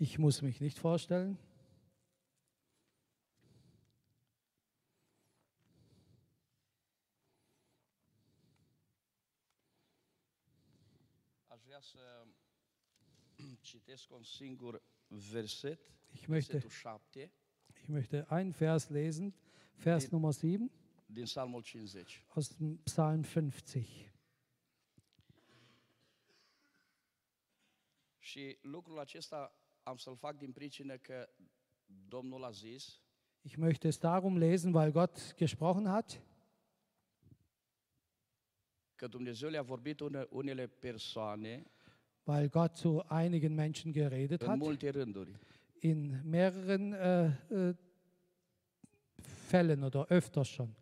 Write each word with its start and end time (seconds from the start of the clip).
Ich 0.00 0.18
muss 0.18 0.40
mich 0.42 0.60
nicht 0.60 0.78
vorstellen. 0.78 1.38
Verset, 15.10 15.78
Ich 16.12 16.28
möchte, 16.28 16.60
versetul 16.60 16.70
7 16.70 17.30
ich 17.74 17.88
möchte 17.88 18.30
einen 18.30 18.52
Vers 18.52 18.90
lesen, 18.90 19.32
Vers 19.76 20.04
Den- 20.04 20.12
Nummer 20.12 20.32
7 20.32 20.70
din 21.08 21.24
Psalmul 21.24 21.62
50. 21.62 22.24
aus 22.34 22.48
dem 22.56 22.78
Psalm 22.84 23.24
50. 23.24 24.10
Și 28.18 28.58
lucrul 28.62 28.98
acesta 28.98 29.52
am 29.82 29.96
să-l 29.96 30.16
fac 30.16 30.36
din 30.36 30.52
pricină 30.52 30.96
că 30.96 31.28
Domnul 32.08 32.44
a 32.44 32.50
zis 32.50 33.00
Ich 33.42 33.56
möchte 33.56 33.86
es 33.88 33.98
darum 33.98 34.36
lesen, 34.38 34.74
weil 34.74 34.90
Gott 34.90 35.34
gesprochen 35.36 35.86
hat, 35.86 36.22
că 38.94 39.06
Dumnezeu 39.06 39.48
le-a 39.48 39.62
vorbit 39.62 40.00
une- 40.00 40.26
unele 40.30 40.66
persoane 40.66 41.64
weil 42.24 42.48
Gott 42.48 42.76
zu 42.76 43.02
einigen 43.08 43.54
Menschen 43.54 43.92
geredet 43.92 44.40
în 44.42 44.48
hat, 44.48 44.56
multe 44.58 44.88
rânduri. 44.90 45.38
in 45.80 46.20
mehreren 46.24 46.92
äh, 46.92 47.30
äh, 47.50 47.74
Fällen 49.48 49.82
oder 49.82 50.06
öfters 50.10 50.48
schon. 50.48 50.74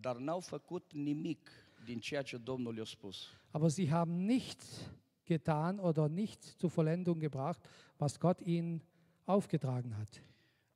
Dar 0.00 0.16
n-au 0.16 0.40
făcut 0.40 0.92
nimic 0.92 1.50
din 1.84 2.00
ceea 2.00 2.22
ce 2.22 2.36
Domnul 2.36 2.74
le-a 2.74 2.84
spus. 2.84 3.26
Aber 3.50 3.70
sie 3.70 3.88
haben 3.90 4.24
nichts 4.24 4.90
getan 5.24 5.78
oder 5.78 6.08
nichts 6.08 6.56
zur 6.56 6.70
Vollendung 6.70 7.18
gebracht, 7.18 7.60
was 7.98 8.18
Gott 8.18 8.40
ihnen 8.40 8.80
aufgetragen 9.24 9.96
hat. 9.96 10.22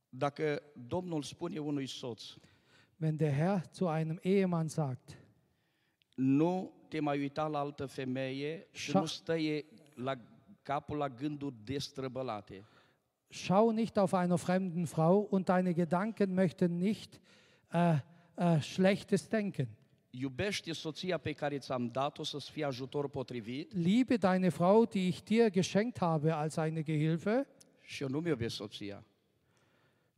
Dacă 0.09 0.63
Domnul 0.87 1.23
spune 1.23 1.59
unui 1.59 1.87
soț, 1.87 2.23
Wenn 3.01 3.17
der 3.17 3.33
Herr 3.33 3.63
zu 3.71 3.87
einem 3.87 4.19
Ehemann 4.23 4.69
sagt, 4.69 5.17
nu 6.15 6.73
te 6.89 7.01
mai 7.01 7.19
uita 7.19 7.47
la 7.47 7.59
altă 7.59 7.87
femeie 7.87 8.67
și 8.71 8.97
nu 8.97 9.07
stăie 9.07 9.65
la 9.95 10.15
capul 10.63 10.97
la 10.97 11.09
gânduri 11.09 11.55
destrăbălate. 11.65 12.65
schau 13.31 13.71
nicht 13.71 13.99
auf 13.99 14.15
einer 14.15 14.39
fremden 14.39 14.87
Frau 14.87 15.21
und 15.21 15.49
deine 15.49 15.75
Gedanken 15.75 16.35
möchten 16.35 16.79
nicht 16.79 17.21
äh, 17.73 17.99
äh, 18.37 18.61
schlechtes 18.63 19.29
denken. 19.29 19.69
Iubește 20.21 20.73
soția 20.73 21.19
pe 21.19 21.33
care 21.33 21.59
ți-am 21.59 21.87
dat-o 21.87 22.23
să-ți 22.23 22.51
fie 22.51 22.65
ajutor 22.65 23.09
potrivit 23.09 23.75
Liebe 23.75 24.17
deine 24.17 24.49
Frau, 24.49 24.85
die 24.85 25.07
ich 25.07 25.23
dir 25.23 25.51
geschenkt 25.51 25.99
habe 25.99 26.31
als 26.31 26.57
eine 26.57 26.83
Gehilfe, 26.83 27.47
și 27.81 28.03
eu 28.03 28.09
nu-mi 28.09 28.29
iubesc 28.29 28.55
soția. 28.55 29.05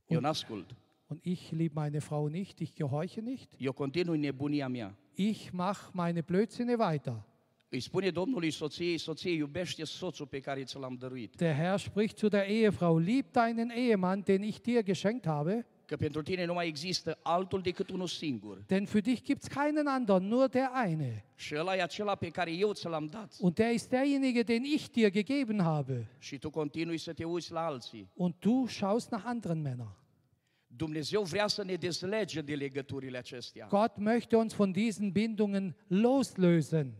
Eu 0.06 0.20
n-ascult. 0.20 0.76
und 1.10 1.26
ich 1.26 1.50
liebe 1.50 1.74
meine 1.74 2.00
Frau 2.00 2.28
nicht, 2.28 2.60
ich 2.60 2.74
gehorche 2.74 3.20
nicht. 3.20 3.50
Eu 3.58 3.72
continui 3.72 4.18
nebunia 4.18 4.68
mea. 4.68 4.96
Ich 5.16 5.52
mache 5.52 5.90
meine 5.92 6.22
Blödsinne 6.22 6.78
weiter. 6.78 7.24
Îi 7.68 7.80
spune 7.80 8.10
Domnului 8.10 8.50
soției, 8.50 8.98
soție, 8.98 9.32
iubește 9.32 9.84
soțul 9.84 10.26
pe 10.26 10.40
care 10.40 10.64
ți 10.64 10.78
l-am 10.78 10.94
dăruit. 10.94 11.36
Der 11.36 11.54
Herr 11.54 11.78
spricht 11.78 12.18
zu 12.18 12.28
der 12.28 12.48
Ehefrau, 12.48 12.98
lieb 12.98 13.32
deinen 13.32 13.70
Ehemann, 13.70 14.22
den 14.24 14.42
ich 14.42 14.60
dir 14.60 14.82
geschenkt 14.82 15.26
habe, 15.26 15.66
Că 15.90 15.96
pentru 15.96 16.22
tine 16.22 16.44
nu 16.44 16.52
mai 16.52 16.66
există 16.66 17.18
altul 17.22 17.60
decât 17.60 17.90
unul 17.90 18.06
singur. 18.06 18.62
denn 18.66 18.86
für 18.86 19.00
dich 19.02 19.22
gibt 19.22 19.42
es 19.42 19.48
keinen 19.48 19.86
anderen, 19.86 20.28
nur 20.28 20.48
der 20.48 20.70
eine. 20.84 21.24
Și 21.34 21.54
ăla 21.56 21.76
e 21.76 21.82
acela 21.82 22.14
pe 22.14 22.28
care 22.28 22.52
eu 22.52 22.72
ți 22.72 22.86
l-am 22.86 23.06
dat. 23.06 23.36
Und 23.40 23.54
der 23.54 23.72
ist 23.72 23.88
derjenige, 23.88 24.42
den 24.42 24.64
ich 24.64 24.88
dir 24.90 25.10
gegeben 25.10 25.60
habe. 25.60 26.10
Și 26.18 26.38
tu 26.38 26.50
continui 26.50 26.98
să 26.98 27.12
te 27.12 27.24
uiți 27.24 27.52
la 27.52 27.64
alții. 27.64 28.10
Und 28.14 28.34
du 28.38 28.66
schaust 28.66 29.10
nach 29.10 29.24
anderen 29.26 29.60
Männern. 29.60 29.96
Dumnezeu 30.66 31.22
vrea 31.22 31.46
să 31.46 31.64
ne 31.64 31.74
dezlege 31.74 32.40
de 32.40 32.54
legăturile 32.54 33.18
acestea. 33.18 33.66
Gott 33.66 33.96
möchte 33.98 34.36
uns 34.36 34.54
von 34.54 34.72
diesen 34.72 35.10
Bindungen 35.10 35.76
loslösen. 35.86 36.92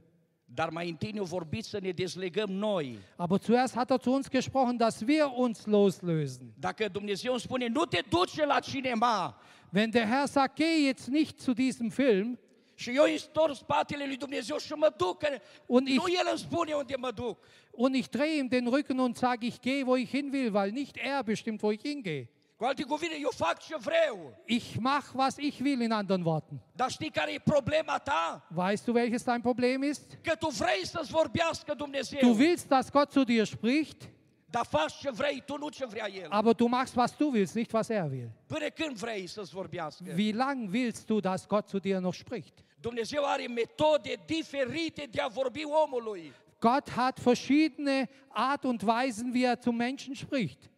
Dar 0.55 0.69
mai 0.71 0.89
întâi 0.89 1.11
ne-a 1.11 1.23
vorbit 1.23 1.65
să 1.65 1.79
ne 1.83 1.91
dezlegăm 1.91 2.51
noi. 2.51 2.99
Aber 3.17 3.41
zuerst 3.41 3.75
hat 3.75 3.91
er 3.91 3.99
zu 4.01 4.11
uns 4.11 4.29
gesprochen, 4.29 4.77
dass 4.77 5.01
wir 5.07 5.31
uns 5.37 5.65
loslösen. 5.65 6.53
Dacă 6.59 6.89
Dumnezeu 6.89 7.33
îmi 7.33 7.41
spune, 7.41 7.67
nu 7.67 7.85
te 7.85 8.01
duce 8.09 8.45
la 8.45 8.61
cinema, 8.61 9.41
Wenn 9.73 9.91
der 9.91 10.07
Herr 10.07 10.27
sagt, 10.27 10.55
geh 10.55 10.85
jetzt 10.87 11.07
nicht 11.07 11.41
zu 11.41 11.53
diesem 11.53 11.89
Film, 11.89 12.39
și 12.75 12.91
eu 12.95 13.03
îi 13.05 13.19
storc 13.19 13.55
spatele 13.55 14.07
lui 14.07 14.17
Dumnezeu 14.17 14.57
și 14.59 14.73
mă 14.73 14.95
duc, 14.97 15.19
că 15.19 15.29
Und 15.67 15.87
nu 15.89 16.05
ich- 16.09 16.19
El 16.21 16.27
îmi 16.31 16.39
spune 16.39 16.73
unde 16.73 16.95
mă 16.99 17.11
duc. 17.11 17.39
und 17.71 17.95
ich 17.95 18.09
drehe 18.09 18.37
ihm 18.39 18.49
den 18.49 18.67
Rücken 18.71 18.99
und 18.99 19.17
sage, 19.17 19.47
ich 19.47 19.61
gehe, 19.61 19.83
wo 19.85 19.97
ich 19.97 20.11
hin 20.11 20.29
will, 20.33 20.51
weil 20.55 20.71
nicht 20.73 20.97
er 20.97 21.23
bestimmt, 21.25 21.61
wo 21.63 21.71
ich 21.71 21.81
hingehe. 21.83 22.29
Cu 22.61 22.67
alte 22.67 22.83
cuvinte, 22.83 23.17
eu 23.21 23.31
fac 23.31 23.59
ce 23.59 23.77
vreau. 23.79 24.37
Ich 24.45 24.77
mache, 24.79 25.11
was 25.15 25.37
ich 25.39 25.61
will, 25.61 25.81
in 25.81 25.93
anderen 25.93 26.23
Worten. 26.25 26.61
Dar 26.73 26.91
știi 26.91 27.11
care 27.11 27.33
e 27.33 27.39
problema 27.39 27.99
ta? 27.99 28.47
Weißt 28.55 28.85
du, 28.85 28.93
welches 28.93 29.23
dein 29.23 29.41
Problem 29.41 29.83
ist? 29.83 30.19
Că 30.23 30.35
tu 30.35 30.49
vrei 30.49 30.87
să-ți 30.87 31.11
vorbească 31.11 31.75
Dumnezeu. 31.75 32.21
Du 32.21 32.39
willst, 32.39 32.69
dass 32.69 32.91
Gott 32.91 33.11
zu 33.11 33.25
dir 33.25 33.45
spricht, 33.45 34.09
Dar 34.51 34.67
faci 34.67 34.93
ce 34.99 35.11
vrei, 35.11 35.43
tu 35.47 35.57
nu 35.57 35.69
ce 35.69 35.87
vrea 35.87 36.09
El. 36.13 36.27
aber 36.31 36.55
du 36.55 36.67
machst, 36.67 36.97
was 36.97 37.17
du 37.17 37.31
willst, 37.31 37.55
nicht 37.55 37.73
was 37.73 37.89
er 37.89 38.09
will. 38.11 38.31
Până 38.47 38.69
când 38.69 38.97
vrei 38.97 39.27
să-ți 39.27 39.51
vorbească? 39.53 40.05
Wie 40.17 40.33
lang 40.33 40.71
willst 40.73 41.07
du, 41.07 41.21
dass 41.21 41.47
Gott 41.47 41.69
zu 41.69 41.79
dir 41.79 41.99
noch 41.99 42.15
spricht? 42.15 42.65
Dumnezeu 42.81 43.25
are 43.25 43.47
metode 43.47 44.15
diferite 44.27 45.09
de 45.11 45.21
a 45.21 45.29
vorbi 45.29 45.63
omului. 45.65 46.33
Gott 46.59 46.91
hat 46.91 47.19
verschiedene 47.21 48.09
Art 48.29 48.65
und 48.65 48.83
Weisen, 48.83 49.33
wie 49.33 49.47
er 49.47 49.59
zum 49.61 49.77
Menschen 49.77 50.15
spricht. 50.15 50.70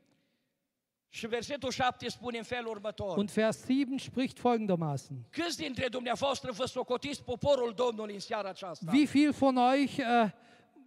Și 1.15 1.27
versetul 1.27 1.71
7 1.71 2.09
spune 2.09 2.39
în 2.39 2.45
felul 2.45 2.71
următor. 2.71 3.17
Und 3.17 3.31
Vers 3.31 3.67
7 3.67 3.99
spricht 3.99 4.39
folgendermaßen. 4.39 5.17
Câți 5.31 5.57
dintre 5.57 5.89
dumneavoastră 5.89 6.53
vă 6.53 6.65
socotiți 6.65 7.23
poporul 7.23 7.73
Domnului 7.77 8.15
în 8.15 8.21
seara 8.21 8.49
aceasta? 8.49 8.91
Wie 8.93 9.05
viel 9.05 9.31
von 9.31 9.57
euch 9.57 9.99
äh, 9.99 10.31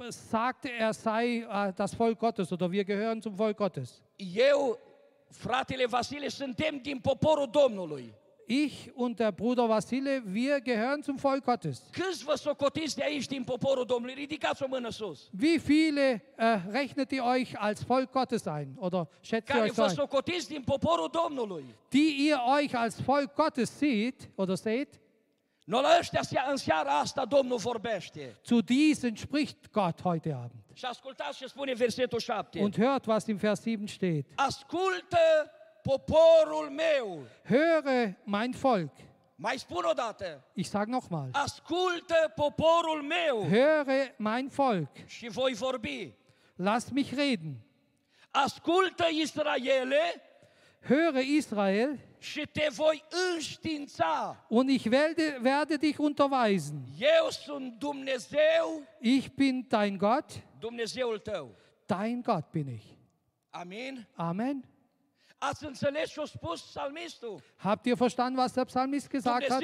sagt, 0.09 0.63
er 0.79 0.91
sei 0.91 1.45
äh, 1.49 1.73
das 1.75 1.93
Volk 1.93 2.17
Gottes 2.17 2.51
oder 2.51 2.69
wir 2.69 2.83
gehören 2.83 3.21
zum 3.21 3.33
Volk 3.35 3.55
Gottes? 3.55 4.01
Eu, 4.15 4.79
fratele 5.29 5.85
Vasile, 5.85 6.27
suntem 6.27 6.77
din 6.81 6.99
poporul 6.99 7.49
Domnului. 7.51 8.13
Ich 8.47 8.91
und 8.95 9.19
der 9.19 9.31
Bruder 9.31 9.67
Vasile, 9.67 10.22
wir 10.25 10.61
gehören 10.61 11.01
zum 11.03 11.17
Volk 11.17 11.44
Gottes. 11.45 11.81
Wie 15.31 15.59
viele 15.59 16.22
äh, 16.38 16.45
rechnet 16.69 17.11
ihr 17.11 17.23
euch 17.23 17.59
als 17.59 17.84
Volk 17.84 18.11
Gottes 18.11 18.47
ein 18.47 18.78
oder 18.79 19.07
schätzt 19.22 19.50
ihr 19.50 19.55
euch 19.61 19.79
ein? 19.79 19.97
Die 21.91 22.28
ihr 22.28 22.39
euch 22.45 22.78
als 22.78 23.01
Volk 23.01 23.35
Gottes 23.35 23.79
seht 23.79 24.29
oder 24.38 24.55
seht, 24.57 25.00
Noi 25.67 25.81
la 25.81 25.97
ăștia 26.00 26.22
sea- 26.22 26.47
în 26.50 26.57
seara 26.57 27.00
asta 27.00 27.25
Domnul 27.25 27.57
vorbește. 27.57 28.35
zu 28.44 28.61
diesen 28.61 29.16
spricht 29.16 29.72
Gott 29.72 30.01
heute 30.01 30.31
Abend. 30.34 30.63
Și 30.73 30.85
ascultați 30.85 31.38
ce 31.38 31.45
spune 31.47 31.73
versetul 31.73 32.19
7. 32.19 32.59
Und 32.59 32.75
hört, 32.78 33.05
was 33.05 33.25
im 33.28 33.35
Vers 33.38 33.61
7 33.63 33.85
steht. 33.88 34.25
Ascultă 34.35 35.17
poporul 35.85 36.69
meu. 36.69 37.25
Höre 37.44 38.18
mein 38.23 38.51
Volk. 38.51 38.91
Mai 39.35 39.57
spun 39.57 39.84
o 39.84 39.94
dată. 39.94 40.44
Ich 40.53 40.68
sage 40.69 40.90
nochmal. 40.91 41.29
Ascultă 41.31 42.31
poporul 42.35 43.01
meu 43.01 43.46
Höre 43.50 44.16
mein 44.18 44.47
Volk. 44.47 44.90
și 45.06 45.28
voi 45.28 45.53
vorbi. 45.53 46.13
Lass 46.56 46.90
mich 46.90 47.13
reden. 47.16 47.56
Ascultă 48.31 49.06
Israele 49.22 50.22
Höre 50.84 51.22
Israel 51.35 52.00
și 52.19 52.41
te 52.52 52.67
voi 52.72 53.03
înștiința. 53.34 54.46
und 54.50 54.69
ich 54.69 54.85
werde, 54.91 55.40
werde 55.44 55.75
dich 55.78 56.00
unterweisen. 56.00 56.84
Eu 57.00 57.29
sunt 57.29 57.73
Dumnezeu, 57.79 58.81
Ich 59.00 59.28
bin 59.35 59.66
dein 59.69 59.97
Gott, 59.97 60.31
Dumnezeul 60.59 61.19
tău. 61.19 61.56
dein 61.85 62.22
Gott 62.22 62.52
bin 62.52 62.67
ich. 62.67 62.84
Amin? 63.50 64.07
Amen. 64.16 64.66
Habt 67.58 67.85
ihr 67.87 67.97
verstanden, 67.97 68.37
was 68.37 68.53
der 68.53 68.66
Psalmist 68.66 69.09
gesagt 69.09 69.49
hat? 69.49 69.64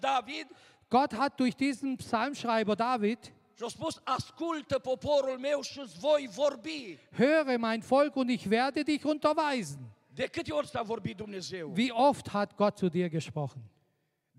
David 0.00 0.46
Gott 0.88 1.12
hat 1.14 1.40
durch 1.40 1.56
diesen 1.56 1.96
Psalmschreiber 1.96 2.76
David, 2.76 3.18
și 3.56 3.64
a 3.64 3.68
spus, 3.68 4.00
ascultă 4.04 4.78
poporul 4.78 5.38
meu 5.38 5.60
și 5.62 5.78
îți 5.78 5.98
voi 5.98 6.28
vorbi. 6.34 6.98
höre 7.12 7.56
mein 7.56 7.80
Volk 7.80 8.16
und 8.16 8.30
ich 8.30 8.46
werde 8.50 8.82
dich 8.82 9.04
unterweisen. 9.04 9.78
De 10.14 10.26
câte 10.26 10.52
ori 10.52 10.66
s-a 10.66 10.82
vorbit 10.82 11.16
Dumnezeu? 11.16 11.72
Wie 11.76 11.92
oft 11.92 12.28
hat 12.28 12.54
Gott 12.56 12.76
zu 12.76 12.88
dir 12.88 13.08
gesprochen? 13.08 13.62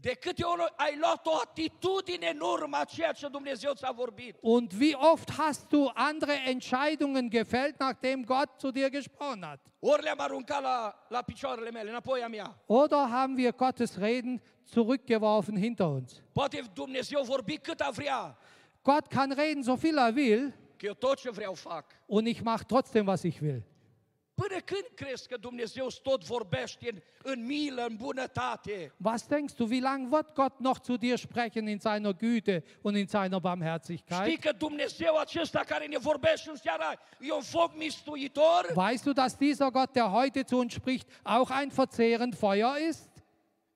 De 0.04 0.14
câte 0.14 0.44
ori 0.44 0.74
ai 0.76 0.98
luat 0.98 1.26
o 1.26 1.32
atitudine 1.42 2.30
în 2.30 2.40
urma 2.40 2.84
ceea 2.84 3.12
ce 3.12 3.28
Dumnezeu 3.28 3.74
ți-a 3.74 3.92
vorbit? 3.92 4.36
Und 4.42 4.74
wie 4.80 4.96
oft 4.96 5.32
hast 5.32 5.68
du 5.70 5.92
andere 5.94 6.34
Entscheidungen 6.46 7.30
gefällt, 7.30 7.80
nachdem 7.80 8.24
Gott 8.24 8.50
zu 8.60 8.72
dir 8.72 8.90
gesprochen 8.90 9.44
hat? 9.44 9.60
Ori 9.80 10.02
le-am 10.02 10.20
aruncat 10.20 10.62
la, 10.62 11.06
la 11.10 11.22
picioarele 11.22 11.72
mele, 11.72 11.90
înapoi 11.90 12.22
a 12.24 12.28
mea. 12.28 12.56
Oder 12.66 13.10
haben 13.10 13.38
wir 13.38 13.52
Gottes 13.52 13.98
Reden 13.98 14.42
zurückgeworfen 14.74 15.58
hinter 15.58 15.86
uns? 15.86 16.22
Poate 16.34 16.64
Dumnezeu 16.74 17.24
vorbi 17.24 17.58
cât 17.58 17.80
a 17.80 17.90
vrea, 17.90 18.38
Gott 18.82 19.08
kann 19.08 19.32
reden, 19.32 19.64
so 19.64 19.76
viel 19.76 19.98
er 19.98 20.14
will, 20.14 20.54
că 20.78 20.86
eu 20.86 20.94
tot 20.94 21.20
ce 21.20 21.30
vreau 21.30 21.54
fac. 21.54 21.86
und 22.06 22.26
ich 22.28 22.42
mache 22.42 22.66
trotzdem, 22.66 23.06
was 23.06 23.24
ich 23.24 23.42
will. 23.42 23.64
Până 24.36 24.60
când 24.60 24.86
crezi 24.96 25.28
că 25.28 25.38
Dumnezeu 25.38 25.88
tot 26.04 26.24
vorbește 26.24 26.90
în, 26.92 27.02
în 27.24 27.46
milă, 27.46 27.86
în 27.90 27.96
bunătate? 27.96 28.92
Was 29.04 29.28
denkst 29.28 29.56
du, 29.56 29.64
wie 29.64 29.80
lange 29.82 30.08
wird 30.12 30.34
Gott 30.34 30.60
noch 30.60 30.80
zu 30.84 30.98
dir 30.98 31.18
sprechen 31.18 31.68
in 31.68 31.80
seiner 31.80 32.14
Güte 32.14 32.64
und 32.82 32.96
in 32.98 33.08
seiner 33.08 33.40
Barmherzigkeit? 33.40 34.26
Știi 34.26 34.38
că 34.38 34.52
Dumnezeu 34.58 35.16
acesta 35.18 35.60
care 35.60 35.86
ne 35.86 35.98
vorbește 35.98 36.50
în 36.50 36.56
seara 36.56 36.94
e 37.20 37.32
un 37.32 37.42
foc 37.42 37.78
mistuitor? 37.78 38.74
Weißt 38.76 39.04
du, 39.04 39.12
dass 39.12 39.38
dieser 39.38 39.70
Gott, 39.70 39.92
der 39.92 40.12
heute 40.12 40.44
zu 40.44 40.58
uns 40.58 40.74
spricht, 40.74 41.08
auch 41.24 41.52
ein 41.52 41.70
verzehrend 41.70 42.36
Feuer 42.36 42.74
ist? 42.90 43.12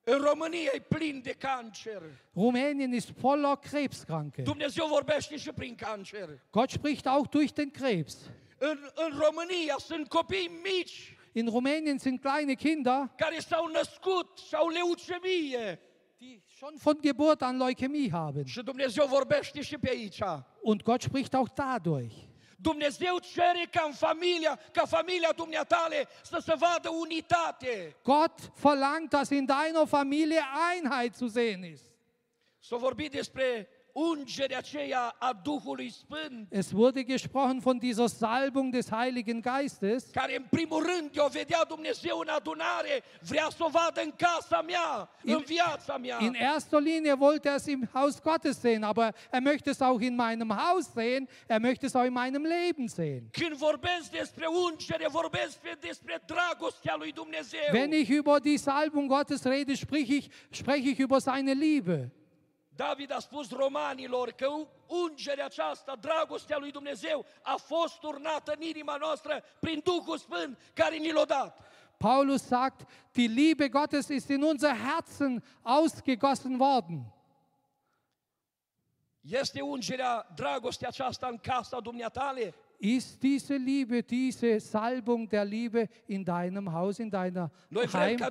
În 0.04 0.18
România 0.18 0.70
e 0.74 0.78
plin 0.78 1.20
de 1.22 1.32
cancer. 1.32 2.02
Rumänien 2.34 2.92
ist 2.92 3.10
voller 3.20 3.56
Krebskranke. 3.56 4.42
Dumnezeu 4.42 4.86
vorbește 4.86 5.36
și 5.36 5.52
prin 5.52 5.74
cancer. 5.74 6.28
Gott 6.50 6.70
spricht 6.70 7.06
auch 7.06 7.28
durch 7.28 7.52
den 7.52 7.70
Krebs. 7.70 8.30
În, 8.58 8.78
în 8.94 9.18
România 9.18 9.76
sunt 9.78 10.08
copii 10.08 10.60
mici 10.62 11.12
In 11.32 11.46
Rumänien 11.46 11.98
sind 11.98 12.20
kleine 12.20 12.54
Kinder, 12.54 13.10
care 13.16 13.38
s-au 13.38 13.66
născut 13.66 14.38
și 14.48 14.54
au 14.54 14.68
leucemie. 14.68 15.80
die 16.18 16.42
schon 16.56 16.74
von 16.82 16.98
Geburt 17.00 17.42
an 17.42 17.56
Leukämie 17.56 18.10
haben. 18.10 18.44
Și 18.44 18.62
Dumnezeu 18.62 19.06
vorbește 19.06 19.60
și 19.60 19.78
pe 19.78 19.88
aici. 19.90 20.20
Und 20.60 20.82
Gott 20.82 21.02
spricht 21.02 21.34
auch 21.34 21.50
dadurch. 21.54 22.14
Dumnezeu 22.56 23.18
cere 23.18 23.68
ca 23.70 23.82
în 23.86 23.92
familia, 23.92 24.58
ca 24.72 24.84
familia 24.84 25.32
dumneatale 25.36 26.08
să 26.22 26.38
se 26.44 26.54
vadă 26.54 26.88
unitate. 26.88 27.96
Gott 28.02 28.52
verlangt, 28.60 29.10
dass 29.10 29.30
in 29.30 29.44
deiner 29.44 29.86
Familie 29.86 30.42
Einheit 30.72 31.14
zu 31.14 31.28
sehen 31.28 31.62
ist. 31.64 31.84
S-a 32.58 32.76
vorbit 32.76 33.10
despre 33.10 33.68
Es 36.50 36.72
wurde 36.72 37.04
gesprochen 37.04 37.60
von 37.60 37.78
dieser 37.78 38.08
Salbung 38.08 38.72
des 38.72 38.90
Heiligen 38.90 39.42
Geistes, 39.42 40.10
care 40.12 40.36
în 40.36 40.44
primul 40.50 40.82
rând 40.82 41.10
o 41.16 41.28
vedea 41.28 41.64
Dumnezeu 41.68 42.18
în 42.18 42.28
adunare, 42.28 43.02
vrea 43.20 43.48
să 43.56 43.64
o 43.64 43.68
vadă 43.68 44.00
în 44.00 44.12
casa 44.16 44.62
mea, 44.62 45.10
în 45.22 45.42
viața 45.46 45.96
mea. 45.96 46.18
In 46.20 46.34
erster 46.34 46.80
Linie 46.80 47.12
wollte 47.12 47.48
er 47.48 47.54
es 47.54 47.66
im 47.66 47.88
Haus 47.92 48.20
Gottes 48.22 48.60
sehen, 48.60 48.82
aber 48.82 49.14
er 49.30 49.40
möchte 49.40 49.70
es 49.70 49.80
auch 49.80 50.02
in 50.02 50.14
meinem 50.14 50.50
Haus 50.56 50.86
sehen, 50.94 51.28
er 51.46 51.60
möchte 51.60 51.86
es 51.86 51.94
auch 51.94 52.06
in 52.06 52.12
meinem 52.12 52.44
Leben 52.44 52.88
sehen. 52.88 53.28
Când 53.30 53.56
vorbesc 53.56 54.10
despre 54.10 54.46
ungere, 54.46 55.06
vorbesc 55.10 55.60
despre, 55.60 55.76
despre 55.80 56.22
dragostea 56.26 56.94
lui 56.98 57.12
Dumnezeu. 57.12 57.60
Wenn 57.72 57.92
ich 57.92 58.08
über 58.08 58.40
die 58.40 58.58
Salbung 58.58 59.08
Gottes 59.08 59.44
rede, 59.44 59.74
spreche 59.74 60.14
ich, 60.14 60.28
spreche 60.50 60.88
ich 60.88 60.98
über 60.98 61.20
seine 61.20 61.52
Liebe. 61.52 62.10
David 62.78 63.12
a 63.12 63.18
spus 63.18 63.50
romanilor 63.50 64.30
că 64.30 64.46
ungerea 64.86 65.44
aceasta, 65.44 65.96
dragostea 66.00 66.58
lui 66.58 66.70
Dumnezeu, 66.70 67.24
a 67.42 67.56
fost 67.56 67.98
turnată 67.98 68.52
în 68.56 68.62
inima 68.62 68.96
noastră 68.96 69.42
prin 69.60 69.80
Duhul 69.84 70.18
Sfânt 70.18 70.58
care 70.74 70.96
ni 70.96 71.12
l-a 71.12 71.24
dat. 71.24 71.70
Paulus 71.96 72.42
sagt, 72.42 72.88
die 73.12 73.26
Liebe 73.26 73.68
Gottes 73.68 74.08
ist 74.08 74.28
in 74.28 74.42
unser 74.42 74.76
Herzen 74.76 75.44
ausgegossen 75.62 76.58
worden. 76.60 77.14
Este 79.20 79.60
ungerea, 79.60 80.26
dragostea 80.34 80.88
aceasta 80.88 81.26
în 81.26 81.38
casa 81.38 81.80
dumneatale? 81.80 82.54
Ist 82.80 83.20
diese 83.20 83.56
Liebe, 83.56 84.04
diese 84.04 84.60
Salbung 84.60 85.28
der 85.28 85.44
Liebe 85.44 85.88
in 86.06 86.24
deinem 86.24 86.72
Haus, 86.72 87.00
in 87.00 87.10
deiner 87.10 87.50
Noi 87.70 87.88
Heim? 87.88 88.16
ne. 88.16 88.30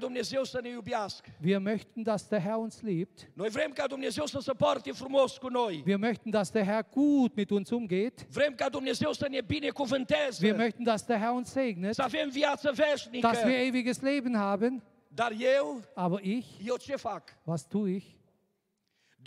Wir 1.40 1.60
möchten, 1.60 2.02
dass 2.02 2.30
der 2.30 2.40
Herr 2.40 2.58
uns 2.58 2.82
liebt. 2.82 3.28
Wir 3.36 3.52
möchten, 5.98 6.32
dass 6.32 6.50
der 6.50 6.64
Herr 6.64 6.84
gut 6.84 7.36
mit 7.36 7.52
uns 7.52 7.70
umgeht. 7.74 8.26
Ne. 8.34 8.56
Wir 10.40 10.56
möchten, 10.56 10.86
dass 10.86 11.06
der 11.06 11.20
Herr 11.20 11.34
uns 11.34 11.54
segnet, 11.54 12.00
dass 12.00 12.14
wir 12.14 13.58
ewiges 13.58 14.02
Leben 14.02 14.38
haben. 14.38 14.82
Dar 15.18 15.32
eu, 15.32 15.82
Aber 15.96 16.22
ich, 16.22 16.46
eu 16.64 16.78
ce 16.78 16.98
fac? 16.98 17.36
was 17.44 17.68
tue 17.68 17.98
ich? 17.98 18.17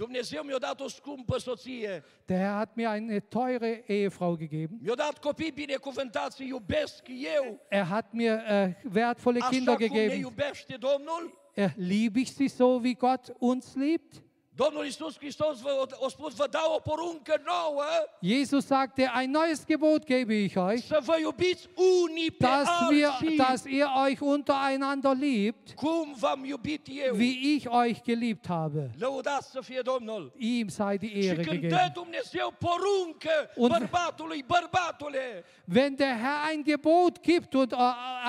Dumnezeu 0.05 0.43
mi-a 0.43 0.59
dat 0.59 0.81
o 0.81 0.89
scumpă 0.89 1.39
soție. 1.39 2.05
Der 2.27 2.39
Herr 2.39 2.55
hat 2.57 2.75
mir 2.77 2.89
eine 2.89 3.21
teure 3.21 3.83
Ehefrau 3.87 4.37
gegeben. 4.37 4.79
Mi-a 4.83 4.95
dat 4.95 5.19
copii 5.19 5.53
binecuvântați, 5.53 6.47
iubesc 6.47 7.09
eu. 7.09 7.61
Er 7.69 7.85
hat 7.85 8.13
mir 8.13 8.39
äh, 8.39 8.93
wertvolle 8.95 9.39
Așa 9.41 9.49
Kinder 9.51 9.75
cum 9.75 9.83
ne 9.85 9.89
gegeben. 9.89 10.19
iubește 10.21 10.77
Domnul. 10.77 11.39
Äh, 11.55 11.69
liebe 11.77 12.19
ich 12.21 12.31
sie 12.31 12.49
so, 12.49 12.83
wie 12.83 12.95
Gott 12.95 13.35
uns 13.39 13.75
liebt? 13.75 14.23
Domnul 14.55 14.85
Iisus 14.85 15.17
Hristos 15.19 15.61
vă, 15.61 15.87
a 16.05 16.09
spus, 16.09 16.35
vă 16.35 16.47
dau 16.51 16.73
o 16.75 16.79
poruncă 16.79 17.43
nouă 17.45 17.85
Jesus 18.23 18.67
sagte, 18.67 19.11
ein 19.21 19.31
neues 19.31 19.65
Gebot 19.67 20.05
gebe 20.05 20.35
ich 20.35 20.55
euch, 20.55 20.85
să 20.85 21.01
vă 21.05 21.17
iubiți 21.21 21.69
unii 22.05 22.31
pe 22.31 22.45
dass, 22.47 22.69
wir, 22.91 23.07
alții. 23.11 23.37
dass 23.37 23.65
ihr 23.65 23.87
euch 24.07 24.21
untereinander 24.21 25.13
liebt, 25.17 25.71
Cum 25.75 26.15
v-am 26.19 26.45
iubit 26.45 26.87
eu. 27.07 27.15
wie 27.17 27.55
ich 27.55 27.65
euch 27.65 28.03
geliebt 28.03 28.47
habe. 28.49 28.91
Lăudați 28.99 29.51
să 29.51 29.61
fie 29.61 29.81
Domnul. 29.81 30.33
Ihm 30.37 30.69
sei 30.69 30.99
die 30.99 31.09
Și 31.23 31.27
Ehre 31.29 31.43
când 31.43 31.61
dă 31.61 31.67
gegeben. 31.67 31.91
Dumnezeu 31.95 32.55
poruncă 32.59 33.51
Und- 33.55 33.79
bărbatului, 33.79 34.45
bărbatule, 34.47 35.45
Wenn 35.75 35.95
der 35.97 36.15
Herr 36.17 36.51
ein 36.51 36.63
Gebot 36.65 37.21
gibt 37.23 37.55
und 37.55 37.73
äh, 37.73 37.79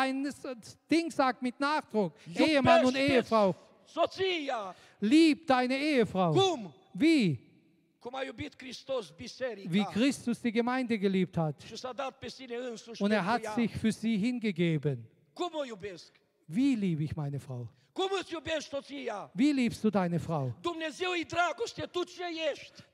ein 0.06 0.28
Ding 0.88 1.12
sagt 1.12 1.42
mit 1.42 1.60
Nachdruck, 1.60 2.16
Ehemann 2.36 2.86
und 2.86 2.96
Ehefrau, 2.96 3.56
soția, 3.86 4.76
lieb 5.02 5.48
deine 5.48 5.78
Ehefrau. 5.78 6.34
cum? 6.34 6.74
Wie? 6.94 7.40
Cum 8.00 8.16
a 8.16 8.24
iubit 8.24 8.56
biserica 9.18 9.72
Wie 9.72 9.86
Christus 9.86 10.42
die 10.42 10.52
Gemeinde 10.52 10.98
geliebt 10.98 11.38
hat. 11.38 11.56
Und 13.00 13.12
er 13.12 13.26
hat 13.26 13.44
sich 13.56 13.72
für 13.78 13.92
sie 13.92 14.18
hingegeben. 14.18 15.08
Cum 15.36 15.54
o 15.54 15.64
iubesc? 15.64 16.14
Wie 16.48 16.76
liebe 16.76 17.04
ich 17.04 17.16
meine 17.16 17.40
Frau? 17.40 17.68
Wie 19.34 19.52
liebst 19.52 19.84
du 19.84 19.90
deine 19.90 20.20
Frau? 20.20 20.48
E? 20.48 20.54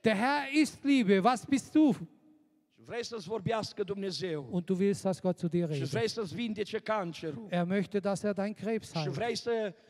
Der 0.04 0.16
Herr 0.16 0.52
ist 0.52 0.84
Liebe. 0.84 1.24
Was 1.24 1.46
bist 1.46 1.74
du? 1.74 1.96
Und 4.50 4.70
du 4.70 4.80
willst, 4.80 5.04
dass 5.06 5.22
Gott 5.22 5.38
zu 5.38 5.48
dir 5.50 5.70
redet. 5.70 5.90
Er 7.50 7.66
möchte, 7.66 8.02
dass 8.02 8.24
er 8.24 8.34
dein 8.34 8.56
Krebs 8.56 8.94
heilt. 8.96 9.14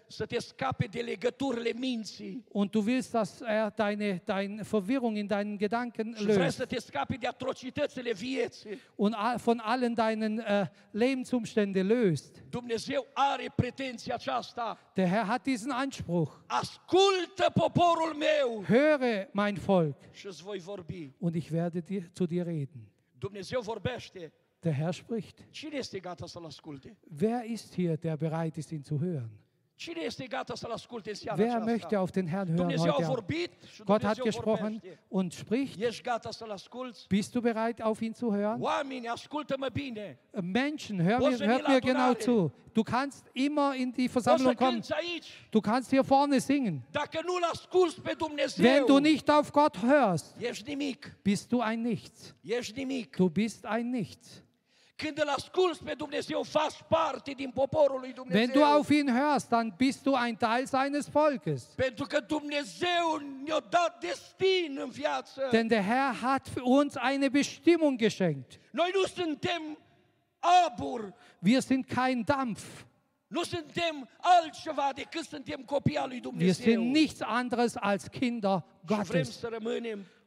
Să, 0.07 0.25
te 0.25 0.39
scape 0.39 0.85
de 0.85 0.99
legăturile 0.99 1.71
minții. 1.75 2.43
Und 2.51 2.71
du 2.71 2.81
willst, 2.81 3.11
dass 3.11 3.39
er 3.41 3.71
deine, 3.75 4.21
deine 4.25 4.61
Verwirrung 4.61 5.17
in 5.17 5.27
deinen 5.27 5.57
Gedanken 5.57 6.15
löst. 6.19 6.57
să 6.57 6.65
te 6.65 6.79
scape 6.79 7.15
de 7.19 7.27
atrocitățile 7.27 8.13
vieții. 8.13 8.79
Und 8.95 9.15
von 9.35 9.61
allen 9.63 9.93
deinen 9.93 10.39
äh, 10.39 10.67
Lebensumständen 10.91 11.87
löst. 11.87 12.43
Dumnezeu 12.49 13.07
are 13.13 13.53
pretenția 13.55 14.13
aceasta. 14.13 14.79
Der 14.93 15.07
Herr 15.07 15.25
hat 15.25 15.41
diesen 15.43 15.71
Anspruch. 15.71 16.31
Ascultă 16.45 17.51
poporul 17.53 18.13
meu 18.13 18.63
Höre, 18.63 19.29
mein 19.31 19.55
Volk, 19.55 19.97
și 20.11 20.25
îți 20.27 20.43
voi 20.43 20.59
vorbi. 20.59 21.13
und 21.19 21.35
ich 21.35 21.51
werde 21.51 21.79
dir, 21.79 22.09
zu 22.13 22.25
dir 22.25 22.45
reden. 22.45 22.91
Dumnezeu 23.17 23.61
vorbește. 23.61 24.31
Der 24.59 24.73
Herr 24.73 24.93
spricht. 24.93 25.45
Wer 27.07 27.43
ist 27.43 27.73
hier, 27.73 27.97
der 27.97 28.17
bereit 28.17 28.55
ist, 28.55 28.71
ihn 28.71 28.83
zu 28.83 28.99
hören? 28.99 29.29
Wer 29.79 31.59
möchte 31.59 31.99
auf 31.99 32.11
den 32.11 32.25
Herrn 32.27 32.49
hören 32.49 32.79
heute? 32.79 33.25
Gott 33.85 34.03
hat 34.03 34.19
gesprochen 34.21 34.81
und 35.09 35.33
spricht. 35.33 35.79
Bist 37.09 37.35
du 37.35 37.41
bereit, 37.41 37.81
auf 37.81 38.01
ihn 38.01 38.13
zu 38.15 38.33
hören? 38.33 38.59
Menschen, 40.41 41.01
hör 41.01 41.19
mir, 41.19 41.39
hört 41.39 41.67
mir 41.67 41.81
genau 41.81 42.13
zu. 42.15 42.51
Du 42.73 42.83
kannst 42.83 43.25
immer 43.33 43.75
in 43.75 43.91
die 43.91 44.07
Versammlung 44.07 44.55
kommen. 44.55 44.83
Du 45.51 45.61
kannst 45.61 45.89
hier 45.89 46.03
vorne 46.03 46.39
singen. 46.39 46.83
Wenn 48.57 48.85
du 48.85 48.99
nicht 48.99 49.29
auf 49.31 49.51
Gott 49.51 49.81
hörst, 49.81 50.35
bist 51.23 51.51
du 51.51 51.61
ein 51.61 51.81
Nichts. 51.81 52.33
Du 53.15 53.29
bist 53.29 53.65
ein 53.65 53.89
Nichts. 53.91 54.43
Când 55.03 55.17
îl 55.21 55.27
asculți 55.27 55.83
pe 55.83 55.93
Dumnezeu, 55.93 56.43
faci 56.43 56.83
parte 56.87 57.31
din 57.31 57.49
poporul 57.49 57.99
lui 57.99 58.13
Dumnezeu. 58.13 58.41
Wenn 58.41 58.51
du 58.53 58.63
auf 58.63 58.89
ihn 58.89 59.07
hörst, 59.19 59.47
dann 59.49 59.73
bist 59.77 60.03
du 60.03 60.13
ein 60.15 60.35
Teil 60.35 60.65
seines 60.65 61.07
Volkes. 61.09 61.63
Pentru 61.63 62.05
că 62.05 62.19
Dumnezeu 62.19 63.21
ne-a 63.45 63.59
dat 63.69 63.99
destin 63.99 64.77
în 64.81 64.89
viață. 64.89 65.47
Denn 65.51 65.67
der 65.67 65.83
Herr 65.83 66.15
hat 66.21 66.47
für 66.49 66.61
uns 66.63 66.95
eine 66.95 67.29
Bestimmung 67.29 67.97
geschenkt. 67.97 68.59
Noi 68.71 68.91
nu 68.93 69.03
suntem 69.03 69.77
abur, 70.65 71.13
Wir 71.39 71.61
sind 71.61 71.85
kein 71.85 72.23
Dampf. 72.25 72.85
nu 73.27 73.43
suntem 73.43 74.09
altceva 74.17 74.91
decât 74.95 75.23
suntem 75.23 75.61
copii 75.65 75.97
al 75.97 76.07
lui 76.07 76.13
Wir 76.21 76.21
Dumnezeu. 76.23 76.65
sind 76.73 76.91
nichts 76.91 77.21
anderes 77.21 77.75
als 77.75 78.09
Kinder 78.09 78.65
Gottes. 78.85 79.43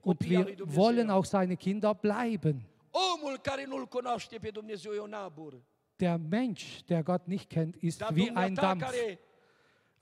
Und 0.03 0.21
wir 0.29 0.57
wollen 0.65 1.11
auch 1.11 1.25
seine 1.25 1.57
Kinder 1.57 1.95
bleiben. 1.95 2.70
Omul 2.91 3.39
care 3.39 3.65
nu-L 3.65 3.87
cunoaște 3.87 4.39
pe 4.39 4.51
Dumnezeu 4.51 4.93
e 4.93 5.01
un 5.01 5.13
abur. 5.13 5.63
Der 5.97 6.17
Mensch, 6.17 6.85
der 6.87 7.03
Gott 7.03 7.27
nicht 7.27 7.49
kennt, 7.49 7.77
ist 7.77 8.01
Dar 8.01 8.15
wie 8.15 8.31
ein 8.31 8.55
Dampf. 8.55 8.83
care 8.83 9.19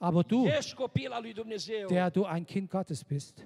Aber 0.00 0.22
du, 0.22 0.48
der 1.88 2.10
du 2.10 2.24
ein 2.24 2.46
Kind 2.46 2.70
Gottes 2.70 3.04
bist, 3.04 3.44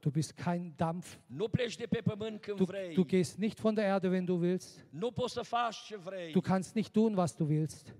du 0.00 0.10
bist 0.10 0.36
kein 0.36 0.76
Dampf. 0.76 1.18
Du, 1.28 2.66
du 2.94 3.04
gehst 3.06 3.38
nicht 3.38 3.58
von 3.58 3.74
der 3.74 3.86
Erde, 3.86 4.10
wenn 4.12 4.26
du 4.26 4.38
willst. 4.38 4.84
Du 4.92 6.42
kannst 6.42 6.76
nicht 6.76 6.92
tun, 6.92 7.16
was 7.16 7.34
du 7.34 7.48
willst. 7.48 7.90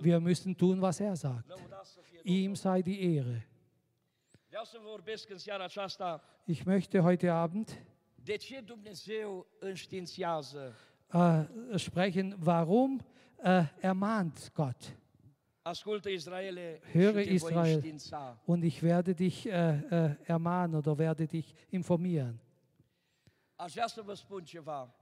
Wir 0.00 0.20
müssen 0.20 0.56
tun, 0.56 0.80
was 0.80 1.00
er 1.00 1.16
sagt. 1.16 1.52
Ihm 2.22 2.54
sei 2.54 2.80
die 2.80 3.16
Ehre. 3.16 3.42
Ich 6.46 6.64
möchte 6.64 7.02
heute 7.02 7.32
Abend 7.32 7.76
de 8.28 8.36
ce 8.36 8.60
Dumnezeu 8.60 9.46
înștiințează. 9.58 10.74
äh, 11.12 11.44
sprechen, 11.74 12.38
warum 12.44 13.00
äh, 13.42 13.64
ermahnt 13.80 14.50
Gott. 14.54 14.96
Ascultă 15.62 16.08
Israele 16.08 16.80
Höre, 16.92 17.22
Israel. 17.22 17.82
Und 18.44 18.62
ich 18.64 18.82
werde 18.82 19.14
dich 19.14 19.46
äh, 19.46 20.16
ermahnen 20.22 20.74
oder 20.74 20.98
werde 20.98 21.26
dich 21.26 21.54
informieren. 21.68 22.40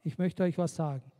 Ich 0.03 0.17
möchte 0.17 0.43
euch 0.43 0.57
was 0.57 0.75
sagen. 0.75 1.13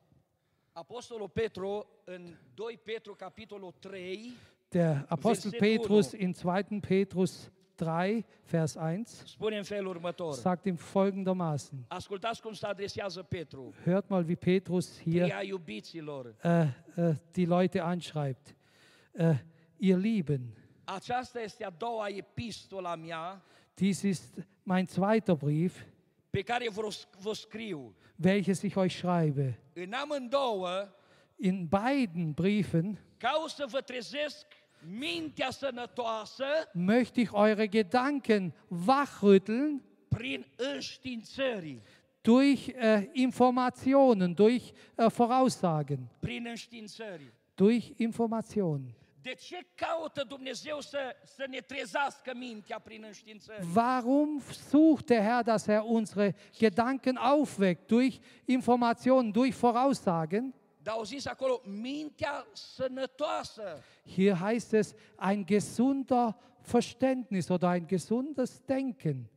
Apostolul 0.73 1.29
Petru 1.29 1.87
în 2.05 2.37
2 2.55 2.79
Petru 2.85 3.15
capitolul 3.15 3.75
3 3.79 4.33
Der 4.69 5.05
Apostel 5.09 5.51
Petrus 5.59 6.13
in 6.13 6.33
2. 6.33 6.63
Petrus 6.81 7.51
3, 7.77 8.25
Vers 8.51 8.75
1 8.75 9.03
spune 9.25 9.57
în 9.57 9.63
felul 9.63 9.87
următor. 9.89 10.33
sagt 10.35 10.65
ihm 10.65 10.77
folgendermaßen. 10.77 11.79
Ascultați 11.89 12.41
cum 12.43 12.53
se 12.53 12.67
adresează 12.67 13.23
Petru. 13.23 13.75
Hört 13.85 14.09
mal, 14.09 14.25
wie 14.27 14.35
Petrus 14.35 15.01
hier 15.03 15.23
Pria 15.23 15.43
iubiților. 15.43 16.35
äh, 16.45 16.67
äh, 16.97 17.15
die 17.35 17.47
Leute 17.47 17.81
anschreibt. 17.81 18.55
Äh, 19.19 19.35
ihr 19.77 19.97
Lieben, 19.97 20.55
Aceasta 20.85 21.41
este 21.41 21.65
a 21.65 21.71
doua 21.71 22.09
epistola 22.09 22.95
mea 22.97 23.43
dies 23.75 24.03
ist 24.03 24.35
mein 24.63 24.87
zweiter 24.87 25.35
Brief, 25.35 25.85
pe 26.31 26.43
care 26.43 26.69
vă, 26.71 26.89
vă 27.21 27.33
scriu. 27.33 27.95
welches 28.25 28.63
ich 28.63 28.77
euch 28.77 28.93
schreibe. 28.97 29.59
În 29.73 29.93
amândouă 29.93 30.89
In 31.39 31.67
beiden 31.69 32.31
Briefen 32.33 32.99
caut 33.19 33.49
să 33.51 33.67
vă 33.71 33.81
trezesc 33.81 34.47
möchte 36.75 37.21
ich 37.21 37.33
eure 37.33 37.69
Gedanken 37.69 38.53
wachrütteln 38.71 39.83
durch 42.23 42.69
äh, 42.71 43.05
Informationen, 43.15 44.35
durch 44.35 44.73
äh, 44.97 45.11
Voraussagen, 45.11 46.09
durch 47.57 47.95
Informationen. 47.99 48.95
Ne? 53.49 53.75
Warum 53.75 54.41
sucht 54.41 55.11
der 55.11 55.23
Herr, 55.23 55.43
dass 55.43 55.67
er 55.69 55.85
unsere 55.85 56.33
Gedanken 56.59 57.19
aufweckt 57.19 57.91
durch 57.91 58.21
Informationen, 58.47 59.33
durch 59.33 59.55
Voraussagen? 59.55 60.53
Dar 60.87 60.95
au 60.95 61.05
zis 61.05 61.27
acolo, 61.27 61.61
mintea 61.65 62.47
sănătoasă. 62.53 63.83
Hier 64.15 64.37
heißt 64.37 64.73
es 64.73 64.95
ein 65.19 65.45
gesunder 65.47 66.37
Verständnis 66.73 67.49
oder 67.49 67.73
ein 67.73 67.87
gesundes 67.87 68.63
Denken. 68.65 69.31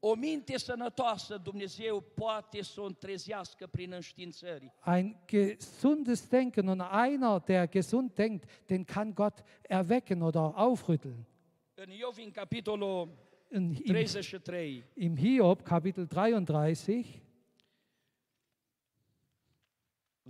O 0.00 0.14
minte 0.14 0.58
sănătoasă 0.58 1.36
Dumnezeu 1.42 2.00
poate 2.00 2.62
să 2.62 2.80
o 2.80 2.84
întrezească 2.84 3.66
prin 3.66 3.92
înștiințări. 3.92 4.72
Ein 4.86 5.16
gesundes 5.26 6.28
Denken 6.28 6.66
und 6.66 6.82
einer, 7.06 7.40
der 7.40 7.68
gesund 7.68 8.12
denkt, 8.14 8.66
den 8.66 8.84
kann 8.84 9.14
Gott 9.14 9.42
erwecken 9.62 10.20
oder 10.22 10.52
aufrütteln. 10.54 11.26
În 11.74 11.90
Iov, 11.90 12.16
în 12.24 12.30
capitolul 12.30 13.08
In, 13.52 13.74
im, 13.82 13.94
33, 13.94 14.84
Im 14.94 15.16
Hiob, 15.16 15.62
Kapitel 15.62 16.06
33, 16.06 17.22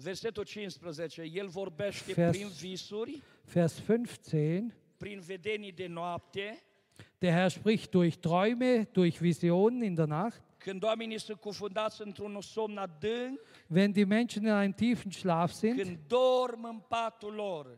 versetul 0.02 0.44
15, 0.44 1.22
el 1.34 1.48
vorbește 1.48 2.12
Vers- 2.12 2.36
prin 2.36 2.48
visuri, 2.60 3.22
Vers 3.52 3.80
15, 3.80 4.72
prin 4.96 5.22
vedenii 5.26 5.72
de 5.72 5.86
noapte, 5.88 6.58
der 7.18 7.32
Herr 7.32 7.48
spricht 7.50 7.94
durch 7.94 8.18
Träume, 8.18 8.86
durch 8.92 9.20
Visionen 9.20 9.82
in 9.82 9.94
der 9.94 10.06
Nacht. 10.06 10.42
Wenn 13.68 13.92
die 13.92 14.04
Menschen 14.04 14.44
in 14.46 14.52
einem 14.52 14.74
tiefen 14.74 15.12
Schlaf 15.12 15.52
sind, 15.52 15.78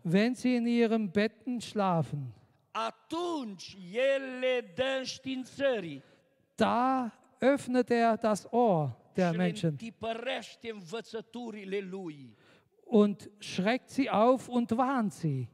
wenn 0.03 0.35
sie 0.35 0.57
in 0.57 0.67
ihren 0.67 1.11
Betten 1.13 1.61
schlafen, 1.61 2.33
da 6.57 7.13
öffnet 7.41 7.91
er 7.91 8.17
das 8.17 8.53
Ohr 8.53 8.97
der 9.17 9.33
Menschen 9.33 9.79
und 12.85 13.31
schreckt 13.41 13.91
sie 13.91 14.09
auf 14.09 14.49
und 14.49 14.71
warnt 14.77 15.13
sie. 15.13 15.49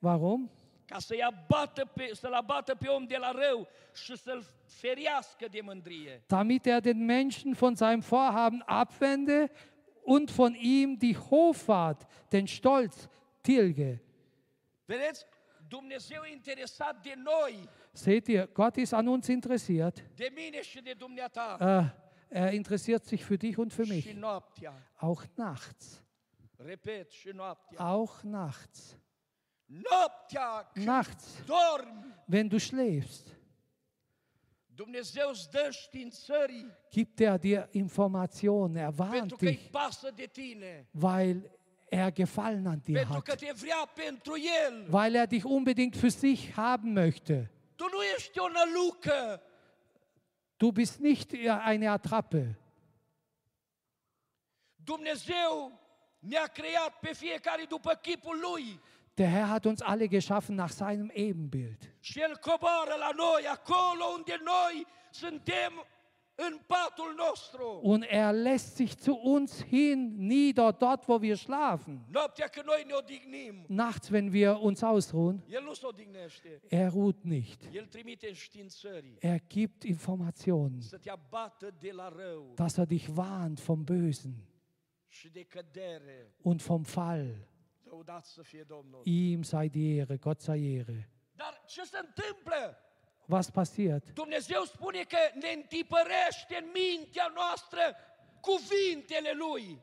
Warum? 0.00 0.50
Ca 0.86 0.98
să-i 0.98 1.22
abată 1.22 1.84
pe, 1.94 2.10
să-l 2.12 2.32
abată 2.32 2.74
pe 2.74 2.88
om 2.88 3.04
de 3.04 3.16
la 3.16 3.30
rău 3.30 3.68
și 3.94 4.16
să-l 4.16 4.44
ferească 4.66 5.46
de 5.50 5.60
mândrie. 5.60 6.22
Damit 6.26 6.66
er 6.66 6.80
den 6.80 7.04
Menschen 7.04 7.52
von 7.52 7.74
seinem 7.74 8.00
Vorhaben 8.00 8.62
abwende 8.66 9.50
und 10.02 10.30
von 10.30 10.54
ihm 10.54 10.96
die 10.98 11.16
Hoffart, 11.16 12.06
den 12.28 12.46
Stolz, 12.46 13.08
tilge. 13.40 14.02
Vedeți? 14.84 15.26
Dumnezeu 15.68 16.22
e 16.22 16.32
interesat 16.32 17.02
de 17.02 17.14
noi, 17.16 17.68
Seht 17.94 18.28
ihr, 18.28 18.46
Gott 18.48 18.76
ist 18.78 18.92
an 18.92 19.08
uns 19.08 19.28
interessiert. 19.28 20.02
Äh, 21.60 21.84
er 22.30 22.50
interessiert 22.52 23.04
sich 23.06 23.24
für 23.24 23.38
dich 23.38 23.56
und 23.56 23.72
für 23.72 23.86
mich. 23.86 24.04
Auch 24.98 25.22
nachts. 25.36 26.02
Auch 27.78 28.24
nachts. 28.24 28.96
Nachts, 30.74 31.36
wenn 32.26 32.50
du 32.50 32.58
schläfst, 32.60 33.34
gibt 36.90 37.20
er 37.20 37.38
dir 37.38 37.68
Informationen, 37.72 38.76
er 38.76 38.98
warnt 38.98 39.40
dich, 39.40 39.70
weil 40.92 41.48
er 41.90 42.10
Gefallen 42.10 42.66
an 42.66 42.82
dir 42.82 43.08
hat, 43.08 43.24
weil 44.90 45.14
er 45.14 45.26
dich 45.28 45.44
unbedingt 45.44 45.96
für 45.96 46.10
sich 46.10 46.56
haben 46.56 46.92
möchte. 46.92 47.48
Tu 47.76 47.88
nu 47.92 48.02
ești 48.02 48.38
o 48.38 48.48
nălucă. 48.48 49.42
Du 50.56 50.70
bist 50.70 50.98
nicht 50.98 51.32
eine 51.66 51.88
Attrappe. 51.88 52.58
Dumnezeu 54.76 55.80
ne-a 56.18 56.46
creat 56.46 56.98
pe 56.98 57.12
fiecare 57.12 57.64
după 57.64 57.94
chipul 57.94 58.38
Lui. 58.40 58.80
Der 59.14 59.30
Herr 59.30 59.46
hat 59.46 59.64
uns 59.64 59.80
alle 59.80 60.06
geschaffen 60.06 60.54
nach 60.54 60.70
seinem 60.70 61.10
Ebenbild. 61.12 61.94
Și 62.00 62.20
El 62.20 62.36
coboară 62.36 62.94
la 62.98 63.10
noi, 63.16 63.46
acolo 63.46 64.04
unde 64.04 64.40
noi 64.44 64.86
suntem. 65.10 65.86
Und 67.82 68.02
er 68.04 68.32
lässt 68.32 68.76
sich 68.76 68.98
zu 68.98 69.14
uns 69.14 69.62
hin 69.62 70.16
nieder, 70.16 70.72
dort 70.72 71.08
wo 71.08 71.20
wir 71.20 71.36
schlafen. 71.36 72.04
Nachts, 73.68 74.10
wenn 74.10 74.32
wir 74.32 74.58
uns 74.60 74.82
ausruhen, 74.82 75.42
er 76.70 76.90
ruht 76.90 77.24
nicht. 77.24 77.60
Er 79.20 79.40
gibt 79.40 79.84
Informationen, 79.84 80.84
dass 82.56 82.78
er 82.78 82.86
dich 82.86 83.16
warnt 83.16 83.60
vom 83.60 83.84
Bösen 83.84 84.46
und 86.42 86.62
vom 86.62 86.84
Fall. 86.84 87.46
Ihm 89.04 89.44
sei 89.44 89.68
die 89.68 89.96
Ehre, 89.98 90.18
Gott 90.18 90.40
sei 90.42 90.58
Ehre. 90.58 91.06
Dar 91.36 91.64
ce 91.66 91.82
se 91.84 91.98
întâmplă? 91.98 92.76
Was 93.26 93.50
passiert? 93.50 94.12
Dumnezeu 94.14 94.62
spune 94.64 95.02
că 95.08 95.16
ne 95.40 95.48
întipărește 95.54 96.56
în 96.62 96.66
mintea 96.72 97.32
noastră 97.34 97.80
cuvintele 98.40 99.32
Lui. 99.34 99.78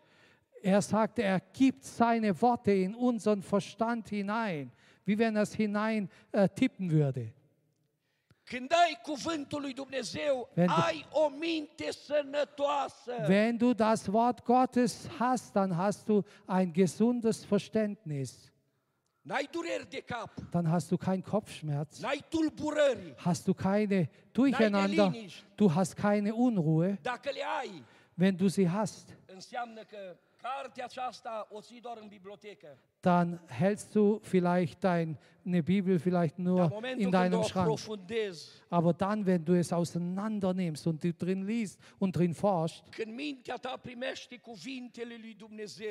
Er 0.61 0.79
sagt, 0.79 1.17
er 1.17 1.43
gibt 1.53 1.83
seine 1.83 2.33
Worte 2.41 2.71
in 2.71 2.95
unseren 2.97 3.39
Verstand 3.39 4.07
hinein, 4.07 4.71
wie 5.07 5.15
wenn 5.19 5.35
er 5.35 5.41
es 5.41 5.55
hinein 5.55 6.09
äh, 6.31 6.49
tippen 6.53 6.89
würde. 6.89 7.33
Când 8.43 8.71
ai 8.71 8.99
cuvântul 9.03 9.61
lui 9.61 9.73
Dumnezeu, 9.73 10.49
Wenn 10.55 10.67
du- 10.67 10.81
ai 10.85 11.05
o 11.11 11.29
minte 11.29 11.91
sănătoasă. 11.91 13.25
Wenn 13.27 13.57
du 13.57 13.73
das 13.73 14.05
Wort 14.07 14.43
Gottes 14.43 15.07
hast, 15.17 15.51
dann 15.51 15.75
hast 15.75 16.05
du 16.05 16.25
ein 16.47 16.71
gesundes 16.73 17.45
Verständnis. 17.45 18.31
N-ai 18.33 18.49
dureri 18.49 18.49
de 18.49 18.49
cap, 18.51 19.10
Dann 20.51 20.67
hast 20.69 20.91
du 20.91 20.97
keinen 20.97 21.21
Kopfschmerz, 21.23 22.01
hast 23.17 23.47
du 23.47 23.53
keine 23.53 24.09
Durcheinander, 24.33 25.13
du 25.57 25.73
hast 25.73 25.95
keine 25.95 26.33
Unruhe. 26.33 26.97
Wenn 28.15 28.35
du 28.37 28.49
sie 28.49 28.67
hast, 28.69 29.13
dann 33.01 33.39
hältst 33.47 33.95
du 33.95 34.19
vielleicht 34.21 34.83
deine 34.83 35.17
Bibel 35.63 35.97
vielleicht 35.97 36.37
nur 36.37 36.71
in 36.97 37.09
deinem 37.11 37.43
Schrank. 37.43 37.79
Aber 38.69 38.93
dann, 38.93 39.25
wenn 39.25 39.43
du 39.43 39.53
es 39.53 39.73
auseinander 39.73 40.53
nimmst 40.53 40.85
und 40.85 41.03
du 41.03 41.11
drin 41.11 41.45
liest 41.47 41.79
und 41.97 42.15
drin 42.15 42.33
forschst, 42.35 42.83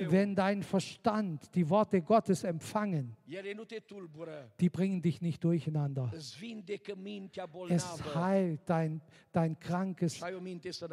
wenn 0.09 0.35
dein 0.37 0.63
Verstand 0.63 1.55
die 1.55 1.69
Worte 1.69 2.01
Gottes 2.01 2.45
empfangen, 2.45 3.17
die 4.61 4.69
bringen 4.69 5.03
dich 5.03 5.21
nicht 5.21 5.43
durcheinander. 5.43 6.13
Es 6.13 6.39
heilt 8.15 8.61
dein, 8.67 9.01
dein 9.33 9.59
krankes. 9.59 10.21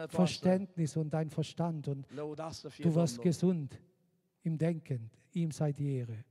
Verständnis 0.09 0.97
und 0.97 1.13
dein 1.13 1.29
Verstand 1.29 1.87
und 1.87 2.07
du 2.11 2.95
wirst 2.95 3.21
gesund 3.21 3.79
im 4.43 4.57
Denken. 4.57 5.11
Ihm 5.37 5.51
sei 5.51 5.71
die 5.71 5.99
Ehre. 5.99 6.25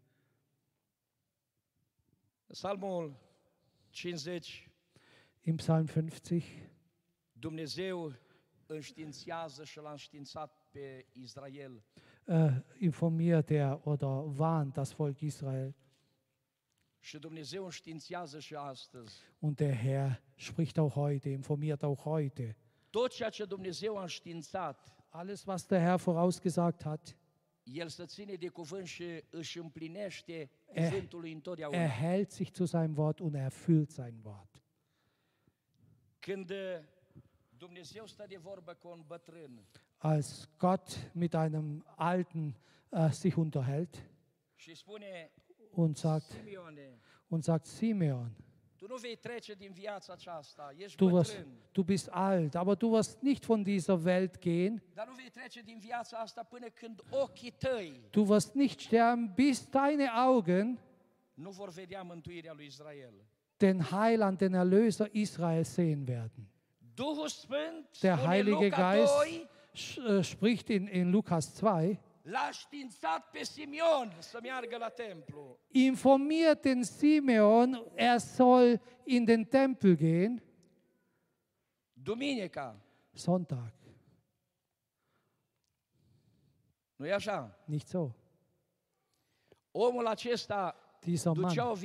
Psalmul 2.46 3.14
50, 3.90 4.70
Im 5.42 5.56
Psalm 5.56 5.86
50, 5.86 6.44
Dumnezeu 7.32 8.12
înștiințează 8.66 9.64
și 9.64 9.78
l-a 9.78 9.90
înștiințat 9.90 10.66
pe 10.70 11.06
Israel. 11.12 11.82
äh, 12.26 12.62
informiert 12.78 13.50
er 13.50 13.80
oder 13.84 14.38
warnt 14.38 14.72
das 14.72 14.92
Volk 14.92 15.20
Israel. 15.20 15.74
Și 16.98 17.18
Dumnezeu 17.18 17.64
înștiințează 17.64 18.38
și 18.38 18.54
astăzi. 18.54 19.22
Und 19.38 19.56
der 19.56 19.76
Herr 19.76 20.22
spricht 20.36 20.78
auch 20.78 20.94
heute, 20.94 21.28
informiert 21.28 21.82
auch 21.82 22.02
heute. 22.02 22.56
Tot 22.90 23.10
ceea 23.12 23.30
ce 23.30 23.44
Dumnezeu 23.44 23.96
a 23.96 24.00
înștiințat, 24.00 24.94
Alles, 25.08 25.44
was 25.44 25.66
der 25.66 25.80
Herr 25.80 26.02
vorausgesagt 26.02 26.82
hat, 26.82 27.16
El 27.72 27.88
să 27.88 28.04
ține 28.04 28.34
de 28.34 28.48
cuvânt 28.48 28.86
și 28.86 29.04
își 29.30 29.58
împlinește 29.58 30.50
Eh, 30.72 30.84
cuvântul 30.84 31.20
lui 31.20 31.32
întotdeauna. 31.32 31.78
er 31.78 31.90
hält 31.90 32.30
sich 32.30 32.52
zu 32.54 32.64
seinem 32.64 32.96
Wort 32.96 33.18
und 33.18 33.34
er 33.34 33.40
erfüllt 33.40 33.90
sein 33.90 34.14
Wort. 34.22 34.62
Când 36.18 36.50
uh, 36.50 36.56
Dumnezeu 37.58 38.06
stă 38.06 38.24
de 38.28 38.36
vorbă 38.36 38.72
cu 38.74 38.88
un 38.88 39.04
bătrân 39.06 39.66
Als 39.98 40.48
Gott 40.58 41.10
mit 41.14 41.34
einem 41.34 41.84
Alten 41.96 42.56
äh, 42.90 43.10
sich 43.10 43.36
unterhält 43.36 44.02
și 44.54 44.74
spune, 44.74 45.30
und 45.70 45.96
sagt, 45.96 46.24
Simeone, 46.24 46.98
und 47.28 47.42
sagt, 47.44 47.64
Simeon, 47.66 48.30
du, 50.96 51.06
wirst, 51.12 51.34
du 51.72 51.84
bist 51.84 52.08
alt, 52.12 52.54
aber 52.56 52.76
du 52.76 52.92
wirst 52.92 53.22
nicht 53.22 53.44
von 53.44 53.64
dieser 53.64 54.02
Welt 54.04 54.40
gehen. 54.40 54.80
Du 58.12 58.28
wirst 58.28 58.54
nicht 58.56 58.82
sterben, 58.82 59.34
bis 59.34 59.68
deine 59.70 60.14
Augen 60.14 60.78
den 63.60 63.90
Heiland, 63.90 64.40
den 64.40 64.54
Erlöser 64.54 65.14
Israel 65.14 65.64
sehen 65.64 66.06
werden. 66.06 66.48
Der 68.02 68.16
Heilige 68.26 68.70
Geist 68.70 69.12
2, 69.14 69.46
sch- 69.74 70.18
äh, 70.20 70.24
spricht 70.24 70.70
in, 70.70 70.86
in 70.88 71.10
Lukas 71.12 71.54
2, 71.56 71.98
l-a 72.26 72.50
științat 72.52 73.30
pe 73.30 73.44
Simeon 73.44 74.16
să 74.18 74.38
meargă 74.42 74.76
la 74.76 74.88
templu. 74.88 75.58
informiert 75.68 76.62
den 76.62 76.82
Simeon, 76.82 77.84
er 77.94 78.18
soll 78.18 78.80
in 79.04 79.24
den 79.24 79.44
Tempel 79.44 79.96
gehen, 79.96 80.42
Duminica, 81.92 82.76
Sonntag. 83.12 83.74
nu 86.96 87.06
e 87.06 87.12
așa? 87.12 87.58
Nicht 87.64 87.86
so. 87.86 88.10
Omul 89.70 90.06
acesta 90.06 90.76
Dieser 91.06 91.34
Mann 91.34 91.56
hat 91.56 91.82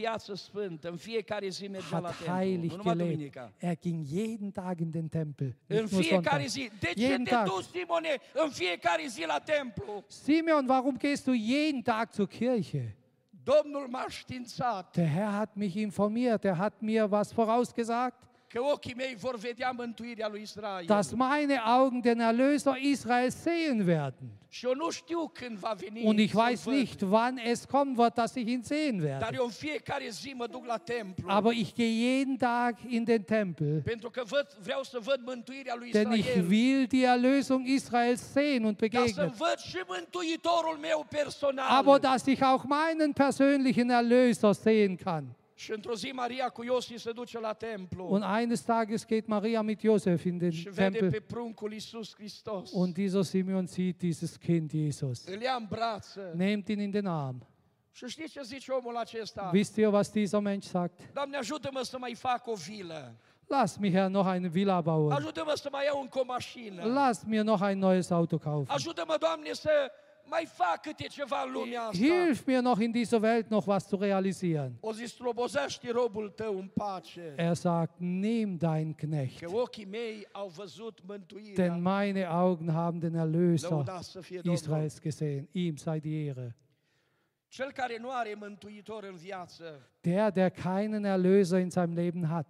heilig 2.28 2.78
gelebt. 2.78 3.38
Er 3.60 3.76
ging 3.76 4.02
jeden 4.02 4.54
Tag 4.54 4.82
in 4.82 4.92
den 4.92 5.10
Tempel. 5.10 5.56
Jeden 6.96 7.26
Tag. 7.26 7.48
Simeon, 10.08 10.68
warum 10.68 10.98
gehst 10.98 11.28
du 11.28 11.34
jeden 11.34 11.84
Tag 11.84 12.14
zur 12.14 12.28
Kirche? 12.28 12.94
Der 14.96 15.08
Herr 15.08 15.34
hat 15.38 15.56
mich 15.58 15.76
informiert, 15.78 16.46
er 16.46 16.58
hat 16.58 16.82
mir 16.82 17.10
was 17.10 17.32
vorausgesagt, 17.34 18.28
dass 20.88 21.16
meine 21.16 21.66
Augen 21.66 22.02
den 22.02 22.20
Erlöser 22.20 22.78
Israel 22.78 23.32
sehen 23.32 23.86
werden. 23.86 24.38
Und 26.04 26.20
ich 26.20 26.36
weiß 26.36 26.66
nicht, 26.68 27.10
wann 27.10 27.38
es 27.38 27.66
kommen 27.66 27.96
wird, 27.96 28.18
dass 28.18 28.36
ich 28.36 28.46
ihn 28.46 28.62
sehen 28.62 29.02
werde. 29.02 29.26
Aber 31.26 31.54
ich 31.54 31.74
gehe 31.74 31.90
jeden 31.90 32.38
Tag 32.38 32.76
in 32.84 33.06
den 33.06 33.26
Tempel, 33.26 33.82
denn 35.94 36.12
ich 36.12 36.50
will 36.50 36.88
die 36.88 37.04
Erlösung 37.04 37.66
Israels 37.66 38.34
sehen 38.34 38.66
und 38.66 38.78
begegnen. 38.78 39.32
Aber 41.58 42.00
dass 42.00 42.28
ich 42.28 42.44
auch 42.44 42.66
meinen 42.66 43.14
persönlichen 43.14 43.90
Erlöser 43.90 44.54
sehen 44.54 44.98
kann. 44.98 45.34
Und 47.98 48.24
eines 48.24 48.64
Tages 48.66 49.06
geht 49.06 49.28
Maria 49.28 49.64
mit 49.64 49.84
Josef 49.84 50.26
in 50.26 50.40
den 50.40 50.52
Tempel 50.52 51.22
und 52.74 52.98
dieser 52.98 53.24
Simeon 53.24 53.68
sieht 53.68 54.02
dieses 54.02 54.40
Kind 54.40 54.74
Jesus, 54.74 55.28
nimmt 56.34 56.70
ihn 56.70 56.80
in 56.80 56.92
den 56.92 57.08
Arm. 57.08 57.42
Și 57.94 58.06
știți 58.08 58.32
ce 58.32 58.42
zice 58.42 58.72
omul 58.72 58.98
acesta? 58.98 59.50
Wisst 59.54 59.76
ihr, 59.78 59.88
was 59.88 60.12
dieser 60.12 60.40
Mensch 60.40 60.68
sagt? 60.68 61.14
Doamne, 61.14 61.38
ajută-mă 61.38 61.82
să 61.82 61.98
mai 61.98 62.16
fac 62.16 62.48
o 62.48 62.54
vilă. 62.54 63.16
Lass 63.48 63.78
mich, 63.78 63.94
Herr, 63.94 64.10
noch 64.10 64.28
eine 64.28 64.48
Villa 64.48 64.82
bauen. 64.82 65.10
Lass 66.94 67.24
mir 67.24 67.44
noch 67.44 67.62
ein 67.62 67.80
neues 67.80 68.10
Auto 68.10 68.38
kaufen. 68.38 68.76
Hilf 71.94 72.46
mir 72.48 72.62
noch 72.62 72.80
in 72.80 72.94
dieser 72.94 73.22
Welt 73.22 73.50
noch 73.52 73.68
was 73.68 73.88
zu 73.88 73.96
realisieren. 73.98 74.78
Er 77.38 77.56
sagt, 77.56 78.00
nimm 78.00 78.58
dein 78.58 78.96
Knecht, 78.96 79.42
denn 81.58 81.82
meine 81.82 82.30
Augen 82.30 82.72
haben 82.74 83.00
den 83.02 83.16
Erlöser. 83.16 83.70
Israels 84.54 85.02
gesehen. 85.02 85.48
Ihm 85.54 85.78
sei 85.78 86.00
die 86.00 86.28
Ehre. 86.28 86.54
Der, 90.06 90.32
der 90.32 90.50
keinen 90.50 91.04
Erlöser 91.04 91.60
in 91.60 91.70
seinem 91.70 91.94
Leben 91.94 92.28
hat, 92.30 92.48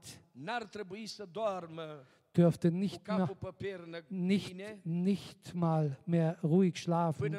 dürfte 2.35 2.71
nicht, 2.71 3.05
mehr, 3.07 3.29
nicht, 4.09 4.55
nicht 4.85 5.55
mal 5.55 5.97
mehr 6.05 6.39
ruhig 6.41 6.77
schlafen, 6.77 7.31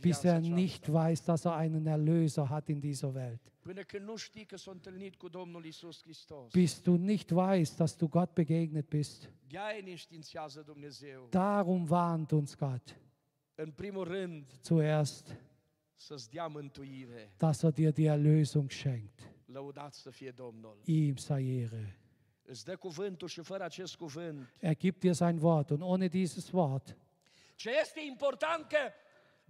bis 0.00 0.24
er 0.24 0.40
nicht 0.40 0.92
weiß, 0.92 1.24
dass 1.24 1.44
er 1.44 1.56
einen 1.56 1.86
Erlöser 1.86 2.48
hat 2.48 2.68
in 2.68 2.80
dieser 2.80 3.14
Welt. 3.14 3.40
Bis 6.52 6.82
du 6.82 6.96
nicht 6.96 7.34
weißt, 7.34 7.80
dass 7.80 7.96
du 7.96 8.08
Gott 8.08 8.34
begegnet 8.34 8.88
bist. 8.88 9.28
Darum 11.30 11.90
warnt 11.90 12.32
uns 12.32 12.56
Gott 12.56 12.96
zuerst, 14.62 15.36
dass 17.38 17.64
er 17.64 17.72
dir 17.72 17.92
die 17.92 18.06
Erlösung 18.06 18.70
schenkt. 18.70 19.22
Ihm 20.86 21.16
sei 21.16 21.42
Ehre. 21.42 21.86
Er 24.60 24.74
gibt 24.74 25.00
dir 25.00 25.14
sein 25.14 25.38
Wort 25.42 25.70
und 25.70 25.82
ohne 25.82 26.08
dieses 26.08 26.52
Wort 26.52 26.96
Ce 27.54 27.70
este 27.80 28.00
important 28.00 28.66
că 28.68 28.78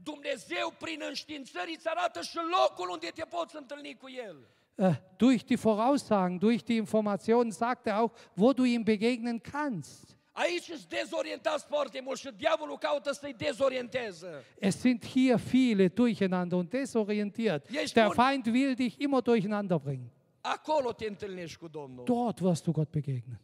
Dumnezeu 0.02 0.74
prin 0.78 1.00
înștiințări 1.08 1.74
îți 1.76 1.88
arată 1.88 2.20
și 2.22 2.36
locul 2.36 2.90
unde 2.90 3.06
te 3.14 3.24
poți 3.24 3.56
întâlni 3.56 3.94
cu 3.94 4.08
El. 4.10 4.36
äh, 4.78 4.94
durch 5.16 5.44
die 5.44 5.56
Voraussagen, 5.56 6.38
durch 6.38 6.64
die 6.64 6.76
Informationen 6.76 7.50
sagt 7.52 7.86
er 7.86 7.94
auch, 7.94 8.12
wo 8.36 8.52
du 8.52 8.64
ihm 8.64 8.84
begegnen 8.84 9.40
kannst. 9.40 10.16
Aici 10.32 10.68
îți 10.68 10.88
dezorientați 10.88 11.64
foarte 11.66 12.00
mult 12.04 12.18
și 12.18 12.28
diavolul 12.36 12.78
caută 12.78 13.12
să-i 13.12 13.34
dezorienteze. 13.34 14.44
Es 14.58 14.76
sind 14.78 15.06
hier 15.06 15.36
viele 15.36 15.88
durcheinander 15.88 16.58
und 16.58 16.70
desorientiert. 16.70 17.92
Der 17.92 18.10
Feind 18.10 18.46
will 18.46 18.74
dich 18.74 18.94
immer 18.98 19.20
durcheinander 19.20 19.76
bringen. 19.78 20.10
Acolo 20.40 20.92
te 20.92 21.06
întâlnești 21.06 21.58
cu 21.58 21.68
Domnul. 21.68 22.04
Dort 22.04 22.38
wirst 22.40 22.64
du 22.64 22.70
Gott 22.72 22.90
begegnen. 22.90 23.40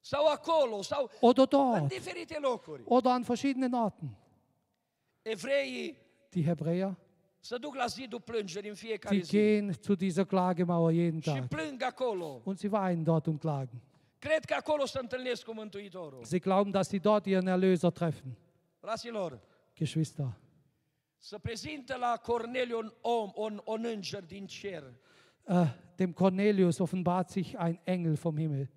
Sau 0.00 0.26
acolo, 0.26 0.82
sau 0.82 1.10
Oder 1.20 1.42
în 1.42 1.48
dort. 1.48 1.88
diferite 1.88 2.38
locuri. 2.40 2.82
Oder 2.84 3.10
an 3.12 3.22
verschiedenen 3.22 3.72
Orten. 3.72 4.16
Evreii 5.22 5.96
Die 6.30 6.44
Hebräer, 6.44 6.96
se 7.40 7.56
duc 7.56 7.74
la 7.74 7.86
zidul 7.86 8.20
plângerii 8.20 8.68
în 8.68 8.74
fiecare 8.74 9.14
die 9.14 9.24
zi. 9.24 9.30
gehen 9.36 9.72
zu 9.82 9.94
dieser 9.94 10.24
Klagemauer 10.24 10.92
jeden 10.92 11.20
Și 11.20 11.30
Tag. 11.30 11.48
plâng 11.48 11.82
acolo. 11.82 12.40
Und 12.44 12.58
sie 12.58 12.68
weinen 12.72 13.02
dort 13.04 13.26
und 13.26 13.40
klagen. 13.40 13.80
Cred 14.18 14.44
că 14.44 14.54
acolo 14.54 14.86
se 14.86 14.98
întâlnesc 14.98 15.44
cu 15.44 15.52
Mântuitorul. 15.54 16.24
Sie 16.24 16.38
glauben, 16.38 16.70
dass 16.70 16.88
sie 16.88 16.98
dort 16.98 17.26
ihren 17.26 17.46
Erlöser 17.46 17.90
treffen. 17.92 18.36
Fraților, 18.78 19.40
Geschwister, 19.74 20.38
să 21.18 21.38
prezintă 21.38 21.96
la 21.96 22.16
Corneliu 22.22 22.78
un 22.78 22.92
om, 23.00 23.30
un, 23.34 23.60
un 23.64 23.84
înger 23.84 24.24
din 24.24 24.46
cer 24.46 24.94
äh, 25.46 25.66
dem 25.98 26.14
Cornelius 26.14 26.80
offenbart 26.80 27.30
sich 27.30 27.58
ein 27.58 27.78
Engel 27.84 28.16
vom 28.16 28.36
Himmel 28.36 28.68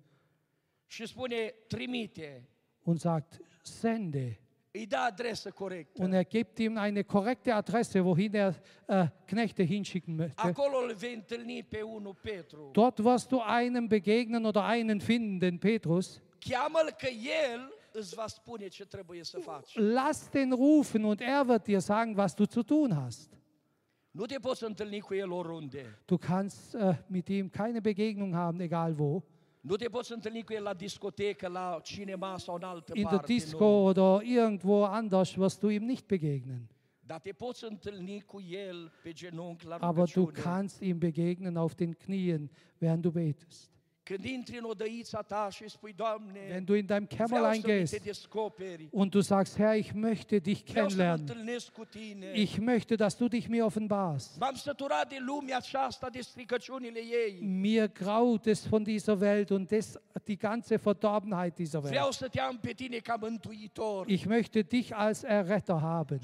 și 0.86 1.06
spune, 1.06 1.54
trimite, 1.66 2.48
und 2.82 3.00
sagt, 3.00 3.40
sende. 3.62 4.40
îi 4.70 4.86
dă 4.86 4.96
adresă 4.96 5.50
corectă. 5.50 6.02
Und 6.02 6.12
er 6.12 6.24
gibt 6.24 6.58
ihm 6.58 6.76
eine 6.76 7.02
korrekte 7.02 7.50
Adresse, 7.50 8.00
wohin 8.00 8.34
er 8.34 8.54
äh, 8.86 9.06
Knechte 9.24 9.64
hinschicken 9.64 10.14
möchte. 10.14 10.40
Acolo 10.40 10.78
îl 10.88 10.94
vei 10.94 11.14
întâlni 11.14 11.62
pe 11.62 11.80
unul 11.80 12.14
Petru. 12.22 12.68
Dort 12.72 12.98
wirst 12.98 13.28
du 13.28 13.40
einem 13.60 13.86
begegnen 13.86 14.44
oder 14.44 14.62
einen 14.72 15.00
finden, 15.00 15.38
den 15.38 15.58
Petrus. 15.58 16.22
Cheamă-l 16.38 16.90
că 16.98 17.08
el 17.52 17.72
îți 17.92 18.14
va 18.14 18.26
spune 18.26 18.68
ce 18.68 18.84
trebuie 18.84 19.24
să 19.24 19.38
faci. 19.38 19.74
Lass 19.74 20.28
den 20.28 20.50
rufen 20.50 21.04
und 21.04 21.20
er 21.20 21.44
wird 21.46 21.62
dir 21.62 21.80
sagen, 21.80 22.16
was 22.16 22.34
du 22.34 22.44
zu 22.44 22.62
tun 22.62 22.92
hast. 22.92 23.30
Du 26.06 26.18
kannst 26.18 26.74
äh, 26.74 26.94
mit 27.08 27.28
ihm 27.28 27.50
keine 27.50 27.80
Begegnung 27.80 28.34
haben, 28.34 28.60
egal 28.60 28.98
wo. 28.98 29.22
Nu 29.60 29.76
te 29.76 29.88
poți 29.88 30.12
întâlni 30.12 30.42
cu 30.42 30.52
el 30.52 30.62
la 30.62 30.74
discotecă, 30.74 31.48
la 31.48 31.78
cinema 31.82 32.38
sau 32.38 32.54
în 32.54 32.62
altă 32.62 32.92
In 32.94 33.06
der. 33.10 33.20
Disco 33.20 33.64
nu. 33.64 33.84
oder 33.84 34.22
irgendwo 34.22 34.84
anders 34.84 35.36
wirst 35.36 35.60
du 35.60 35.68
ihm 35.68 35.84
nicht 35.84 36.06
begegnen. 36.06 36.68
Dar 37.00 37.20
te 37.20 37.32
poți 37.32 37.64
întâlni 37.64 38.20
cu 38.20 38.40
el 38.40 38.92
pe 39.02 39.12
genunchi 39.12 39.66
la 39.66 39.76
Aber 39.80 40.10
du 40.14 40.24
kannst 40.26 40.80
ihm 40.80 40.98
begegnen 40.98 41.56
auf 41.56 41.74
den 41.74 41.92
Knien, 41.92 42.50
während 42.78 43.02
du 43.02 43.10
betest. 43.10 43.70
Când 44.08 44.24
intri 44.24 44.58
în 44.58 44.64
odăița 44.64 45.22
ta 45.22 45.48
și 45.50 45.68
spui, 45.68 45.92
Doamne, 45.92 46.40
Wenn 46.50 46.64
du 46.64 46.74
in 46.74 46.86
dein 46.86 47.06
Kämmerlein 47.06 47.62
gehst 47.62 48.00
und 48.90 49.10
du 49.10 49.20
sagst, 49.20 49.58
Herr, 49.58 49.76
ich 49.76 49.92
möchte 49.94 50.40
dich 50.40 50.64
kennenlernen. 50.64 51.26
Ich 52.34 52.60
möchte, 52.60 52.96
dass 52.96 53.16
du 53.16 53.28
dich 53.28 53.48
mir 53.48 53.66
offenbarst. 53.66 54.38
Mir 57.40 57.88
graut 57.88 58.46
es 58.46 58.64
von 58.66 58.84
dieser 58.84 59.20
Welt 59.20 59.50
und 59.50 59.68
des, 59.72 59.98
die 60.28 60.38
ganze 60.38 60.78
Verdorbenheit 60.78 61.58
dieser 61.58 61.82
Welt. 61.82 61.94
Ich 64.06 64.26
möchte 64.26 64.62
dich 64.62 64.94
als 64.94 65.24
Erretter 65.24 65.82
haben. 65.82 66.20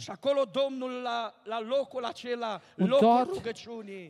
Und 2.77 2.91
dort, 3.01 3.43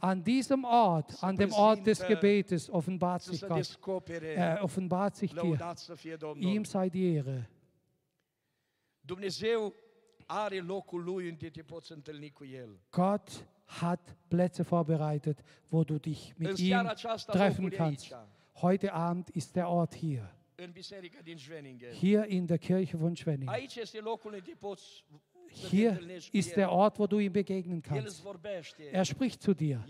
An 0.01 0.23
diesem 0.23 0.65
Ort, 0.65 1.23
an 1.23 1.37
dem 1.37 1.53
Ort 1.53 1.87
des 1.87 2.07
Gebetes, 2.07 2.69
offenbart 2.69 3.23
sich 3.23 3.41
Gott. 3.41 3.62
Er 4.21 4.63
offenbart 4.63 5.17
sich 5.17 5.35
dir. 5.35 5.77
Ihm 6.37 6.65
sei 6.65 6.89
die 6.89 7.15
Ehre. 7.15 7.49
Dumnezeu 9.05 9.75
are 10.27 10.61
locul 10.61 11.05
lui 11.05 11.29
unde 11.29 11.51
te 11.51 11.63
poți 11.63 11.93
întâlni 11.93 12.31
cu 12.31 12.45
El. 12.45 12.81
Gott 12.91 13.47
hat 13.65 14.17
Plätze 14.29 14.63
vorbereitet, 14.63 15.45
wo 15.71 15.85
du 15.85 15.99
dich 15.99 16.33
mit 16.37 16.59
ihm 16.59 16.93
treffen 17.27 17.65
e 17.65 17.69
kannst. 17.69 18.17
Heute 18.61 18.93
Abend 18.93 19.29
ist 19.29 19.53
der 19.53 19.69
Ort 19.69 19.95
hier, 19.95 20.35
Schwenningen. 21.37 21.93
hier 21.93 22.25
in 22.25 22.47
der 22.47 22.59
Kirche 22.59 22.99
von 22.99 23.17
Schwenning. 23.17 23.49
Aici 23.49 23.77
este 23.81 24.01
locul 24.01 24.33
unde 24.33 24.57
poți 24.59 25.05
să 25.53 25.69
te 25.69 25.77
Hier 25.77 26.01
ist 26.31 26.55
der 26.55 26.71
Ort, 26.71 26.99
wo 26.99 27.07
du 27.07 27.19
ihm 27.19 27.33
begegnen 27.33 27.81
kannst. 27.81 28.25
Er 28.93 29.05
spricht 29.05 29.43
zu 29.43 29.55
dir. 29.55 29.85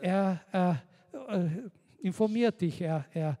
Er 0.00 0.44
äh, 0.52 0.74
äh, 1.12 1.70
informiert 2.00 2.58
dich, 2.60 2.80
er, 2.80 3.08
er 3.12 3.36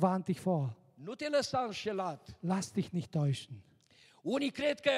warnt 0.00 0.24
dich 0.26 0.40
vor. 0.40 0.76
Nu 0.94 1.14
te 1.14 1.28
lăsa 1.28 1.62
înșelat. 1.66 2.36
Lass 2.40 2.70
dich 2.70 2.88
nicht 2.90 3.10
täuschen. 3.10 3.54
Unii 4.22 4.50
cred 4.50 4.80
că 4.80 4.90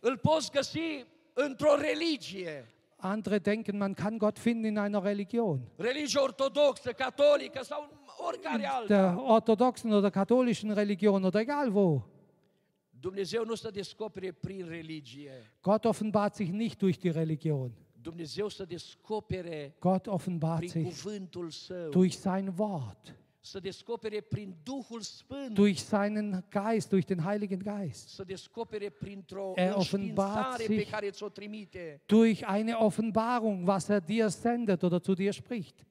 îl 0.00 0.18
poți 0.18 0.50
găsi 0.50 1.04
într-o 1.32 1.76
religie. 1.76 2.68
Andere 2.96 3.38
denken, 3.38 3.76
man 3.76 3.94
kann 3.94 4.18
Gott 4.18 4.38
finden 4.38 4.70
in 4.70 4.78
einer 4.78 5.02
Religion. 5.02 5.60
Religie 5.76 6.20
ortodoxă, 6.20 6.92
catolică 6.92 7.62
sau 7.64 7.88
oricare 8.26 8.58
In 8.62 8.68
alta. 8.68 8.86
der 8.86 9.14
orthodoxen 9.16 9.92
oder 9.92 10.10
katholischen 10.10 10.74
Religion 10.74 11.24
oder 11.24 11.40
egal 11.40 11.70
wo. 11.72 12.02
Dumnezeu 13.00 13.44
nu 13.44 13.54
se 13.54 13.70
descopere 13.70 14.32
prin 14.32 14.66
religie. 14.68 15.50
Gott 15.60 15.84
offenbart 15.84 16.34
sich 16.34 16.50
nicht 16.50 16.78
durch 16.80 16.98
die 16.98 17.10
Religion. 17.10 17.72
Dumnezeu 18.04 18.48
se 18.48 18.64
descopere 18.64 19.74
Gott 19.80 20.06
offenbart 20.06 20.58
prin 20.58 20.68
sich 20.70 20.84
cuvântul 21.02 21.50
Său. 21.50 21.90
durch 21.90 22.14
sein 22.14 22.54
Wort, 22.56 23.18
Să 23.40 23.60
descopere 23.60 24.20
prin 24.20 24.56
Duhul 24.62 25.00
Sfânt. 25.00 25.54
durch 25.54 25.78
seinen 25.78 26.44
Geist, 26.50 26.88
durch 26.88 27.06
den 27.06 27.22
Heiligen 27.24 27.58
Geist, 27.58 28.08
Să 28.08 28.24
descopere 28.24 28.88
printr-o 28.90 29.52
Er 29.54 29.74
offenbart 29.76 30.60
înștiințare 30.60 30.64
pe 30.66 30.82
sich- 30.84 30.90
care 30.90 31.10
ți-o 31.10 31.28
trimite. 31.28 32.02
durch 32.06 32.42
eine 32.46 32.72
Offenbarung, 32.72 33.66
was 33.68 33.88
er 33.88 34.00
dir 34.00 34.28
sendet 34.28 34.82
oder 34.82 35.00
zu 35.02 35.12
dir 35.12 35.32
spricht. 35.32 35.86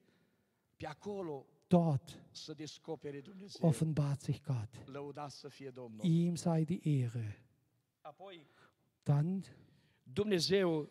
Pe 0.76 0.86
acolo 0.86 1.46
Dort 1.66 2.18
să 2.30 2.52
descopere 2.52 3.20
Dumnezeu. 3.20 3.68
offenbart 3.68 4.20
sich 4.20 4.40
Gott. 4.46 4.68
Lăudat 4.92 5.30
să 5.30 5.48
fie 5.48 5.70
Domnul. 5.70 6.04
Ihm 6.04 6.34
sei 6.34 6.64
die 6.64 6.80
Ehre. 7.02 7.38
Apoi, 8.00 8.46
Dann 9.02 9.44
Dumnezeu 10.02 10.88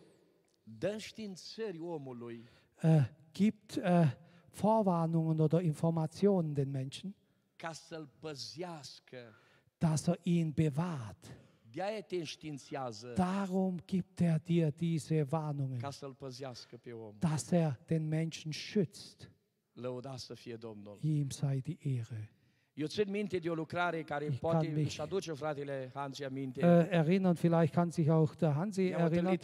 äh, 2.81 3.03
gibt 3.33 3.77
äh, 3.77 4.07
Vorwarnungen 4.51 5.39
oder 5.41 5.61
Informationen 5.61 6.53
den 6.53 6.71
Menschen, 6.71 7.13
dass 9.79 10.07
er 10.07 10.17
ihn 10.25 10.53
bewahrt. 10.53 11.17
Darum 13.15 13.77
gibt 13.87 14.21
er 14.21 14.37
dir 14.39 14.71
diese 14.71 15.29
Warnungen, 15.31 15.79
dass 17.19 17.51
er 17.51 17.77
den 17.89 18.07
Menschen 18.07 18.53
schützt. 18.53 19.27
Ihm 21.01 21.31
sei 21.31 21.61
die 21.61 21.77
Ehre. 21.81 22.27
Eu 22.75 22.87
țin 22.87 23.09
minte 23.09 23.37
de 23.39 23.49
o 23.49 23.53
lucrare 23.53 24.01
care 24.03 24.25
Ich 24.25 24.39
poate 24.39 24.67
mich- 24.67 24.99
aduce 24.99 25.33
fratele 25.33 25.91
Hansi 25.93 26.23
aminte. 26.23 26.59
Äh, 26.61 26.87
erinnern, 26.89 27.35
vielleicht 27.35 27.73
kann 27.73 27.91
sich 27.91 28.09
auch 28.09 28.35
der 28.35 28.55
Hansi 28.55 28.89
erinnern. 28.89 29.37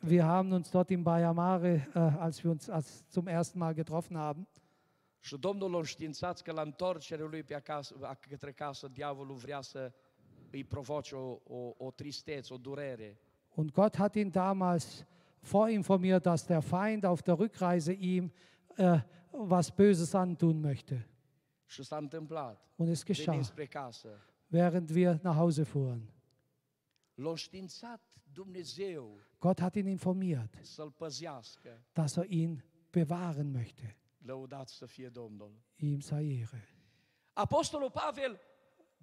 Wir 0.00 0.24
haben 0.24 0.52
uns 0.52 0.70
dort 0.70 0.90
in 0.90 1.02
Baia 1.02 1.32
Mare, 1.32 1.86
äh, 1.94 1.98
als 2.18 2.42
wir 2.42 2.50
uns 2.50 2.68
als 2.68 3.04
zum 3.08 3.26
ersten 3.28 3.58
Mal 3.58 3.74
getroffen 3.74 4.16
haben, 4.16 4.46
Și 5.22 5.36
Domnul 5.38 5.70
l-a 5.70 5.76
înștiințat 5.78 6.40
că 6.40 6.52
la 6.52 6.62
întoarcerea 6.62 7.26
lui 7.26 7.42
pe 7.42 7.54
acasă, 7.54 7.94
a- 8.02 8.14
către 8.28 8.52
casă, 8.52 8.88
diavolul 8.92 9.36
vrea 9.36 9.60
să 9.60 9.92
îi 10.50 10.64
provoce 10.64 11.14
o, 11.14 11.38
o, 11.44 11.74
o 11.76 11.90
tristețe, 11.90 12.54
o 12.54 12.56
durere. 12.56 13.16
und 13.54 13.70
Gott 13.72 13.96
hat 13.96 14.14
ihn 14.14 14.30
damals 14.30 15.04
vorinformiert, 15.40 16.22
dass 16.22 16.46
der 16.46 16.60
Feind 16.62 17.04
auf 17.04 17.22
der 17.22 17.34
Rückreise 17.38 17.92
ihm 17.92 18.30
äh, 18.76 19.00
was 19.30 19.70
Böses 19.70 20.14
antun 20.14 20.60
möchte. 20.60 21.04
Und 22.76 22.88
es 22.88 23.04
geschah, 23.04 23.40
während 24.48 24.94
wir 24.94 25.20
nach 25.22 25.36
Hause 25.36 25.64
fuhren. 25.64 26.08
Gott 29.38 29.60
hat 29.60 29.76
ihn 29.76 29.86
informiert, 29.86 30.50
dass 31.94 32.16
er 32.16 32.24
ihn 32.26 32.62
bewahren 32.90 33.52
möchte. 33.52 33.94
Ihm 35.78 36.00
sei 36.00 36.24
Ehre. 36.24 36.62
Apostolul 37.34 37.90
Pavel, 37.90 38.38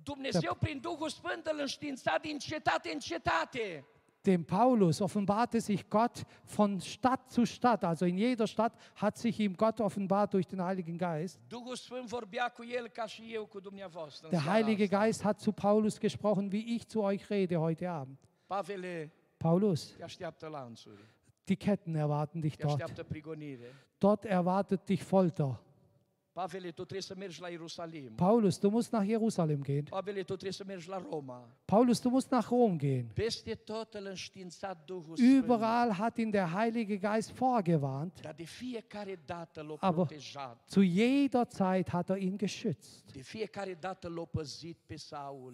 Dumnezeu 0.03 0.56
prin 0.56 0.80
Duhul 0.80 1.10
Sfânt 1.10 1.45
îl 1.45 1.60
înștiința 1.60 2.17
din 2.17 2.39
cetate 2.39 2.91
în 2.91 2.99
cetate. 2.99 3.86
Dem 4.28 4.46
Paulus 4.46 5.02
offenbarte 5.02 5.62
sich 5.62 5.90
Gott 5.90 6.26
von 6.44 6.82
Stadt 6.82 7.32
zu 7.32 7.46
Stadt. 7.46 7.86
Also 7.86 8.06
in 8.06 8.18
jeder 8.18 8.46
Stadt 8.46 8.74
hat 8.96 9.18
sich 9.18 9.40
ihm 9.40 9.56
Gott 9.56 9.80
offenbart 9.80 10.34
durch 10.34 10.46
den 10.46 10.62
Heiligen 10.62 10.98
Geist. 10.98 11.40
Der 14.32 14.46
Heilige. 14.46 14.90
Geist 14.90 15.24
hat 15.24 15.40
zu 15.40 15.54
Paulus 15.54 15.98
gesprochen, 15.98 16.52
wie 16.52 16.76
ich 16.76 16.86
zu 16.90 17.02
euch 17.04 17.30
rede 17.30 17.58
heute 17.58 17.90
Abend. 17.90 18.20
Paulus, 19.40 19.96
die 21.48 21.56
Ketten 21.56 21.96
erwarten 21.96 22.42
dich 22.42 22.58
dort. 22.58 22.82
Dort 24.00 24.26
erwartet 24.26 24.90
dich 24.90 25.04
Folter. 25.04 25.58
Paulus, 28.15 28.60
du 28.60 28.69
musst 28.69 28.93
nach 28.93 29.04
Jerusalem 29.04 29.63
gehen. 29.63 29.88
Paulus, 31.65 32.00
du 32.00 32.10
musst 32.12 32.32
nach 32.32 32.50
Rom 32.52 32.78
gehen. 32.78 33.10
Überall 35.19 35.97
hat 35.97 36.17
ihn 36.19 36.32
der 36.32 36.52
Heilige 36.52 37.00
Geist 37.00 37.32
vorgewarnt, 37.32 38.13
Aber- 39.82 40.06
zu 40.67 40.82
jeder 40.82 41.50
Zeit 41.50 41.91
hat 41.91 42.10
er 42.12 42.17
ihn 42.17 42.38
geschützt. 42.38 43.04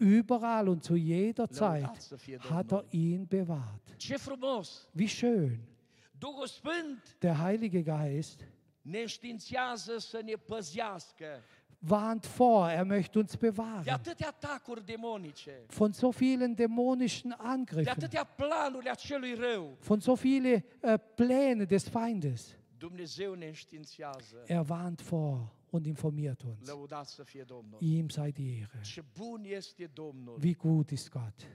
Überall 0.02 0.68
und 0.68 0.84
zu 0.84 0.96
jeder 0.96 1.48
Zeit 1.50 1.84
hat 2.50 2.72
er 2.74 2.84
ihn 2.92 3.26
bewahrt. 3.28 3.82
Wie 4.94 5.08
schön. 5.08 5.60
Der 7.22 7.38
Heilige 7.38 7.84
Geist 7.84 8.46
ne 8.84 9.00
înștiințează 9.00 9.98
să 9.98 10.22
ne 10.24 10.34
păzească. 10.36 11.42
warnt 11.90 12.26
vor, 12.38 12.70
er 12.70 12.86
möchte 12.86 13.20
uns 13.20 13.36
bewahren 13.36 14.00
von 15.70 15.92
so 15.94 16.12
vielen 16.12 16.56
dämonischen 16.56 17.34
Angriffen, 17.34 18.10
von 19.82 20.02
so 20.02 20.16
vielen 20.16 20.64
äh, 20.82 20.98
Plänen 20.98 21.68
des 21.68 21.90
Feindes. 21.90 22.56
Ne. 23.36 23.54
Er 24.48 24.70
warnt 24.70 25.02
vor 25.02 25.52
und 25.72 25.88
informiert 25.88 26.44
uns. 26.46 26.70
Ihm 27.80 28.10
sei 28.10 28.32
die 28.32 28.60
Ehre. 28.60 28.82
Wie 30.38 30.54
gut 30.54 30.92
ist 30.92 31.12
Gott. 31.12 31.46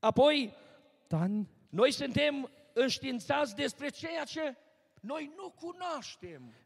Apoi, 0.00 0.52
Dann, 1.08 1.48
noi 1.70 1.92
suntem 1.92 2.50
înștiințați 2.72 3.54
despre 3.54 3.88
ceea 3.88 4.24
ce. 4.24 4.56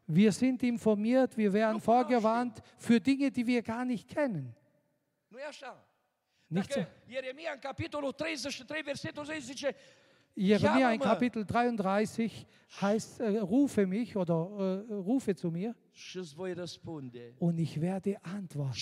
Wir 0.05 0.31
sind 0.31 0.63
informiert, 0.63 1.35
wir 1.37 1.51
werden 1.51 1.79
vorgewarnt 1.79 2.61
für 2.77 2.99
Dinge, 2.99 3.31
die 3.31 3.45
wir 3.45 3.61
gar 3.61 3.85
nicht 3.85 4.07
kennen. 4.07 4.55
Nicht 5.29 5.53
so. 5.59 5.65
Dacă 6.47 6.87
Ieremia 7.07 7.51
în 7.53 7.59
capitolul 7.59 8.11
33, 8.11 8.83
versetul 8.83 9.25
10 9.25 9.39
zice, 9.39 9.75
Jeremia 10.35 10.91
in. 10.91 10.99
Kapitel 10.99 11.45
33 11.45 12.45
heißt, 12.81 13.19
äh, 13.19 13.39
rufe 13.39 13.85
mich 13.85 14.15
oder 14.15 14.85
äh, 14.89 14.93
rufe 14.93 15.35
zu 15.35 15.51
mir 15.51 15.75
und 17.39 17.59
ich 17.59 17.79
werde 17.79 18.17
antworten. 18.23 18.73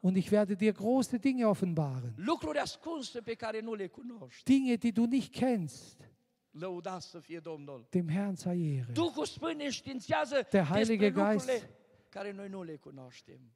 Und 0.00 0.16
ich 0.16 0.30
werde 0.30 0.56
dir 0.56 0.72
große 0.72 1.18
Dinge 1.20 1.48
offenbaren. 1.48 2.14
Dinge, 4.48 4.78
die 4.78 4.92
du 4.92 5.06
nicht 5.06 5.32
kennst. 5.32 5.98
Dem 6.52 8.08
Herrn 8.08 8.36
sei 8.36 8.56
Ehre. 8.56 8.92
Der 10.52 10.68
Heilige 10.68 11.12
Geist 11.12 11.68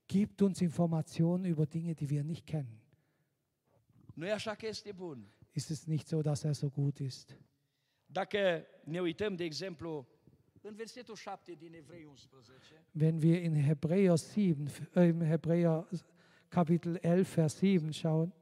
gibt 0.06 0.42
uns 0.42 0.60
Informationen 0.60 1.44
über 1.44 1.66
Dinge, 1.66 1.94
die 1.94 2.08
wir 2.08 2.22
nicht 2.22 2.46
kennen. 2.46 2.80
Ist 5.54 5.70
es 5.70 5.86
nicht 5.86 6.08
so, 6.08 6.22
dass 6.22 6.44
er 6.44 6.54
so 6.54 6.70
gut 6.70 7.00
ist? 7.00 7.36
Dacă 8.06 8.66
uităm, 9.00 9.36
de 9.36 9.44
exemplu, 9.44 10.06
în 10.62 10.74
versetul 10.74 11.16
7 11.16 11.54
din 11.58 11.74
Evrei 11.74 12.00
11, 12.00 12.28
Wenn 12.92 13.20
wir 13.20 13.42
in 13.42 13.54
Hebräer 13.54 14.16
7, 14.16 14.68
äh, 14.94 15.06
in 15.06 15.20
Hebräer 15.20 15.88
Kapitel 16.48 16.98
11, 17.00 17.34
Vers 17.34 17.56
7 17.58 17.90
schauen, 17.90 18.32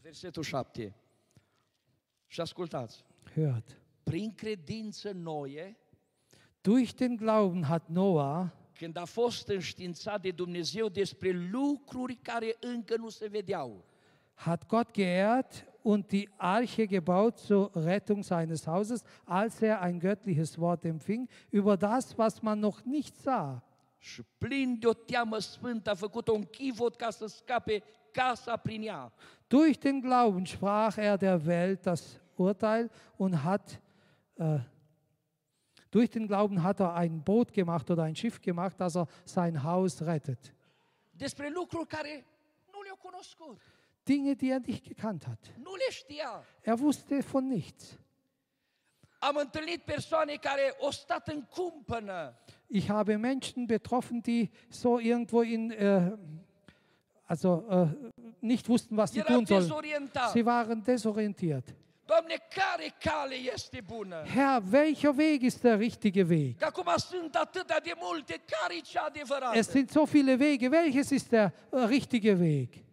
versetul 0.00 0.42
7, 0.42 0.94
și 2.26 2.40
ascultați, 2.40 3.04
hört. 3.34 3.80
prin 4.02 4.34
credință 4.34 5.10
noie, 5.12 5.76
Durch 6.60 6.94
den 6.94 7.16
Glauben 7.16 7.62
hat 7.62 7.88
Noah, 7.88 8.46
când 8.78 8.96
a 8.96 9.04
fost 9.04 9.48
înștiințat 9.48 10.20
de 10.20 10.30
Dumnezeu 10.30 10.88
despre 10.88 11.48
lucruri 11.50 12.14
care 12.14 12.56
încă 12.60 12.96
nu 12.96 13.08
se 13.08 13.26
vedeau, 13.28 13.84
hat 14.34 14.66
Gott 14.66 14.92
geehrt 14.92 15.66
und 15.82 16.06
die 16.06 16.28
Arche 16.36 16.86
gebaut 16.86 17.38
zur 17.38 17.70
Rettung 17.74 18.24
seines 18.24 18.64
Hauses, 18.64 19.02
als 19.24 19.60
er 19.60 19.80
ein 19.80 19.98
göttliches 19.98 20.56
Wort 20.56 20.84
empfing 20.84 21.28
über 21.50 21.76
das, 21.76 22.14
was 22.16 22.40
man 22.40 22.58
noch 22.58 22.80
nicht 22.84 23.14
sah. 23.16 23.56
și 23.98 24.22
plin 24.38 24.76
de 24.78 24.86
o 24.86 24.92
teamă 24.92 25.38
sfântă 25.38 25.90
a 25.90 25.94
făcut 25.94 26.28
un 26.28 26.42
chivot 26.42 26.96
ca 26.96 27.10
să 27.10 27.26
scape 27.26 27.82
casa 28.12 28.56
prin 28.56 28.82
ea. 28.82 29.12
Durch 29.46 29.78
den 29.78 30.00
Glauben 30.00 30.44
sprach 30.44 30.96
er 30.96 31.16
der 31.16 31.40
Welt 31.46 31.82
das 31.82 32.20
Urteil 32.42 32.90
und 33.16 33.42
hat 33.42 33.80
äh, 34.36 34.58
durch 35.92 36.08
den 36.08 36.26
Glauben 36.26 36.62
hat 36.62 36.80
er 36.80 36.94
ein 36.94 37.22
Boot 37.22 37.52
gemacht 37.52 37.90
oder 37.90 38.04
ein 38.04 38.16
Schiff 38.16 38.40
gemacht, 38.40 38.80
dass 38.80 38.96
er 38.96 39.06
sein 39.24 39.62
Haus 39.62 40.00
rettet. 40.02 40.52
Dinge, 44.08 44.34
die 44.34 44.50
er 44.50 44.60
nicht 44.60 44.84
gekannt 44.84 45.26
hat. 45.26 45.38
Er 46.62 46.78
wusste 46.80 47.22
von 47.22 47.46
nichts. 47.46 47.98
Ich 52.68 52.90
habe 52.90 53.18
Menschen 53.18 53.66
betroffen, 53.66 54.22
die 54.22 54.50
so 54.68 54.98
irgendwo 54.98 55.42
in, 55.42 55.70
äh, 55.70 56.10
also 57.26 57.64
äh, 57.68 57.86
nicht 58.40 58.68
wussten, 58.68 58.96
was 58.96 59.12
sie 59.12 59.20
tun 59.20 59.46
sollen. 59.46 59.62
Sie 60.32 60.44
waren 60.44 60.82
desorientiert. 60.82 61.72
Herr, 64.24 64.62
welcher 64.72 65.16
Weg 65.16 65.42
ist 65.42 65.62
der 65.64 65.78
richtige 65.78 66.28
Weg? 66.28 66.56
Es 69.54 69.72
sind 69.72 69.90
so 69.90 70.06
viele 70.06 70.38
Wege. 70.38 70.70
Welches 70.70 71.12
ist 71.12 71.32
der 71.32 71.52
äh, 71.70 71.76
richtige 71.76 72.38
Weg? 72.38 72.84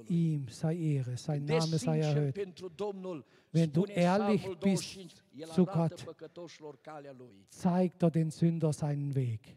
Ihm 0.09 0.47
sei 0.49 0.75
Ehre, 0.75 1.17
sein 1.17 1.45
Name 1.45 1.77
sei 1.77 1.99
erhöht. 1.99 2.35
Wenn 3.51 3.71
du 3.71 3.85
ehrlich 3.85 4.47
bist 4.59 4.83
25, 4.93 5.23
El 5.37 5.47
zu 5.47 5.65
Gott. 5.65 6.05
Zeigt 7.49 8.03
er 8.03 8.11
den 8.11 8.31
Sünder 8.31 8.73
seinen 8.73 9.15
Weg. 9.15 9.55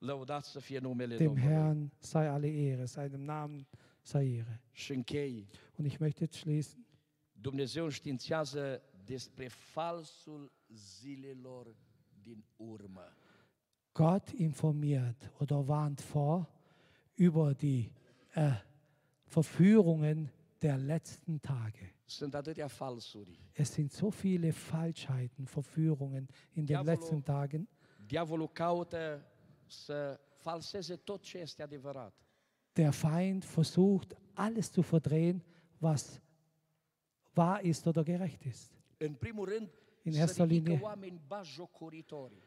Dem. 0.00 1.36
Herrn 1.36 1.90
sei 2.00 2.30
alle 2.30 2.48
Ehre, 2.48 2.86
seinem 2.86 3.24
Namen 3.24 3.66
sei 4.02 4.26
Ehre. 4.38 4.60
Und 5.78 5.86
ich 5.86 6.00
möchte 6.00 6.24
jetzt 6.24 6.38
schließen. 6.38 6.84
Dumnezeu 7.38 7.84
înștiințează 7.84 8.82
despre 9.04 9.48
falsul 9.48 10.52
zilelor 10.68 11.76
din 12.22 12.44
urmă. 12.56 13.16
Gott 13.96 14.34
informiert 14.34 15.30
oder 15.40 15.66
warnt 15.66 16.02
vor 16.02 16.46
über 17.14 17.54
die 17.54 17.90
äh, 18.34 18.52
Verführungen 19.24 20.30
der 20.60 20.76
letzten 20.76 21.40
Tage. 21.40 21.92
Es 23.54 23.72
sind 23.72 23.92
so 23.92 24.10
viele 24.10 24.52
Falschheiten, 24.52 25.46
Verführungen 25.46 26.28
in 26.52 26.66
den 26.66 26.84
letzten 26.84 27.24
Tagen. 27.24 27.66
Diavolul 28.06 28.48
caută 28.48 29.26
să 29.66 30.20
falseze 30.34 30.96
tot 30.96 31.22
ce 31.22 31.38
este 31.38 31.62
adevărat. 31.62 32.14
Der 32.72 32.90
Feind 32.90 33.44
versucht, 33.44 34.16
alles 34.34 34.70
zu 34.70 34.82
verdrehen, 34.82 35.42
was 35.78 36.20
wahr 37.34 37.64
ist 37.64 37.86
oder 37.86 38.02
gerecht 38.04 38.44
ist. 38.44 38.70
În 38.98 39.14
primul 39.14 39.48
rând, 39.48 39.68
In 40.06 40.14
erster 40.14 40.46
Linie-. 40.46 40.80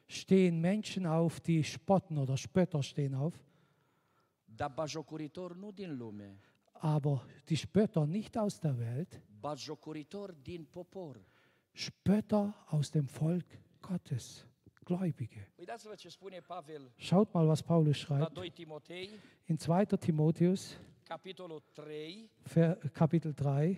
Stehen 0.07 0.61
Menschen 0.61 1.05
auf, 1.05 1.39
die 1.41 1.61
spotten 1.63 2.17
oder 2.17 2.37
Spötter 2.37 2.81
stehen 2.81 3.13
auf, 3.15 3.33
aber 6.81 7.21
die 7.49 7.57
Spötter 7.57 8.05
nicht 8.07 8.37
aus 8.37 8.59
der 8.61 8.77
Welt. 8.79 9.21
Spötter 11.73 12.53
aus 12.67 12.91
dem 12.91 13.07
Volk 13.07 13.45
Gottes, 13.81 14.45
Gläubige. 14.85 15.45
Schaut 16.97 17.33
mal, 17.33 17.47
was 17.47 17.61
Paulus 17.61 17.97
schreibt 17.97 18.33
2 18.35 18.49
Timotei, 18.51 19.09
in 19.47 19.57
2. 19.57 19.85
Timotheus, 19.97 20.77
capitolul 21.05 21.61
3, 21.75 22.29
Ver- 22.45 22.77
Kapitel 22.93 23.33
3, 23.33 23.77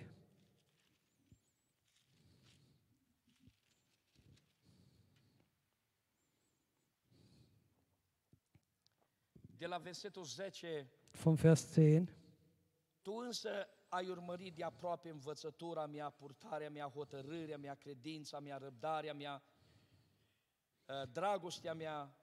vom 11.10 11.34
Vers 11.34 11.72
10. 11.72 12.06
Tu 13.02 13.12
însă 13.12 13.50
ai 13.88 14.08
urmărit 14.08 14.54
de 14.54 14.64
aproape 14.64 15.08
învățătura 15.08 15.86
mea, 15.86 16.10
purtarea 16.10 16.70
mea, 16.70 16.86
hotărârea 16.86 17.58
mea, 17.58 17.74
credința 17.74 18.40
mea, 18.40 18.56
răbdarea 18.56 19.14
mea, 19.14 19.42
uh, 20.86 21.08
dragostea 21.12 21.74
mea, 21.74 22.16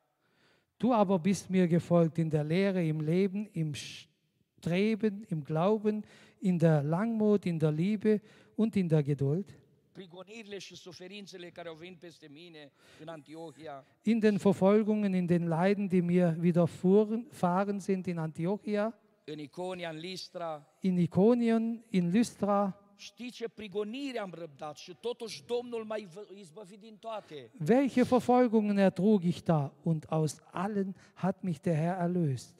Du 0.79 0.93
aber 0.93 1.19
bist 1.19 1.49
mir 1.49 1.67
gefolgt 1.67 2.17
in 2.17 2.29
der 2.29 2.45
Lehre, 2.45 2.81
im 2.81 3.01
Leben, 3.01 3.49
im 3.51 3.73
Streben, 3.75 5.23
im 5.23 5.43
Glauben, 5.43 6.05
in 6.39 6.57
der 6.57 6.83
Langmut, 6.83 7.45
in 7.45 7.59
der 7.59 7.71
Liebe 7.71 8.21
und 8.55 8.77
in 8.77 8.87
der 8.87 9.03
Geduld, 9.03 9.58
prigonirile 9.99 10.57
și 10.57 10.75
suferințele 10.75 11.49
care 11.49 11.67
au 11.67 11.75
venit 11.75 11.99
peste 11.99 12.27
mine 12.31 12.71
în 13.01 13.07
Antiohia, 13.07 13.85
in 14.03 14.19
den 14.19 14.35
Verfolgungen, 14.37 15.13
in 15.13 15.25
den 15.25 15.47
Leiden, 15.47 15.87
die 15.87 16.01
mir 16.01 16.35
widerfahren 16.39 17.79
sind 17.79 18.05
in 18.05 18.17
Antiochia, 18.17 18.99
în 19.25 19.39
Iconia, 19.39 19.89
în 19.89 19.97
Listra. 19.97 20.67
in 20.81 20.97
Ikonien, 20.99 21.85
in 21.89 22.09
Lystra. 22.09 22.83
Știi 22.95 23.31
ce 23.31 23.47
prigonire 23.49 24.19
am 24.19 24.33
răbdat 24.37 24.77
și 24.77 24.95
totuși 25.01 25.43
Domnul 25.45 25.83
m-a 25.83 25.95
izbă- 25.95 26.27
izbăvit 26.39 26.79
din 26.79 26.97
toate. 26.99 27.51
Welche 27.67 28.03
Verfolgungen 28.03 28.77
ertrug 28.77 29.23
ich 29.23 29.41
da? 29.43 29.73
Und 29.83 30.05
aus 30.09 30.39
allen 30.51 30.95
hat 31.13 31.41
mich 31.41 31.59
der 31.59 31.75
Herr 31.75 31.97
erlöst. 32.01 32.55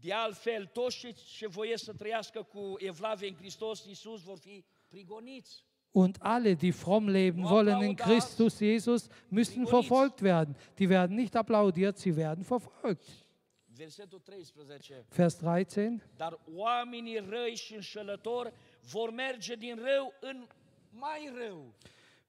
De 0.00 0.12
altfel, 0.12 0.66
toți 0.72 0.98
cei 0.98 1.12
ce 1.12 1.46
voiesc 1.46 1.84
să 1.84 1.92
trăiască 1.92 2.42
cu 2.42 2.74
evlavie 2.78 3.28
în 3.28 3.34
Hristos 3.34 3.84
Iisus 3.86 4.22
vor 4.22 4.38
fi 4.38 4.64
prigoniți. 4.88 5.64
Und 5.96 6.20
alle, 6.20 6.56
die 6.56 6.72
fromm 6.72 7.08
leben 7.08 7.42
wollen 7.42 7.80
in. 7.80 7.96
Christus 7.96 8.60
Jesus, 8.60 9.08
müssen 9.30 9.66
verfolgt 9.66 10.20
werden. 10.20 10.54
Die 10.78 10.90
werden 10.90 11.16
nicht 11.16 11.34
applaudiert, 11.34 11.96
sie 11.96 12.14
werden 12.14 12.44
verfolgt. 12.44 13.08
Versetul 13.74 14.20
13. 14.20 15.04
Vers 15.10 15.36
13. 15.38 16.02
Dar 16.16 16.38
oamenii 16.54 17.18
răi 17.28 17.54
și 17.54 17.74
înșelători 17.74 18.52
vor 18.90 19.10
merge 19.10 19.54
din 19.54 19.76
rău 19.76 20.12
în 20.20 20.46
mai 20.90 21.32
rău. 21.38 21.74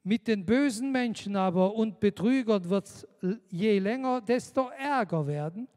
Mit 0.01 0.23
den 0.23 0.43
bösen 0.43 0.91
Menschen 0.91 1.36
aber 1.36 1.73
und 1.73 1.99
Betrügern 1.99 2.69
wird 2.69 2.86
es 2.86 3.06
je 3.49 3.80
länger, 3.80 4.21
desto 4.21 4.69
ärger 4.77 5.25
werden. 5.25 5.67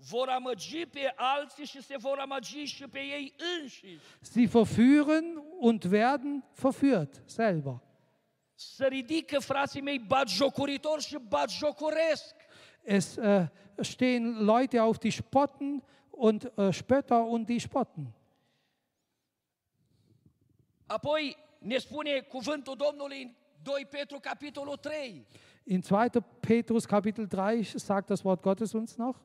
Vor 0.00 0.28
amăgi 0.28 0.86
pe 0.86 1.12
alții 1.16 1.64
și 1.64 1.82
se 1.82 1.96
vor 1.96 2.18
amăgi 2.18 2.64
și 2.64 2.88
pe 2.88 2.98
ei 2.98 3.34
înșiși. 3.60 3.98
Sie 4.20 4.46
verführen 4.46 5.42
und 5.58 5.84
werden 5.90 6.44
verführt 6.54 7.22
selber. 7.24 7.80
Să 8.54 8.86
ridică 8.86 9.38
frații 9.38 9.80
mei 9.80 9.98
batjocoritori 9.98 11.02
și 11.02 11.18
batjocoresc. 11.28 12.34
Es 12.82 13.16
äh, 13.16 13.46
stehen 13.80 14.44
Leute 14.44 14.78
auf, 14.78 14.98
die 14.98 15.10
spotten 15.10 15.82
und 16.10 16.52
äh, 16.56 16.72
Spötter 16.72 17.20
und 17.28 17.46
die 17.46 17.58
spotten. 17.58 18.12
Apoi 20.86 21.36
ne 21.58 21.78
spune 21.78 22.20
cuvântul 22.20 22.76
Domnului 22.76 23.22
în 23.22 23.34
2 23.62 23.86
Petru, 23.90 24.18
capitolul 24.20 24.76
3. 24.76 25.26
In 25.64 25.80
2. 25.88 26.08
Petrus 26.40 26.84
Kapitel 26.84 27.26
3 27.26 27.64
sagt 27.64 28.06
das 28.06 28.22
Wort 28.22 28.42
Gottes 28.42 28.72
uns 28.72 28.96
noch. 28.96 29.16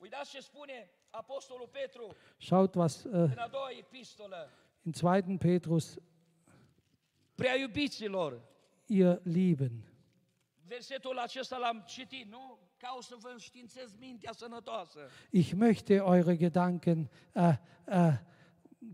Uitați 0.00 0.30
ce 0.30 0.40
spune 0.40 0.90
Apostolul 1.10 1.68
Petru 1.72 2.14
Schaut, 2.38 2.74
was 2.74 2.98
äh, 3.00 3.10
în 3.12 3.38
a 3.38 3.48
doua 3.48 3.68
epistolă. 3.78 4.50
in 4.82 4.92
2. 5.00 5.36
Petrus 5.38 5.96
Prea 7.34 7.56
iubiților, 7.56 8.40
ihr 8.86 9.20
Lieben. 9.22 9.84
versetul 10.66 11.18
acesta 11.18 11.56
l-am 11.56 11.84
citit, 11.86 12.30
nu? 12.30 12.58
Ca 12.76 12.94
o 12.98 13.00
să 13.02 13.14
vă 13.18 13.28
înștiințez 13.32 13.94
mintea 13.98 14.32
sănătoasă. 14.32 14.98
Ich 15.30 15.52
möchte 15.54 15.94
eure 15.94 16.36
Gedanken 16.36 17.10
äh, 17.34 17.52
äh, 17.86 18.12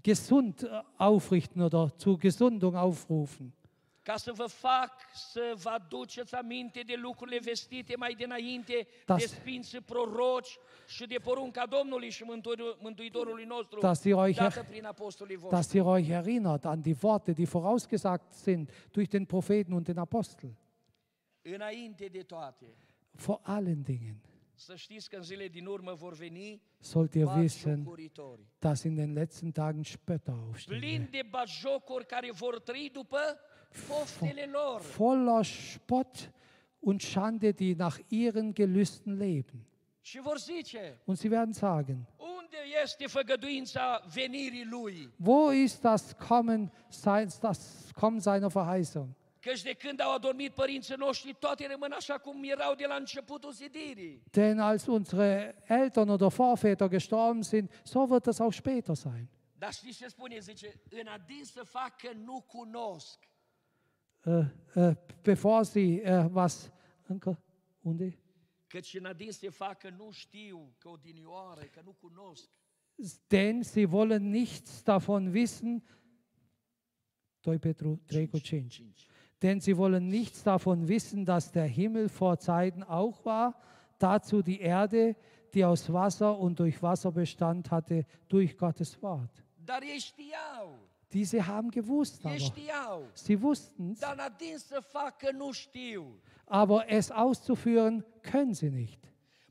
gesund 0.02 0.62
äh, 0.62 0.84
aufrichten 0.96 1.62
oder 1.62 1.94
zur 1.98 2.18
Gesundung 2.18 2.74
aufrufen, 2.74 3.52
Ca 4.06 4.16
să 4.16 4.32
vă 4.32 4.46
fac 4.46 4.92
să 5.14 5.52
vă 5.62 5.68
aduceți 5.68 6.34
aminte 6.34 6.80
de 6.80 6.94
lucrurile 6.96 7.38
vestite 7.38 7.96
mai 7.96 8.14
dinainte 8.14 8.86
Das- 9.06 9.18
de 9.20 9.26
sfinți 9.26 9.76
proroci 9.76 10.58
și 10.86 11.06
de 11.06 11.16
porunca 11.22 11.66
Domnului 11.66 12.10
și 12.10 12.22
Mântuitor- 12.24 12.78
Mântuitorului 12.80 13.44
nostru, 13.44 13.80
Das 13.80 14.04
ihr 14.04 14.16
euch 14.16 14.36
dată 14.36 14.58
er- 14.60 14.68
prin 14.68 14.84
apostolii 14.84 15.36
voștri. 15.36 15.56
dass 15.56 15.72
ihr 15.72 15.84
euch 15.84 16.08
erinnert 16.08 16.64
an 16.64 16.80
die 16.80 16.96
Worte, 17.02 17.32
die 17.32 17.44
vorausgesagt 17.44 18.32
sind 18.32 18.70
durch 18.90 19.08
den 19.10 19.24
Propheten 19.24 19.72
und 19.72 19.84
den 19.84 19.98
Apostel. 19.98 20.50
Înainte 21.42 22.06
de 22.06 22.22
toate, 22.22 22.76
Vor 23.10 23.40
allen 23.42 23.82
Dingen 23.82 24.16
să 24.54 24.74
știți 24.76 25.08
că 25.08 25.16
în 25.16 25.22
zile 25.22 25.48
din 25.48 25.66
urmă 25.66 25.92
vor 25.94 26.12
veni 26.14 26.62
sollt 26.78 27.14
ihr 27.14 27.26
wissen, 27.36 27.70
batjocoritori. 27.74 28.40
dass 28.58 28.82
in 28.82 28.94
den 28.94 29.12
letzten 29.12 29.50
Tagen 29.50 29.82
Spötter 29.82 30.32
aufstehen. 30.46 30.80
Plini 30.80 31.08
de 31.10 31.20
batjocori 31.30 32.06
care 32.06 32.30
vor 32.32 32.60
trăi 32.60 32.90
după 32.92 33.18
poftele 33.18 33.38
lor. 33.38 33.55
Voller 34.80 35.44
Spott 35.44 36.30
und 36.80 37.02
Schande, 37.02 37.52
die 37.52 37.74
nach 37.74 37.98
ihren 38.08 38.54
Gelüsten 38.54 39.18
leben. 39.18 39.66
Und 41.04 41.18
sie 41.18 41.30
werden 41.30 41.52
sagen, 41.52 42.06
wo 45.18 45.50
ist 45.50 45.84
das 45.84 46.16
Kommen, 46.16 46.70
das 47.40 47.92
Kommen 47.94 48.20
seiner 48.20 48.50
Verheißung? 48.50 49.14
Căci 49.46 49.62
de 49.62 49.72
când 49.72 50.00
au 50.00 50.12
adormit 50.12 50.52
părinții 50.52 50.94
noștri, 50.98 51.36
toate 51.38 51.66
rămân 51.66 51.92
așa 51.92 52.18
cum 52.18 52.42
erau 52.44 52.74
de 52.74 52.86
la 52.86 52.94
începutul 52.94 53.52
zidirii. 53.52 54.22
Denn 54.30 54.58
als 54.58 54.86
unsere 54.86 55.62
Eltern 55.66 56.08
oder 56.08 56.28
Vorväter 56.28 56.88
gestorben 56.88 57.42
sind, 57.42 57.70
so 57.82 58.06
wird 58.08 58.22
das 58.22 58.38
auch 58.38 58.54
später 58.54 58.94
sein. 58.94 59.28
Dar 59.58 59.72
știți 59.72 59.98
ce 59.98 60.08
spune? 60.08 60.38
Zice, 60.38 60.80
în 60.90 61.06
adins 61.06 61.52
să 61.52 61.62
fac 61.64 61.96
că 61.96 62.10
nu 62.24 62.40
cunosc. 62.40 63.18
Äh, 64.26 64.44
äh, 64.74 64.96
bevor 65.22 65.64
sie 65.64 66.00
äh, 66.02 66.28
was, 66.32 66.72
Anke, 67.08 67.36
unde? 67.82 68.18
Căci 68.66 68.94
în 68.94 69.04
adins 69.04 69.38
să 69.38 69.50
fac 69.50 69.78
că 69.78 69.90
nu 69.90 70.10
știu, 70.10 70.74
că 70.78 70.88
odinioară, 70.88 71.60
că 71.60 71.80
nu 71.84 71.92
cunosc. 71.92 72.48
Denn 73.28 73.62
sie 73.62 73.84
wollen 73.84 74.30
nichts 74.30 74.82
davon 74.82 75.26
wissen. 75.26 75.82
2 77.40 77.58
Petru 77.58 78.00
3 78.06 78.28
cu 78.28 78.38
5. 78.38 78.74
Cinci. 78.74 79.06
Denn 79.38 79.60
sie 79.60 79.74
wollen 79.74 80.08
nichts 80.08 80.42
davon 80.42 80.86
wissen, 80.88 81.24
dass 81.24 81.50
der 81.50 81.68
Himmel 81.68 82.08
vor 82.08 82.38
Zeiten 82.38 82.82
auch 82.82 83.24
war, 83.24 83.54
dazu 83.98 84.42
die 84.42 84.60
Erde, 84.60 85.14
die 85.52 85.64
aus 85.64 85.88
Wasser 85.92 86.38
und 86.38 86.58
durch 86.58 86.82
Wasser 86.82 87.12
Bestand 87.12 87.70
hatte, 87.70 88.04
durch 88.28 88.56
Gottes 88.56 89.00
Wort. 89.02 89.44
Dar 89.64 89.82
ei 89.82 89.98
știau, 89.98 90.85
Diese 91.16 91.46
haben 91.46 91.70
gewusst, 91.70 92.26
aber 92.26 92.36
sie 93.14 93.40
wussten 93.40 93.92
es, 93.92 94.02
aber 96.46 96.88
es 96.90 97.10
auszuführen 97.10 98.04
können 98.22 98.52
sie 98.54 98.70
nicht. 98.70 99.00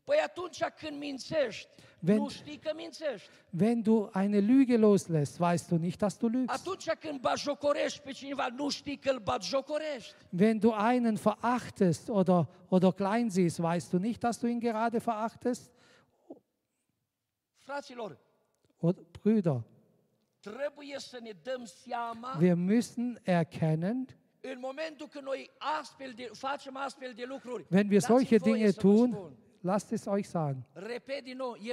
Păi 0.04 0.18
atunci 0.26 0.64
când 0.78 0.98
mințești, 0.98 1.70
Wenn- 2.04 2.18
nu 2.18 2.30
știi 2.30 2.58
că 2.58 2.72
mințești. 2.76 3.30
Wenn 3.60 3.82
du 3.82 4.10
eine 4.14 4.40
Lüge 4.40 4.78
loslässt, 4.78 5.40
weißt 5.40 5.68
du 5.70 5.76
nicht, 5.78 5.98
dass 5.98 6.18
du 6.18 6.28
lügst. 6.28 6.54
Atunci 6.54 6.90
când 7.00 7.20
batjocorești 7.20 8.00
pe 8.02 8.12
cineva, 8.12 8.48
nu 8.56 8.70
știi 8.70 8.98
că 8.98 9.10
îl 9.10 9.20
batjocorești. 9.20 10.14
Wenn 10.40 10.60
du 10.60 10.72
einen 10.72 11.16
verachtest 11.16 12.10
oder, 12.10 12.48
oder 12.70 12.92
klein 12.94 13.30
siehst, 13.30 13.60
weißt 13.60 13.92
du 13.92 13.98
nicht, 13.98 14.20
dass 14.20 14.40
du 14.40 14.48
ihn 14.48 14.60
gerade 14.60 15.00
verachtest? 15.00 15.72
Fraților, 17.58 18.18
Oder, 18.80 19.02
Brüder, 19.22 19.64
wir 22.40 22.56
müssen 22.56 23.18
erkennen, 23.26 24.08
wenn 27.70 27.90
wir 27.90 28.02
solche 28.02 28.40
Dinge 28.40 28.74
tun, 28.74 29.38
lasst 29.64 29.92
es 29.92 30.08
euch 30.08 30.30
sagen, 30.30 30.66
e 30.76 31.72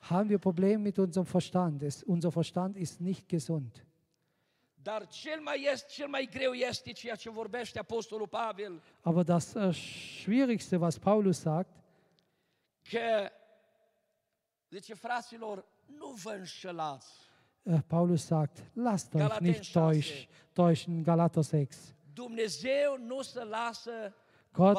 haben 0.00 0.28
wir 0.28 0.38
Probleme 0.38 0.78
mit 0.78 0.98
unserem 0.98 1.26
Verstand. 1.26 1.82
Es, 1.82 2.02
unser 2.02 2.30
Verstand 2.30 2.76
ist 2.76 3.00
nicht 3.00 3.28
gesund. 3.28 3.84
Aber 9.02 9.24
das 9.24 9.54
äh, 9.54 9.72
Schwierigste, 9.72 10.80
was 10.80 10.98
Paulus 10.98 11.40
sagt, 11.40 11.70
că, 12.82 13.30
zice, 14.68 14.94
fraților, 14.94 15.64
nu 15.98 16.14
vă 16.22 16.30
înșelați. 16.38 17.12
äh, 17.64 17.78
Paulus 17.86 18.24
sagt, 18.24 18.70
lasst 18.74 19.14
euch 19.14 19.22
Galaten 19.22 19.46
nicht 19.46 19.62
6. 19.62 19.78
täusch, 19.78 20.28
täuschen, 20.52 21.02
Galater 21.02 21.44
6. 21.44 21.94
Dumnezeu 22.12 22.96
nu 23.06 23.22
se 23.22 23.44
lasă 23.44 24.14
Gott 24.52 24.78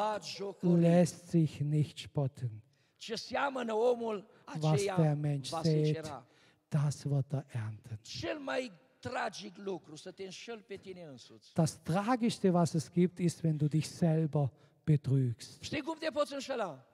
lässt 0.62 1.30
sich 1.30 1.60
nicht 1.62 1.98
spotten. 1.98 2.64
Ce 2.98 3.16
seamănă 3.16 3.74
omul, 3.74 4.28
Was 4.62 4.84
der 4.84 5.16
Mensch 5.16 5.62
sät, 5.62 6.24
das 6.68 7.04
wird 7.04 7.32
er 7.32 7.46
ernten. 7.48 8.00
Cel 8.02 8.38
mai 8.40 8.72
tragic 9.00 9.58
lucru, 9.58 9.96
să 9.96 10.12
te 10.12 10.24
înșeli 10.24 10.62
pe 10.62 10.76
tine 10.76 11.04
însuți. 11.04 11.54
Das 11.54 11.82
Tragischste, 11.82 12.50
was 12.50 12.74
es 12.74 12.92
gibt, 12.92 13.18
ist, 13.18 13.44
wenn 13.44 13.58
du 13.58 13.68
dich 13.68 13.86
selber 13.86 14.52
betrügst. 14.86 15.62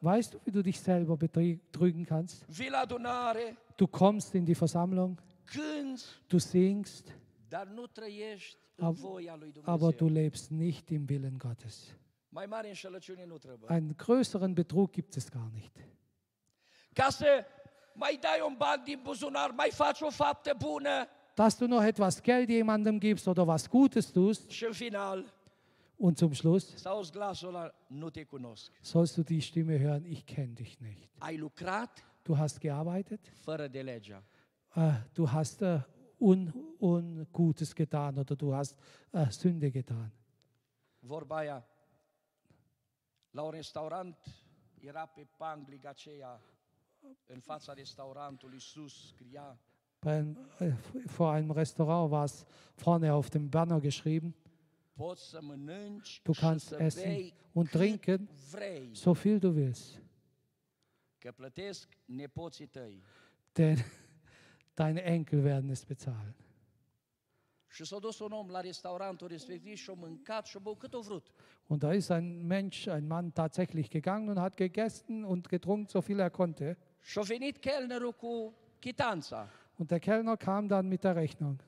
Weißt 0.02 0.34
du, 0.34 0.40
wie 0.46 0.52
du 0.52 0.62
dich 0.62 0.80
selber 0.80 1.18
betrügen 1.18 2.06
kannst? 2.06 2.46
Du 3.78 3.88
kommst 3.88 4.36
in 4.36 4.46
die 4.46 4.56
Versammlung, 4.56 5.20
du 6.28 6.40
singst, 6.40 7.14
aber 9.66 9.92
du 9.92 10.08
lebst 10.08 10.52
nicht 10.52 10.92
im 10.92 11.08
Willen 11.10 11.38
Gottes. 11.40 11.94
Einen 13.70 13.98
größeren 13.98 14.54
Betrug 14.54 14.92
gibt 14.94 15.18
es 15.18 15.32
gar 15.32 15.50
nicht. 15.50 15.74
Dass 21.36 21.58
du 21.58 21.68
noch 21.68 21.82
etwas 21.82 22.22
Geld 22.22 22.50
jemandem 22.50 23.00
gibst 23.00 23.28
oder 23.28 23.48
was 23.48 23.70
Gutes 23.70 24.12
tust 24.12 24.52
und 26.00 26.18
zum 26.18 26.34
Schluss? 26.34 26.74
Sollst 28.82 29.18
du 29.18 29.24
die 29.24 29.42
Stimme 29.42 29.80
hören, 29.80 30.06
ich 30.06 30.26
kenne 30.26 30.56
dich 30.56 30.80
nicht. 30.80 31.10
Du 32.24 32.38
hast 32.38 32.60
gearbeitet, 32.62 33.22
äh, 34.76 34.94
du 35.14 35.32
hast 35.32 35.62
äh, 35.62 35.80
un, 36.20 36.54
Ungutes 36.80 37.76
getan 37.76 38.18
oder 38.18 38.36
du 38.36 38.54
hast 38.54 38.78
äh, 39.12 39.30
Sünde 39.32 39.72
getan. 39.72 40.12
Vorba 41.02 41.38
aia, 41.38 41.64
la 43.32 43.44
un 43.44 43.52
restaurant 43.52 44.16
era 44.82 45.06
pe 45.06 45.28
pangliga 45.38 45.90
aceea 45.90 46.42
în 47.26 47.40
fața 47.40 47.74
restaurantului 47.74 48.62
sus 48.62 49.08
scria. 49.08 49.60
Bei, 50.00 50.36
vor 51.06 51.34
einem 51.34 51.52
Restaurant 51.52 52.12
war 52.12 52.24
es 52.24 52.46
vorne 52.76 53.12
auf 53.12 53.30
dem 53.30 53.50
Banner 53.50 53.80
geschrieben, 53.80 54.36
du 55.00 56.34
kannst 56.34 56.74
essen 56.74 57.32
und 57.54 57.72
trinken, 57.72 58.28
so 58.94 59.14
viel 59.14 59.40
du 59.40 59.56
willst. 59.56 60.00
Denn 63.58 63.84
deine 64.76 65.04
Enkel 65.04 65.44
werden 65.44 65.70
es 65.70 65.86
bezahlen. 65.86 66.36
Und 71.68 71.84
da 71.84 71.92
ist 71.94 72.12
ein 72.12 72.48
Mensch, 72.48 72.88
ein 72.88 73.08
Mann 73.08 73.34
tatsächlich 73.34 73.90
gegangen 73.90 74.30
und 74.30 74.40
hat 74.40 74.58
gegessen 74.58 75.24
und 75.24 75.48
getrunken, 75.48 75.88
so 75.88 76.02
viel 76.02 76.20
er 76.20 76.30
konnte. 76.30 76.78
Und 79.78 79.92
der 79.92 80.00
Kellner 80.00 80.38
kam 80.38 80.68
dann 80.68 80.90
mit 80.90 81.04
der 81.04 81.16
Rechnung. 81.16 81.60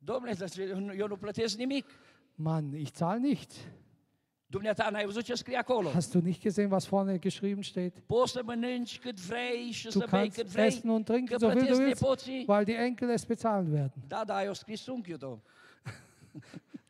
Domnule, 0.00 0.34
eu 0.96 1.06
nu 1.06 1.16
plătesc 1.16 1.56
nimic. 1.56 1.84
Mann, 2.40 2.72
ich 2.74 2.92
zahle 2.94 3.18
nichts. 3.20 3.56
Dumneata, 4.46 4.90
n-ai 4.90 5.04
văzut 5.04 5.24
ce 5.24 5.34
scrie 5.34 5.56
acolo? 5.56 5.88
Hast 5.90 6.12
du 6.12 6.20
nicht 6.20 6.40
gesehen, 6.40 6.70
was 6.70 6.86
vorne 6.86 7.18
geschrieben 7.18 7.62
steht? 7.62 7.98
Poți 8.06 8.32
să 8.32 8.42
mănânci 8.44 8.98
cât 8.98 9.20
vrei 9.20 9.70
și 9.70 9.84
Du 9.84 9.90
să 9.90 9.98
bei 9.98 10.08
kannst 10.08 10.36
cât 10.36 10.46
vrei, 10.46 10.66
essen 10.66 10.90
und 10.90 11.04
trinken, 11.04 11.38
so 11.38 11.48
viel 11.48 11.66
du 11.66 11.76
willst, 11.76 12.00
nepoții. 12.00 12.44
weil 12.46 12.64
die 12.64 12.74
Enkel 12.76 13.10
es 13.10 13.24
bezahlen 13.24 13.72
werden. 13.72 14.02
Da, 14.06 14.24
da, 14.24 14.44
eu 14.44 14.52
scris 14.54 14.86
unchiul 14.86 15.18
tău. 15.18 15.42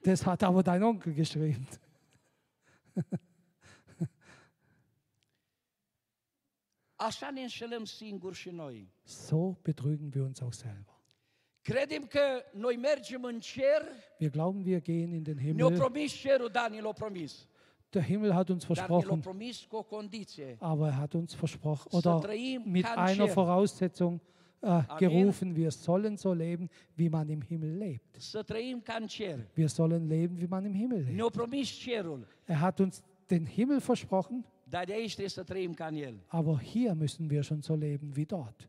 Das 0.02 0.22
hat 0.22 0.42
aber 0.42 0.62
dein 0.62 0.82
Onkel 0.82 1.12
geschrieben. 1.12 1.68
Așa 6.96 7.30
ne 7.30 7.40
înșelăm 7.40 7.84
singuri 7.84 8.36
și 8.36 8.50
noi. 8.50 8.92
So 9.02 9.36
betrügen 9.52 10.10
wir 10.14 10.22
uns 10.24 10.40
auch 10.40 10.52
selber. 10.54 10.87
Credem 11.68 12.02
că 12.02 12.20
noi 12.52 12.76
mergem 12.76 13.24
în 13.24 13.40
cer, 13.40 13.82
Wir 14.18 14.30
glauben, 14.30 14.62
wir 14.64 14.80
gehen 14.80 15.12
in 15.12 15.22
den 15.22 15.34
ne-a 15.34 15.44
Himmel. 15.44 15.78
promis 15.78 16.12
cerul, 16.12 16.48
da, 16.52 16.68
l-a 16.80 16.92
promis. 16.92 17.48
Der 17.90 18.02
Himmel 18.02 18.32
hat 18.32 18.48
uns 18.50 18.64
versprochen, 18.64 19.22
aber 20.58 20.86
er 20.86 20.96
hat 20.96 21.14
uns 21.14 21.34
versprochen, 21.34 21.88
oder 21.92 22.20
mit 22.64 22.86
einer. 22.86 23.28
Voraussetzung 23.28 24.20
äh, 24.60 24.82
gerufen, 24.98 25.54
wir 25.54 25.70
sollen 25.70 26.16
so 26.16 26.32
leben, 26.32 26.68
wie 26.96 27.08
man 27.08 27.28
im 27.28 27.42
Himmel 27.42 27.78
lebt. 27.78 28.16
Wir 29.54 29.68
sollen 29.68 30.08
leben, 30.08 30.40
wie 30.40 30.46
man 30.46 30.64
im 30.64 30.74
Himmel 30.74 31.02
lebt. 31.02 31.16
Ne-a 31.16 31.30
Er 32.46 32.60
hat 32.60 32.80
uns 32.80 33.02
den 33.30 33.46
Himmel 33.46 33.80
versprochen, 33.80 34.44
aber 36.28 36.58
hier 36.60 36.94
müssen 36.94 37.30
wir 37.30 37.42
schon 37.42 37.62
so 37.62 37.74
leben 37.74 38.16
wie 38.16 38.26
dort. 38.26 38.68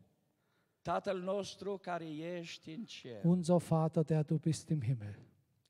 Tatăl 0.82 1.20
nostru 1.20 1.78
care 1.82 2.04
ești 2.38 2.70
în 2.70 2.84
cer, 2.84 3.20
Unser 3.24 3.56
Vater, 3.56 4.02
der 4.02 4.24
du 4.24 4.34
bist 4.36 4.68
im 4.68 4.82
Himmel, 4.82 5.18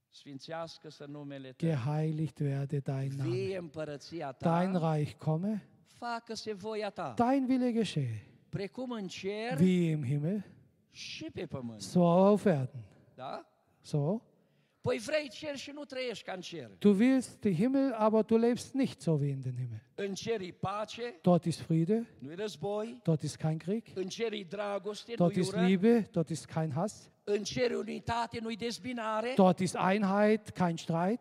sfințească-să 0.08 1.04
numele 1.08 1.52
tău. 1.52 1.68
geheiligt 1.68 2.38
werde 2.38 2.78
dein 2.78 3.12
Name. 3.16 3.30
Vie 3.30 3.56
împărăția 3.56 4.36
Dein 4.38 4.72
ta, 4.72 4.92
Reich 4.94 5.12
komme, 5.16 5.68
facă-se 5.86 6.52
voia 6.52 6.90
ta, 6.90 7.14
dein 7.16 7.46
Wille 7.48 7.72
geschehe, 7.72 8.26
precum 8.48 8.90
în 8.90 9.06
cer 9.08 9.58
wie 9.60 9.90
im 9.90 10.04
Himmel, 10.04 10.44
și 10.90 11.30
pe 11.34 11.46
pământ. 11.46 11.80
so 11.80 12.08
auf 12.26 12.44
Erden. 12.44 12.84
Da? 13.14 13.44
So, 13.80 14.20
du 16.80 16.98
willst 16.98 17.44
den 17.44 17.52
Himmel, 17.54 17.92
aber 17.94 18.24
du 18.24 18.38
lebst 18.38 18.74
nicht 18.74 19.02
so 19.02 19.20
wie 19.20 19.30
in 19.30 19.42
den 19.42 19.56
Himmel. 19.56 19.80
E 19.98 20.52
Dort 21.22 21.46
ist 21.46 21.60
Friede, 21.60 22.06
dort 23.04 23.22
ist 23.24 23.38
kein 23.38 23.58
Krieg, 23.58 23.92
e 23.94 25.16
dort 25.16 25.36
ist 25.36 25.54
Liebe, 25.54 26.04
dort 26.12 26.30
ist 26.30 26.48
kein 26.48 26.74
Hass, 26.74 27.10
e 27.26 27.38
dort 29.36 29.60
ist 29.60 29.76
Einheit, 29.76 30.54
kein 30.54 30.78
Streit. 30.78 31.20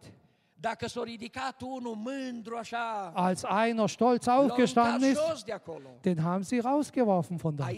Als 3.16 3.46
einer 3.46 3.88
stolz 3.88 4.28
aufgestanden 4.28 5.12
ist, 5.12 5.46
den 6.04 6.22
haben 6.24 6.44
sie 6.44 6.60
rausgeworfen 6.60 7.40
von 7.40 7.56
dort. 7.56 7.70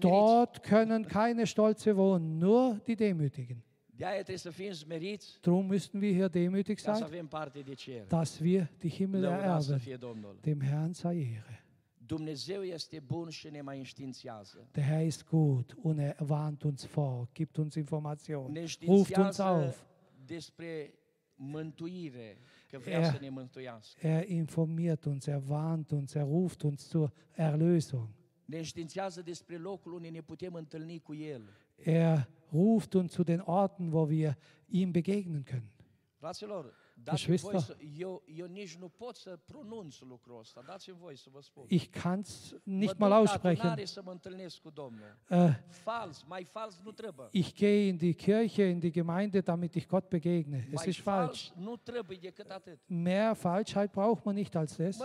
Dort 0.00 0.62
können 0.62 1.06
keine 1.06 1.46
Stolze 1.46 1.94
wohnen, 1.96 2.38
nur 2.38 2.80
die 2.86 2.96
Demütigen. 2.96 3.62
Darum 5.42 5.66
müssten 5.68 6.00
wir 6.00 6.12
hier 6.12 6.28
demütig 6.28 6.80
sein, 6.80 7.00
dass 8.08 8.40
wir 8.42 8.68
die 8.82 8.88
Himmel 8.88 9.24
ererben. 9.24 9.80
Dem 10.42 10.60
Herrn 10.60 10.92
sei 10.94 11.16
Ehre. 11.16 11.58
Dumnezeu 12.06 12.62
este 12.62 13.00
bun 13.00 13.28
și 13.30 13.50
ne 13.50 13.60
mai 13.60 13.78
înștiințează. 13.78 14.68
Der 14.72 14.84
Herr 14.84 15.04
ist 15.06 15.24
gut 15.28 15.74
und 15.82 15.98
er 15.98 16.16
warnt 16.28 16.62
uns 16.62 16.84
vor, 16.86 17.28
gibt 17.32 17.56
uns 17.56 17.74
Informationen, 17.74 18.52
Ne 18.52 18.64
ruft 18.86 19.16
uns 19.16 19.38
auf. 19.38 19.84
despre 20.26 20.94
mântuire, 21.36 22.38
că 22.70 22.78
vrea 22.78 22.98
Er- 23.00 23.12
să 23.12 23.18
ne 23.20 23.28
mântuiască. 23.28 24.06
Er 24.06 24.28
informiert 24.28 25.04
uns, 25.04 25.26
er 25.26 25.42
warnt 25.46 25.90
uns, 25.90 26.14
er 26.14 26.22
ruft 26.24 26.62
uns 26.62 26.88
zur 26.88 27.12
Erlösung. 27.36 28.08
Ne 28.44 28.56
înștiințează 28.56 29.22
despre 29.22 29.56
locul 29.56 29.92
unde 29.92 30.08
ne 30.08 30.20
putem 30.20 30.54
întâlni 30.54 30.98
cu 31.00 31.14
El. 31.14 31.42
Er 31.78 32.26
ruft 32.52 32.94
uns 32.96 33.12
zu 33.12 33.24
den 33.24 33.40
Orten, 33.40 33.92
wo 33.92 34.08
wir 34.08 34.36
ihm 34.68 34.92
begegnen 34.92 35.44
können. 35.44 35.70
Fraților, 36.20 36.72
Geschwister. 37.04 37.76
Ich 41.68 41.92
kann 41.92 42.20
es 42.20 42.56
nicht 42.64 42.98
mal 42.98 43.12
aussprechen. 43.12 43.76
Äh, 45.28 45.52
ich 47.32 47.54
gehe 47.54 47.90
in 47.90 47.98
die 47.98 48.14
Kirche, 48.14 48.62
in 48.62 48.80
die 48.80 48.92
Gemeinde, 48.92 49.42
damit 49.42 49.76
ich 49.76 49.86
Gott 49.86 50.08
begegne. 50.08 50.66
Es 50.72 50.86
ist 50.86 51.00
falsch. 51.00 51.52
Mehr 52.88 53.34
Falschheit 53.34 53.92
braucht 53.92 54.24
man 54.24 54.34
nicht 54.36 54.56
als 54.56 54.76
das. 54.76 54.98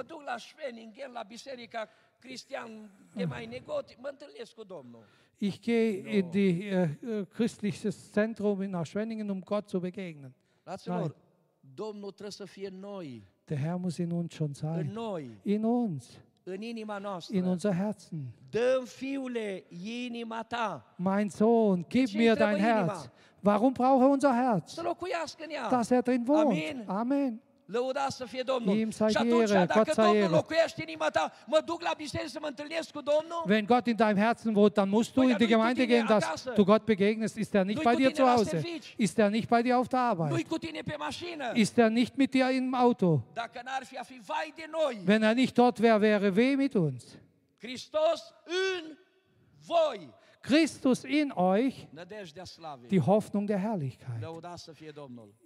Ich 5.41 5.61
gehe 5.61 6.03
in 6.19 6.31
die 6.31 6.69
äh, 6.69 6.89
äh, 7.01 7.25
christliches 7.25 8.11
Zentrum 8.11 8.59
nach 8.69 8.85
Schwenningen, 8.85 9.29
um 9.31 9.41
Gott 9.41 9.69
zu 9.69 9.79
begegnen. 9.79 10.33
Fraților, 10.63 11.15
Domnul 11.75 12.11
trebuie 12.11 12.31
să 12.31 12.45
fie 12.45 12.67
în 12.67 12.79
noi, 12.79 13.23
Der 13.45 13.57
Herr 13.57 13.77
muss 13.77 13.97
in 13.97 14.11
uns 14.11 14.33
schon 14.33 14.47
în 14.47 14.53
sein. 14.53 14.91
noi, 14.91 15.29
In 15.43 15.63
uns, 15.63 16.19
în 16.43 16.61
inima 16.61 16.97
in 17.29 17.43
unser 17.43 17.73
Herzen. 17.73 18.33
Fiule, 18.85 19.63
inima 19.69 20.43
ta, 20.43 20.95
Mein 20.97 21.29
Sohn, 21.29 21.85
gib 21.89 22.07
mir 22.13 22.35
dein? 22.35 22.57
Herz. 22.57 23.09
Warum 23.43 23.73
braucht 23.73 24.03
er 24.03 24.09
unser 24.09 24.31
Herz? 24.33 24.73
în. 24.73 25.69
Dass 25.69 25.89
er 25.91 26.01
drin 26.01 26.25
wohnt. 26.27 26.51
Amen. 26.51 26.83
Amen. 26.87 27.41
Lăudați 27.71 28.15
să 28.15 28.25
fie 28.25 28.41
Domnul. 28.41 28.77
Ihm 28.77 28.89
sei 28.91 29.09
și 29.09 29.17
atunci, 29.17 29.41
Ehre, 29.49 29.53
dacă 29.65 29.73
Gott 29.73 29.93
sei 29.93 30.03
Domnul 30.03 30.15
Ehre. 30.21 30.31
locuiește 30.33 30.81
în 30.81 30.87
inima 30.87 31.09
ta, 31.09 31.31
mă 31.45 31.61
duc 31.65 31.81
la 31.81 31.91
biserică 31.97 32.29
să 32.29 32.37
mă 32.41 32.47
întâlnesc 32.47 32.91
cu 32.91 33.01
Domnul? 33.01 33.43
Wenn 33.47 33.65
Gott 33.65 33.85
in 33.87 33.95
deinem 33.95 34.23
Herzen 34.23 34.55
wohnt, 34.55 34.73
dann 34.73 34.89
musst 34.89 35.13
du 35.13 35.19
Păi, 35.19 35.23
in 35.23 35.29
dar 35.37 35.37
die 35.39 35.47
nu-i 35.47 35.55
cu 35.55 35.61
Gemeinde 35.61 35.81
tine 35.83 35.93
gehen, 35.93 36.05
dass 36.07 36.23
acasă. 36.23 36.51
du 36.55 36.63
Gott 36.63 36.85
begegnest. 36.85 37.35
Ist 37.35 37.53
er 37.53 37.63
nicht 37.63 37.75
Nu-i 37.75 37.83
bei 37.85 37.93
cu 37.95 37.99
dir 37.99 38.11
tine 38.11 38.23
zu 38.23 38.29
la 38.29 38.35
Hause? 38.35 38.49
servici. 38.49 38.93
Ist 38.97 39.17
er 39.17 39.29
nicht 39.29 39.47
bei 39.49 39.61
dir 39.61 39.73
auf 39.75 39.87
der 39.87 39.99
Nu-i 39.99 40.07
Arbeit? 40.09 40.47
cu 40.47 40.57
tine 40.57 40.81
pe 40.85 40.95
mașină. 40.97 41.51
Ist 41.53 41.77
er 41.77 41.89
nicht 41.89 42.15
mit 42.15 42.29
dir 42.29 42.49
im 42.49 42.73
Auto? 42.75 43.23
Dacă 43.33 43.61
n-ar 43.63 43.83
fi 43.85 43.95
a 43.97 44.03
fi 44.03 44.19
vai 44.25 44.53
de 44.55 44.65
noi, 44.71 45.01
Wenn 45.07 45.21
er 45.23 45.33
nicht 45.33 45.53
dort 45.53 45.77
wäre, 45.79 45.99
wäre 45.99 46.29
weh 46.35 46.55
mit 46.55 46.73
uns. 46.73 47.03
Hristos 47.57 48.21
în 48.45 48.97
voi. 49.67 50.09
Christus 50.41 51.03
in 51.03 51.31
euch, 51.33 51.87
die 52.89 53.01
Hoffnung 53.01 53.45
der 53.45 53.57
Herrlichkeit. 53.57 54.23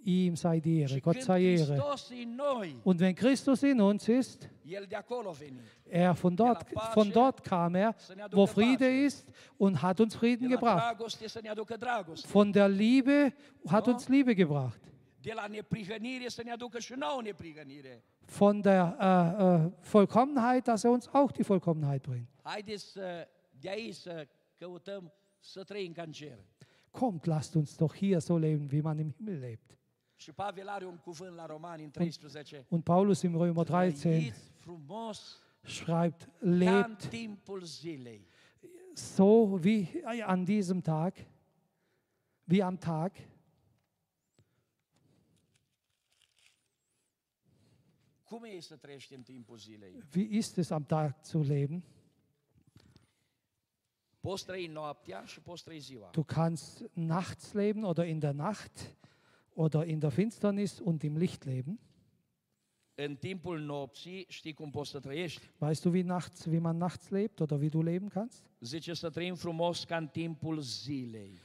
Ihm 0.04 0.36
sei 0.36 0.60
die 0.60 0.80
Ehre, 0.80 1.00
Gott 1.00 1.20
sei 1.22 1.42
Ehre. 1.42 1.82
Und 2.84 3.00
wenn 3.00 3.14
Christus 3.14 3.62
in 3.64 3.80
uns 3.80 4.08
ist, 4.08 4.48
er 5.86 6.14
von 6.14 6.36
dort, 6.36 6.64
von 6.92 7.10
dort 7.10 7.42
kam 7.42 7.74
er, 7.74 7.94
wo 8.30 8.46
Friede 8.46 9.04
ist 9.04 9.26
und 9.58 9.80
hat 9.82 10.00
uns 10.00 10.14
Frieden 10.14 10.48
gebracht. 10.48 10.96
Von 12.26 12.52
der 12.52 12.68
Liebe 12.68 13.32
hat 13.68 13.88
uns 13.88 14.08
Liebe 14.08 14.34
gebracht. 14.34 14.80
Von 18.26 18.62
der 18.62 18.96
äh, 19.00 19.66
äh, 19.66 19.70
Vollkommenheit, 19.82 20.68
dass 20.68 20.84
er 20.84 20.90
uns 20.92 21.08
auch 21.08 21.32
die 21.32 21.42
Vollkommenheit 21.44 22.02
bringt. 22.02 22.28
Căutăm 24.64 25.12
să 25.38 25.64
trăim 25.64 25.92
ca 25.92 26.02
în 26.02 26.12
cer. 26.12 26.38
Kommt, 26.90 27.24
lasst 27.24 27.54
uns 27.54 27.76
doch 27.76 27.96
hier 27.96 28.18
so 28.18 28.36
leben, 28.36 28.68
wie 28.72 28.80
man 28.80 28.98
im 28.98 29.10
Himmel 29.10 29.38
lebt. 29.38 29.78
Și 30.14 30.32
Pavel 30.32 30.68
are 30.68 30.86
un 30.86 30.96
cuvânt 30.96 31.34
la 31.34 31.46
Romani 31.46 31.84
în 31.84 31.90
13. 31.90 32.66
Und 32.68 32.82
Paulus 32.82 33.22
im 33.22 33.36
Römer 33.36 33.64
13 33.64 34.08
Trăiți 34.08 34.52
frumos 34.58 35.42
schreibt, 35.62 36.28
lebt 36.38 37.10
so 38.94 39.24
wie 39.64 40.02
an 40.26 40.44
diesem 40.44 40.80
Tag, 40.80 41.14
wie 42.44 42.62
am 42.62 42.76
Tag. 42.76 43.16
E? 43.16 43.22
Wie 50.14 50.36
ist 50.36 50.56
es 50.56 50.70
am 50.70 50.84
Tag 50.84 51.24
zu 51.24 51.42
leben? 51.42 51.82
Poți 51.82 51.84
trăi 51.84 51.84
noaptea 51.84 51.84
și 51.84 52.64
poți 52.64 52.64
trăi 52.64 53.64
ziua. 53.64 54.13
Du 56.12 56.24
kannst 56.24 56.84
nachts 56.94 57.54
leben 57.54 57.84
oder 57.84 58.06
in 58.06 58.20
der 58.20 58.32
Nacht 58.32 58.96
oder 59.54 59.84
in 59.84 60.00
der 60.00 60.10
Finsternis 60.10 60.80
und 60.80 61.04
im 61.04 61.16
Licht 61.16 61.44
leben. 61.44 61.78
Weißt 65.58 65.84
du, 65.84 65.92
wie, 65.92 66.04
nachts, 66.04 66.50
wie 66.50 66.60
man 66.60 66.78
nachts 66.78 67.10
lebt 67.10 67.40
oder 67.40 67.60
wie 67.60 67.70
du 67.70 67.82
leben 67.82 68.08
kannst? 68.08 68.44
Zice 68.60 68.94
să 68.94 69.10
trăim 69.10 69.34
frumos 69.34 69.84
ca 69.84 69.96
în 69.96 70.08
timpul 70.08 70.60
zilei. 70.60 71.38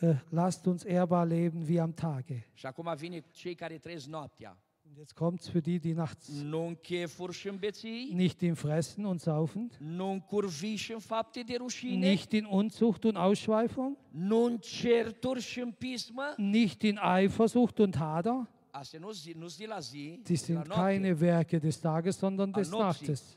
Äh, 0.00 0.16
lasst 0.28 0.66
uns 0.66 0.84
ehrbar 0.84 1.26
leben 1.26 1.62
wie 1.62 1.80
am 1.80 1.92
Tage. 1.92 2.46
Și 2.54 2.66
acum 2.66 2.94
vine 2.96 3.24
cei 3.30 3.54
care 3.54 3.78
trăiesc 3.78 4.06
noaptea. 4.06 4.58
Und 4.88 4.96
jetzt 4.98 5.16
kommt 5.16 5.40
es 5.40 5.48
für 5.48 5.60
die, 5.60 5.80
die 5.80 5.94
nachts 5.94 6.30
chefuri 6.82 7.32
și 7.32 7.50
nicht 8.12 8.40
im 8.42 8.54
Fressen 8.54 9.04
und 9.04 9.20
Saufen, 9.20 9.70
nu 9.78 10.10
în 10.10 10.20
curvii 10.20 10.76
și 10.76 10.92
în 10.92 10.98
fapte 10.98 11.40
de 11.40 11.54
rușine, 11.58 12.08
nicht 12.08 12.32
in 12.32 12.46
Unzucht 12.50 13.04
und 13.04 13.16
Ausschweifung, 13.16 13.96
nu 14.10 14.44
în 14.44 14.58
certuri 14.58 15.40
și 15.40 15.60
în 15.60 15.70
pismă. 15.70 16.34
nicht 16.36 16.82
in 16.82 16.98
Eifersucht 17.16 17.78
und 17.78 17.96
Hader. 17.96 18.48
Astea 18.70 18.98
nu 19.00 19.10
zi, 19.10 19.34
nu 19.38 19.46
zi 19.46 19.66
la 19.66 19.78
zi, 19.78 20.20
Die 20.22 20.36
zi 20.36 20.52
la 20.52 20.62
sind 20.62 20.66
noapte, 20.66 20.74
keine 20.74 21.16
Werke 21.20 21.58
des 21.58 21.78
Tages, 21.78 22.16
sondern 22.16 22.52
des 22.52 22.70
Nopții. 22.70 23.06
Nachtes. 23.06 23.36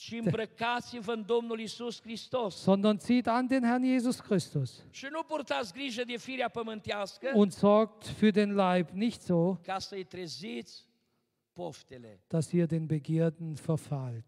Ci 0.00 0.12
îmbrăcați-vă 0.12 1.12
în 1.12 1.24
Domnul 1.26 1.60
Isus 1.60 2.00
Hristos. 2.00 2.56
Sondern 2.56 2.98
zieht 2.98 3.26
an 3.26 3.46
den 3.46 3.62
Herrn 3.62 3.84
Jesus 3.84 4.20
Christus 4.20 4.84
Și 4.90 5.06
nu 5.10 5.22
purtați 5.22 5.72
grijă 5.72 6.04
de 6.04 6.16
firea 6.16 6.48
pământească 6.48 7.30
und 7.34 7.52
sorgt 7.52 8.08
für 8.08 8.32
den 8.32 8.54
Leib 8.54 8.88
nicht 8.88 9.20
so, 9.20 9.54
ca 9.54 9.78
să-i 9.78 10.04
treziți 10.04 10.88
poftele. 11.52 12.20
dass 12.26 12.50
ihr 12.52 12.66
den 12.66 12.86
Begierden 12.86 13.52
verfallt. 13.52 14.24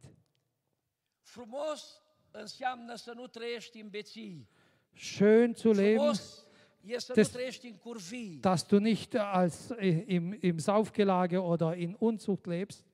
Frumos 1.21 2.03
înseamnă 2.31 2.95
să 2.95 3.13
nu 3.15 3.27
trăiești 3.27 3.81
în 3.81 3.89
beții. 3.89 4.49
Schön 4.95 5.55
zu 5.55 5.71
leben, 5.71 5.97
Frumos 5.97 6.47
e 6.81 6.99
să 6.99 7.13
nu 7.17 7.23
trăiești 7.23 7.67
în 7.67 7.75
curvii. 7.75 8.39
dass 8.41 8.67
du 8.67 8.79
nicht 8.79 9.15
als 9.15 9.71
äh, 9.79 10.05
im, 10.07 10.39
im 10.41 10.59
Saufgelage 10.59 11.37
oder 11.37 11.77
in 11.77 11.97
Unzucht 11.99 12.47
lebst. 12.47 12.85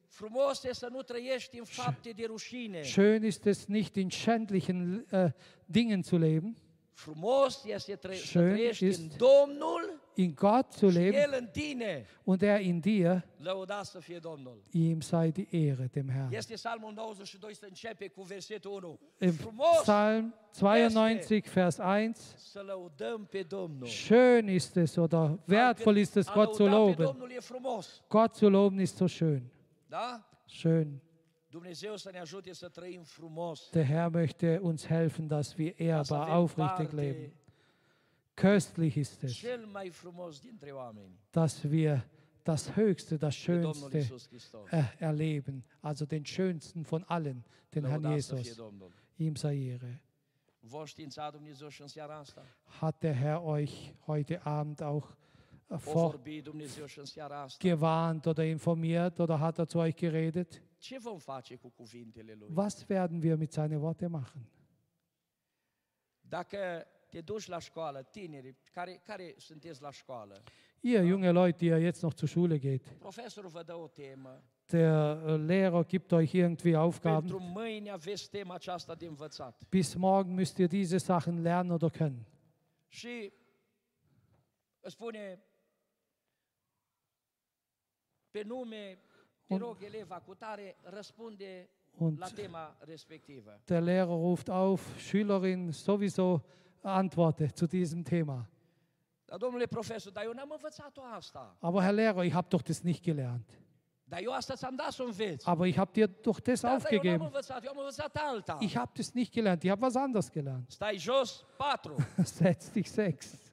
Schön 2.84 3.22
ist 3.22 3.46
es 3.46 3.68
nicht 3.68 3.96
in 3.96 4.10
schändlichen 4.10 5.04
äh, 5.12 5.30
Dingen 5.66 6.02
zu 6.02 6.16
leben, 6.16 6.56
Schön 8.16 8.56
ist- 8.82 9.18
in 10.16 10.34
Gott 10.34 10.72
zu 10.72 10.88
leben 10.88 11.14
und 12.24 12.42
er 12.42 12.58
in 12.60 12.80
dir. 12.80 13.22
Ihm 14.72 15.00
sei 15.00 15.30
die 15.30 15.46
Ehre, 15.52 15.88
dem 15.88 16.08
Herrn. 16.08 16.32
Este 16.32 16.54
Psalmul 16.54 16.92
92 16.92 17.54
să 17.56 17.66
începe 17.68 18.08
cu 18.08 18.22
versetul 18.22 18.72
1. 18.84 18.98
Im 19.20 19.36
Psalm 19.82 20.34
92, 20.58 21.42
Vers 21.54 21.78
1. 21.78 22.12
să 22.36 22.62
lăudăm 22.66 23.26
pe 23.30 23.42
Domnul. 23.42 23.86
Schön 23.86 24.48
ist 24.48 24.76
es 24.76 24.96
oder 24.96 25.38
wertvoll 25.48 25.96
ist 25.96 26.16
es, 26.16 26.26
Gott 26.32 26.54
zu 26.54 26.64
loben. 26.66 27.06
E. 27.06 27.12
Gott 28.08 28.34
zu 28.34 28.48
loben 28.48 28.80
ist 28.80 28.96
so 28.96 29.06
schön. 29.06 29.42
Da? 29.88 30.24
Schön. 30.46 31.00
Der 33.72 33.84
Herr 33.84 34.10
möchte 34.10 34.60
uns 34.60 34.88
helfen, 34.88 35.28
dass 35.28 35.56
wir 35.56 35.78
ehrbar, 35.80 36.28
aufrichtig 36.36 36.76
parte 36.76 36.96
leben. 36.96 37.32
Köstlich 38.36 38.96
ist 38.96 39.24
es, 39.24 39.42
dass 41.32 41.70
wir 41.70 42.04
das 42.44 42.76
Höchste, 42.76 43.18
das 43.18 43.34
Schönste 43.34 43.98
äh, 44.70 44.84
erleben. 44.98 45.64
Also 45.82 46.06
den 46.06 46.24
Schönsten 46.24 46.84
von 46.84 47.04
allen, 47.04 47.44
den 47.74 47.84
Herrn 47.86 48.12
Jesus. 48.12 48.60
Ihm 49.16 49.36
sei 49.36 49.56
Ehre. 49.56 50.00
Hat 52.80 53.02
der 53.02 53.14
Herr 53.14 53.42
euch 53.42 53.94
heute 54.06 54.44
Abend 54.44 54.82
auch 54.82 55.16
äh, 55.68 55.74
O 55.74 55.76
vor 55.76 56.10
vorbi 56.10 56.42
Dumnezeu 56.42 56.86
și 56.86 56.98
în 56.98 57.04
seara 57.04 57.40
asta. 57.40 57.68
gewarnt 57.68 58.26
oder 58.26 58.44
informiert 58.44 59.18
oder 59.18 59.36
hat 59.38 59.58
er 59.58 59.66
zu 59.66 59.78
euch 59.78 59.94
geredet? 59.94 60.62
Was 62.48 62.88
werden 62.88 63.20
wir 63.22 63.36
mit 63.36 63.52
seinen 63.52 63.80
Worten 63.80 64.10
machen? 64.10 64.48
Ihr 70.80 71.04
junge 71.04 71.32
Leute, 71.32 71.58
die 71.58 71.66
ihr 71.66 71.78
jetzt 71.78 72.02
noch 72.02 72.14
zur 72.14 72.28
Schule 72.28 72.58
geht, 72.58 72.82
der 74.70 75.22
äh, 75.26 75.36
Lehrer 75.36 75.84
gibt 75.84 76.12
euch 76.12 76.34
irgendwie 76.34 76.76
Aufgaben. 76.76 77.28
Bis 79.70 79.96
morgen 79.96 80.34
müsst 80.34 80.58
ihr 80.58 80.68
diese 80.68 80.98
Sachen 80.98 81.42
lernen 81.42 81.72
oder 81.72 81.90
können. 81.90 82.26
Și 82.90 83.32
spune 84.88 85.38
pe 88.30 88.42
nume, 88.46 88.98
te 89.46 89.54
Und- 89.54 89.60
rog, 89.62 89.76
eleva 89.82 90.20
cu 90.20 90.34
tare, 90.34 90.76
răspunde 90.82 91.68
Und 91.98 92.18
la 92.18 92.26
tema 92.28 92.76
respectivă. 92.80 93.60
der 93.64 93.80
Lehrer 93.82 94.14
ruft 94.14 94.48
auf, 94.48 94.82
Schülerin 94.98 95.70
sowieso 95.72 96.40
antworte 96.82 97.46
zu 97.56 97.66
diesem 97.66 98.02
Thema. 98.02 98.48
Dar 99.24 99.38
domnule 99.38 99.66
profesor, 99.66 100.12
dar 100.12 100.24
eu 100.24 100.32
n-am 100.32 100.50
învățat-o 100.50 101.00
asta. 101.14 101.56
Aber 101.60 101.82
Herr 101.82 101.94
Lehrer, 101.94 102.24
ich 102.24 102.34
habe 102.34 102.46
doch 102.50 102.62
das 102.64 102.80
nicht 102.82 103.02
gelernt. 103.02 103.50
Dar 104.04 104.20
eu 104.22 104.32
asta 104.32 104.54
ți-am 104.54 104.74
dat 104.74 104.92
să 104.92 105.02
înveți. 105.02 105.48
Aber 105.48 105.66
ich 105.66 105.76
habe 105.76 105.90
dir 105.92 106.08
doch 106.22 106.40
das 106.42 106.60
Da, 106.60 106.68
dar 106.68 106.76
eu 106.76 106.78
n-am 106.78 106.82
aufgegeben. 106.82 107.20
învățat, 107.26 107.64
eu 107.64 107.70
am 107.70 107.78
învățat 107.78 108.16
alta. 108.16 108.56
Ich 108.60 108.74
habe 108.76 108.90
das 108.94 109.12
nicht 109.12 109.32
gelernt, 109.32 109.62
ich 109.62 109.70
habe 109.70 109.84
was 109.84 109.94
anderes 109.94 110.30
gelernt. 110.30 110.70
Stai 110.70 110.96
jos, 110.98 111.44
patru, 111.56 111.94
Setz 112.36 112.70
dich 112.72 112.88
sechs, 112.88 113.52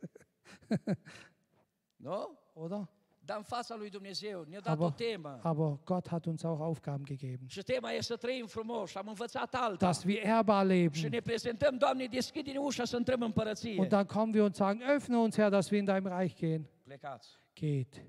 nu? 1.97 2.37
oder? 2.53 2.87
Dar 3.25 3.37
în 3.37 3.43
fața 3.43 3.75
lui 3.75 3.89
Dumnezeu 3.89 4.43
ne-a 4.47 4.59
dat 4.59 4.79
o 4.79 4.83
Aber, 4.83 4.91
temă. 5.07 5.39
aber 5.43 5.79
Gott 5.83 6.07
hat 6.07 6.25
uns 6.25 6.43
auch 6.43 6.61
Aufgaben 6.61 7.05
gegeben, 7.05 7.47
Și 7.47 7.61
tema 7.61 7.91
e 7.91 8.01
să 8.01 8.15
trăim 8.15 8.45
frumos 8.47 8.89
și 8.89 8.97
am 8.97 9.07
învățat 9.07 9.53
alta. 9.55 9.85
dass 9.85 10.03
wir 10.03 10.17
ehrbar 10.25 10.61
Și 10.65 10.71
leben. 10.71 11.09
ne 11.09 11.19
prezentăm, 11.19 11.77
Doamne, 11.77 12.05
deschide-ne 12.05 12.57
ușa 12.57 12.85
să 12.85 12.95
intrăm 12.97 13.19
în 13.19 13.25
împărăție. 13.25 13.79
Und 13.79 13.89
dann 13.89 14.05
kommen 14.05 14.33
wir 14.33 14.43
und 14.43 14.55
sagen, 14.55 14.81
öffne 14.95 15.15
uns, 15.17 15.35
Herr, 15.35 15.49
dass 15.49 15.69
wir 15.69 15.79
in 15.79 15.85
deinem 15.85 16.07
Reich 16.17 16.35
gehen. 16.37 16.69
Plecați. 16.83 17.29
Geht. 17.53 18.05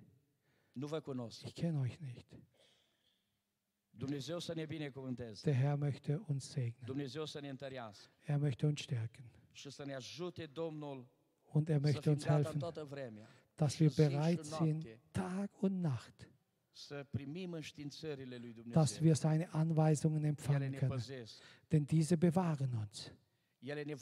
Nu 0.73 0.87
vă 0.87 1.01
cunosc. 1.01 1.43
Ich 1.45 1.53
kenne 1.55 1.79
euch 1.81 1.97
nicht. 2.01 2.27
Dumnezeu 3.91 4.39
să 4.39 4.53
ne 4.55 4.65
binecuvânteze. 4.65 5.51
Der 5.51 5.61
Herr 5.61 5.77
möchte 5.91 6.21
uns 6.27 6.45
segnen. 6.49 6.85
Dumnezeu 6.85 7.25
să 7.25 7.41
ne 7.41 7.49
întărească 7.49 8.11
Er 8.25 8.39
möchte 8.49 8.65
uns 8.67 8.81
stärken. 8.83 9.25
și 9.53 9.71
să 9.71 9.85
ne 9.85 9.95
ajute 9.95 10.47
Domnul 10.47 11.09
Und 11.53 11.69
er 11.69 11.81
möchte 11.81 12.09
uns 12.09 12.25
helfen. 12.25 12.61
Dass 13.57 13.81
wir 13.81 13.91
bereit 13.91 14.45
sind, 14.45 14.87
Tag 15.13 15.51
und 15.63 15.81
Nacht, 15.81 16.29
dass 18.73 19.03
wir 19.03 19.17
seine 19.17 19.53
Anweisungen 19.55 20.25
empfangen 20.25 20.73
ne 20.73 20.79
können. 20.79 21.03
Denn 21.73 21.87
diese 21.87 22.17
bewahren 22.17 22.75
uns. 22.75 23.11
Ne 23.63 23.75
ne 23.75 23.97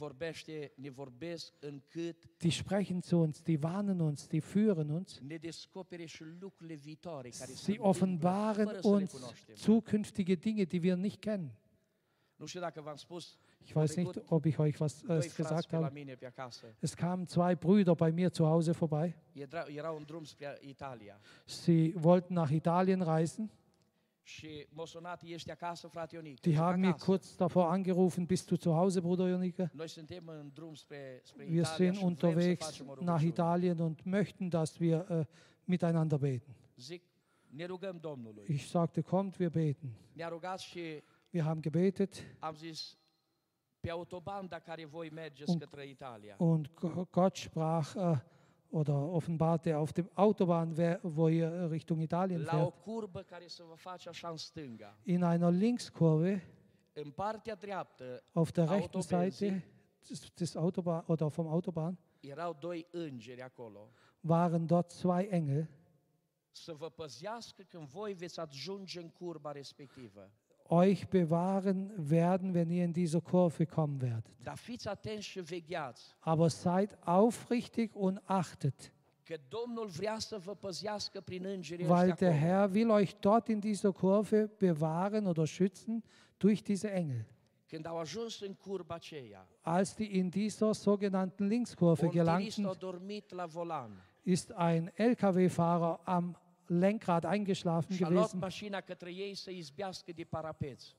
Die 2.43 2.53
sprechen 2.53 3.03
zu 3.03 3.19
uns, 3.19 3.43
die 3.43 3.63
warnen 3.63 4.01
uns, 4.01 4.29
die 4.29 4.41
führen 4.41 4.91
uns. 4.91 5.23
Sie 7.55 7.81
offenbaren 7.81 8.69
uns 8.81 9.17
zukünftige 9.55 10.37
Dinge, 10.37 10.67
die 10.67 10.83
wir 10.83 10.97
nicht 10.97 11.23
kennen. 11.23 11.57
Ich 13.65 13.75
weiß 13.75 13.97
nicht, 13.97 14.21
ob 14.31 14.47
ich 14.47 14.59
euch 14.59 14.79
was 14.81 15.03
äh, 15.05 15.21
gesagt 15.37 15.73
habe. 15.73 15.91
Es 16.81 16.97
kamen 16.97 17.27
zwei 17.27 17.55
Brüder 17.55 17.97
bei 17.97 18.13
mir 18.13 18.33
zu 18.33 18.47
Hause 18.47 18.75
vorbei. 18.75 19.15
Sie 21.47 21.95
wollten 21.97 22.35
nach 22.35 22.51
Italien 22.51 23.03
reisen. 23.03 23.51
Die 26.45 26.57
haben 26.57 26.81
mich 26.81 26.91
acasă. 26.91 27.05
kurz 27.05 27.37
davor 27.37 27.71
angerufen, 27.71 28.27
bist 28.27 28.51
du 28.51 28.57
zu 28.57 28.75
Hause, 28.75 29.03
Bruder 29.03 29.27
spre 30.75 31.23
Wir 31.47 31.65
sind 31.65 31.99
unterwegs 31.99 32.83
nach. 33.01 33.23
Italien 33.23 33.81
und 33.81 34.07
möchten, 34.07 34.51
dass 34.51 34.81
wir 34.81 35.11
äh, 35.11 35.25
miteinander 35.67 36.19
beten. 36.19 36.55
Ne. 37.53 38.43
Ich 38.47 38.69
sagte, 38.69 39.03
kommt, 39.03 39.39
wir 39.39 39.51
beten. 39.51 39.95
Wir 41.31 41.45
haben 41.45 41.61
gebetet 41.61 42.25
Und- 45.49 45.61
und 46.39 46.71
Gott 47.13 47.37
sprach 47.39 47.95
äh, 47.97 48.17
oder 48.71 48.95
offenbarte 48.95 49.77
auf 49.79 49.93
dem 49.93 50.09
Autobahn, 50.17 50.77
wo 51.03 51.29
ihr 51.29 51.71
Richtung 51.71 52.01
Italien 52.01 52.45
fährt, 52.45 52.75
in 55.05 55.23
einer 55.23 55.51
Linkskurve 55.51 56.41
auf 58.35 58.53
der 58.53 58.65
rechten 58.71 59.03
Seite 59.03 59.63
des, 60.39 60.57
Autobahn 60.57 61.05
oder 61.07 61.31
vom 61.31 61.47
Autobahn 61.47 61.97
waren 64.23 64.67
dort 64.67 64.91
zwei 64.91 65.27
Engel. 65.31 65.69
Să 66.53 66.73
vă 66.75 66.91
păzească 66.91 67.63
când 67.63 67.89
voi 67.89 68.15
veți 68.15 68.41
ajunge 68.41 69.01
în 69.01 69.11
curba 69.11 69.53
respectivă. 69.53 70.31
Euch 70.69 71.09
bewahren 71.09 71.93
werden, 71.97 72.55
wenn 72.55 72.71
ihr 72.71 72.85
in 72.85 72.93
diese 72.93 73.21
Kurve 73.21 73.67
kommen 73.67 74.01
werdet. 74.01 74.25
Aber 76.21 76.51
seid 76.51 76.97
aufrichtig 77.07 77.95
und 77.95 78.19
achtet, 78.29 78.93
weil 81.89 82.13
der. 82.13 82.33
Herr 82.33 82.75
will 82.75 82.91
euch 82.91 83.17
dort 83.17 83.49
in 83.49 83.61
dieser 83.61 83.93
Kurve 83.93 84.49
bewahren 84.59 85.27
oder 85.27 85.47
schützen 85.47 86.03
durch 86.39 86.63
diese 86.63 86.91
Engel. 86.91 87.25
Als 89.63 89.97
die 89.97 90.19
in 90.19 90.31
dieser 90.31 90.75
sogenannten 90.75 91.49
Linkskurve 91.49 92.09
gelangten, 92.09 92.69
ist 94.25 94.53
ein 94.53 94.91
LKW-Fahrer 94.97 96.01
am 96.05 96.37
Lenkrad 96.69 97.27
eingeschlafen 97.27 97.97
gewesen 97.97 98.43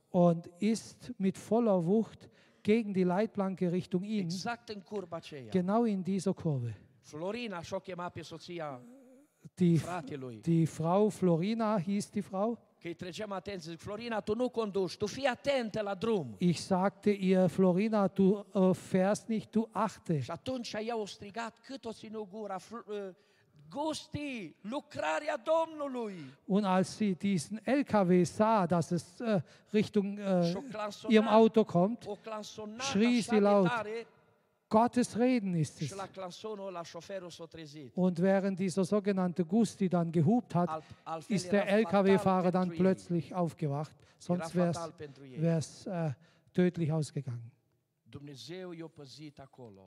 und 0.10 0.48
ist 0.60 1.14
mit 1.18 1.38
voller 1.38 1.86
Wucht 1.86 2.30
gegen 2.64 2.94
die 2.94 3.04
Leitplanke 3.04 3.72
Richtung 3.72 4.04
ihn, 4.04 4.30
genau 5.52 5.86
in 5.86 6.04
dieser 6.04 6.34
Kurve. 6.34 6.74
Florina 7.02 7.62
Die, 9.60 9.80
die 10.44 10.66
Frau 10.66 11.10
Florina 11.10 11.78
hieß 11.78 12.12
die 12.12 12.22
Frau. 12.22 12.58
Ich 16.40 16.62
sagte 16.62 17.12
ihr, 17.12 17.50
Florina, 17.50 18.08
du 18.08 18.44
äh, 18.54 18.74
fährst 18.74 19.30
nicht, 19.30 19.52
du 19.52 19.68
achte. 19.72 20.20
Și 20.22 20.32
atunci 20.32 20.76
o 20.92 21.06
strigat 21.06 21.60
cât 21.60 21.86
o 21.86 21.92
ținut 21.92 22.30
gura. 22.30 22.58
Gusti, 23.70 24.56
lucrarea 24.62 25.38
Domnului! 25.38 26.16
Und 26.48 26.66
als 26.66 26.98
sie 26.98 27.16
diesen 27.16 27.60
LKW 27.66 28.24
sah, 28.26 28.68
dass 28.68 28.92
es 28.92 29.20
äh, 29.20 29.42
Richtung 29.74 30.18
äh, 30.18 30.54
ihrem 31.10 31.28
Auto 31.28 31.64
kommt, 31.64 32.08
schrie 32.80 33.22
sie 33.22 33.40
laut. 33.40 33.70
Gottes 34.68 35.18
Reden 35.18 35.54
ist 35.56 35.82
es. 35.82 35.96
Und 37.94 38.22
während 38.22 38.60
dieser 38.60 38.84
sogenannte 38.84 39.46
Gusti 39.46 39.88
dann 39.88 40.12
gehupt 40.12 40.56
hat, 40.56 40.84
ist 41.28 41.52
der 41.52 41.68
LKW-Fahrer 41.68 42.52
dann 42.52 42.72
plötzlich 42.72 43.34
aufgewacht. 43.34 43.96
Sonst 44.18 44.56
wäre 44.56 45.58
es 45.58 45.86
äh, 45.86 46.12
tödlich 46.54 46.92
ausgegangen. 46.92 47.52
Dumnezeu 47.52 48.05
i-a 48.05 48.05
păzit 48.05 48.05
acolo. 48.05 48.05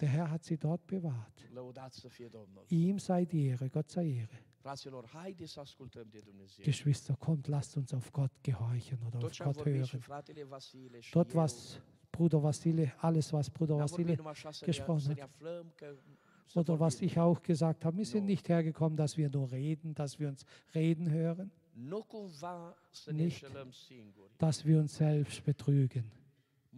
Der 0.01 0.09
Herr 0.09 0.31
hat 0.31 0.45
sie 0.45 0.57
dort 0.57 0.87
bewahrt. 0.87 1.45
Ihm 2.69 2.99
sei 2.99 3.25
die 3.25 3.47
Ehre, 3.47 3.71
Gott 3.71 3.91
sei 3.91 4.07
Ehre. 4.07 4.39
Geschwister, 6.65 7.17
kommt, 7.17 7.49
lasst 7.49 7.77
uns 7.77 7.95
auf 7.95 8.13
Gott 8.13 8.33
gehorchen 8.43 8.99
oder 9.07 9.19
auf 9.25 9.39
Gott 9.39 9.65
hören. 9.65 9.89
Dort, 11.13 11.35
was 11.35 11.81
Bruder 12.11 12.43
Vasile, 12.43 12.93
alles, 13.01 13.33
was 13.33 13.51
Bruder 13.51 13.79
Vasile 13.79 14.17
ne, 14.17 14.35
gesprochen 14.65 15.09
hat. 15.11 15.17
ne 15.17 15.97
să 16.49 16.59
oder 16.59 16.79
was 16.79 17.01
ich 17.01 17.19
auch 17.19 17.43
gesagt 17.43 17.85
habe, 17.85 17.97
wir 17.97 18.07
sind 18.07 18.25
nicht 18.25 18.49
hergekommen, 18.49 18.97
dass 18.97 19.17
wir 19.17 19.29
nur 19.29 19.51
reden, 19.51 19.95
dass 19.95 20.19
wir 20.19 20.29
uns 20.29 20.45
reden 20.75 21.11
hören, 21.11 21.51
ne 23.07 23.13
Nicht. 23.13 23.45
dass 24.39 24.65
wir 24.65 24.79
uns 24.79 24.97
selbst 24.97 25.45
betrügen. 25.45 26.11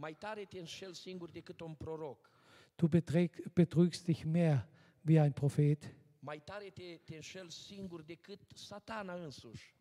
Mai 0.01 0.16
tare 0.18 0.44
te 0.44 0.59
înșel 0.59 0.92
singur 0.92 1.30
decât 1.30 1.61
un 1.61 1.74
proroc. 1.74 2.30
Du 2.76 2.86
beträg, 2.86 3.53
betrügst 3.53 4.05
dich 4.05 4.24
mehr 4.24 4.68
wie 5.07 5.20
ein 5.20 5.32
Prophet. 5.32 5.94
Mai 6.18 6.42
tare 6.44 6.68
te, 6.74 6.82
te 7.05 7.14
înșel 7.14 7.48
singur 7.48 8.03
decât 8.03 8.40
satana 8.55 9.14
însuși. 9.14 9.74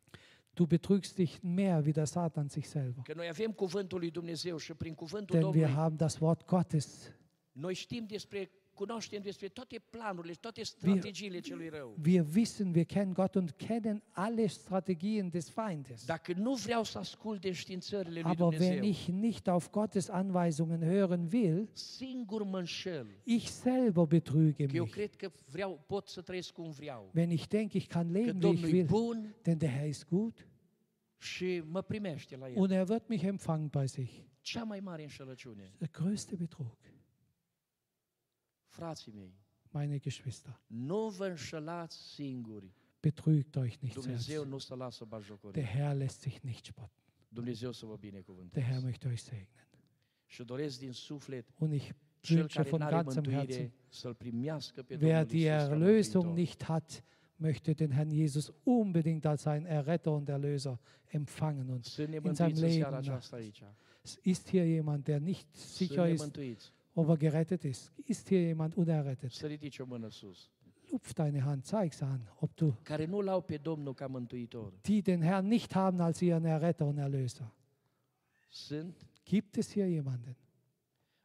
Du 0.54 0.66
betrügst 0.66 1.16
dich 1.16 1.38
mehr 1.42 1.84
wie 1.84 1.92
der 1.92 2.06
Satan 2.06 2.48
sich 2.48 2.66
selber. 2.66 3.04
Că 3.04 3.14
noi 3.14 3.28
avem 3.28 3.52
cuvântul 3.52 4.00
lui 4.00 4.12
Dumnezeu 4.12 4.58
și 4.58 4.74
prin 4.74 4.94
cuvântul 4.94 5.36
Denn 5.36 5.48
wir 5.48 5.54
Domnului 5.54 5.82
haben 5.82 5.98
das 5.98 6.18
Wort 6.20 6.46
Gottes. 6.46 7.12
noi 7.52 7.74
știm 7.74 8.06
despre, 8.06 8.50
cunoaștem 8.80 9.22
despre 9.22 9.48
toate 9.48 9.82
planurile, 9.90 10.34
toate 10.34 10.64
strategiile 10.64 11.40
celui 11.40 11.70
rău. 11.70 11.96
Wir 12.06 12.26
wissen, 12.36 12.72
wir 12.76 12.84
kennen 12.86 13.14
Gott 13.14 13.36
und 13.36 13.52
kennen 13.52 14.04
alle 14.12 14.48
Strategien 14.48 15.30
des 15.30 15.50
Feindes. 15.50 16.06
Dacă 16.06 16.34
nu 16.36 16.54
vreau 16.54 16.84
să 16.84 16.98
ascult 16.98 17.42
de 17.42 17.52
științările 17.52 18.20
lui 18.22 18.32
Aber 18.32 18.48
wenn 18.48 18.60
Dumnezeu, 18.60 18.90
ich 18.90 19.08
nicht 19.08 19.48
auf 19.48 19.70
Gottes 19.70 20.10
Anweisungen 20.10 20.82
hören 20.82 21.32
will, 21.34 21.70
singur 21.74 22.44
mă 22.44 22.58
înșel. 22.58 23.08
ich 23.24 23.48
selber 23.48 24.04
betrüge 24.06 24.66
Că 24.66 24.76
eu 24.76 24.84
mich. 24.84 24.94
cred 24.96 25.16
că 25.16 25.32
vreau, 25.52 25.84
pot 25.88 26.08
să 26.08 26.22
trăiesc 26.22 26.52
cum 26.52 26.70
vreau. 26.72 27.12
Wenn 27.16 27.32
ich 27.32 27.48
denke, 27.48 27.78
ich 27.78 27.88
kann 27.88 28.12
leben, 28.12 28.44
wie 28.44 28.52
ich 28.54 28.64
e 28.64 28.72
will, 28.72 28.86
bun 28.86 29.36
denn 29.42 29.58
der 29.58 29.70
Herr 29.70 29.88
ist 29.88 30.08
gut 30.08 30.48
și 31.18 31.62
mă 31.66 31.82
primește 31.82 32.36
la 32.38 32.50
el. 32.50 32.54
und 32.58 32.72
er 32.72 32.86
wird 32.90 33.08
mich 33.08 33.24
empfangen 33.24 33.68
bei 33.68 33.88
sich. 33.88 34.12
Cea 34.42 34.64
mai 34.64 34.80
mare 34.80 35.02
înșelăciune, 35.02 35.72
Der 35.78 35.90
größte 35.90 36.36
Betrug, 36.38 36.78
frații 38.70 39.12
mei, 39.16 39.34
meine 39.72 39.98
Geschwister. 39.98 40.60
nu 40.68 41.10
vă 41.10 41.26
înșelați 41.26 41.98
singuri. 42.14 42.74
Betrügt 43.08 43.56
euch 43.56 43.76
nicht 43.80 43.94
Dumnezeu 43.94 44.36
selbst. 44.36 44.52
nu 44.52 44.58
se 44.58 44.76
lasă 44.76 45.04
Der 45.10 45.20
bajocorit. 45.20 45.64
Herr 45.66 45.96
lässt 45.98 46.20
sich 46.20 46.40
nicht 46.42 46.66
spotten. 46.66 47.04
Dumnezeu 47.30 47.72
să 47.72 47.86
vă 47.86 47.96
Der 48.00 48.12
Herr 48.12 48.12
binecuvânteze. 48.12 48.80
möchte 48.92 49.08
euch 49.08 49.20
segnen. 49.20 49.68
Și 50.26 50.44
doresc 50.44 50.80
din 50.80 50.92
suflet 50.92 51.46
Und 51.58 51.74
ich 51.74 51.90
cel 52.20 52.38
wünsche 52.38 52.56
care 52.58 52.70
von 52.70 52.80
n-are 52.80 52.96
ganzem 52.96 53.24
Herzen, 53.24 53.36
mântuire 53.38 53.72
să-L 53.90 54.14
primească 54.14 54.82
pe 54.84 54.94
wer 54.96 55.00
Domnul 55.12 55.26
die 55.26 55.52
Iisus 55.52 55.68
ca 55.68 55.74
Erlösung 55.74 56.24
mântuitor. 56.26 56.34
nicht 56.38 56.64
hat, 56.64 57.04
möchte 57.36 57.74
den 57.74 57.92
Herrn 57.92 58.10
Jesus 58.12 58.52
unbedingt 58.64 59.26
als 59.26 59.42
seinen 59.42 59.66
Erretter 59.66 60.12
und 60.12 60.28
Erlöser 60.30 60.80
empfangen. 61.06 61.70
Und 61.70 61.84
Să 61.86 62.06
ne 62.06 62.16
in 62.16 62.34
seinem 62.34 62.52
mântuiți 62.52 62.64
în 62.64 62.72
seara 62.72 62.98
Leben. 63.00 63.12
aceasta 63.14 63.36
aici. 63.36 63.64
es 64.02 64.18
ist 64.22 64.50
hier 64.50 64.66
jemand, 64.66 65.04
der 65.04 65.20
nicht 65.20 65.48
Să 65.56 65.68
sicher 65.68 66.06
ne 66.06 66.12
ist, 66.12 66.22
mântuiți. 66.22 66.72
Ob 67.00 67.10
er 67.10 67.18
gerettet 67.18 67.64
ist? 67.64 67.92
Ist 68.06 68.28
hier 68.28 68.42
jemand 68.42 68.74
unerrettet? 68.76 69.32
Să 69.32 69.46
ridici 69.48 69.80
o 69.80 69.86
mână 69.86 70.10
sus. 70.10 70.50
Lupf 70.92 71.14
deine 71.14 71.40
Hand, 71.40 71.64
zeig's 71.66 72.02
an, 72.02 72.20
ob 72.40 72.54
du 72.56 72.78
Care 72.84 73.06
nu 73.06 73.22
l-au 73.22 73.42
pe 73.42 73.58
Domnul 73.58 73.94
ca 73.94 74.08
mântuitor. 74.08 74.74
die 74.82 75.02
den 75.02 75.22
Herrn 75.22 75.48
nicht 75.48 75.74
haben 75.74 76.00
als 76.00 76.20
ihren 76.20 76.44
Erretter 76.46 76.86
und 76.86 76.98
Erlöser. 76.98 77.54
Sunt. 78.50 79.08
Gibt 79.24 79.56
es 79.58 79.72
hier 79.72 79.88
jemanden? 79.88 80.36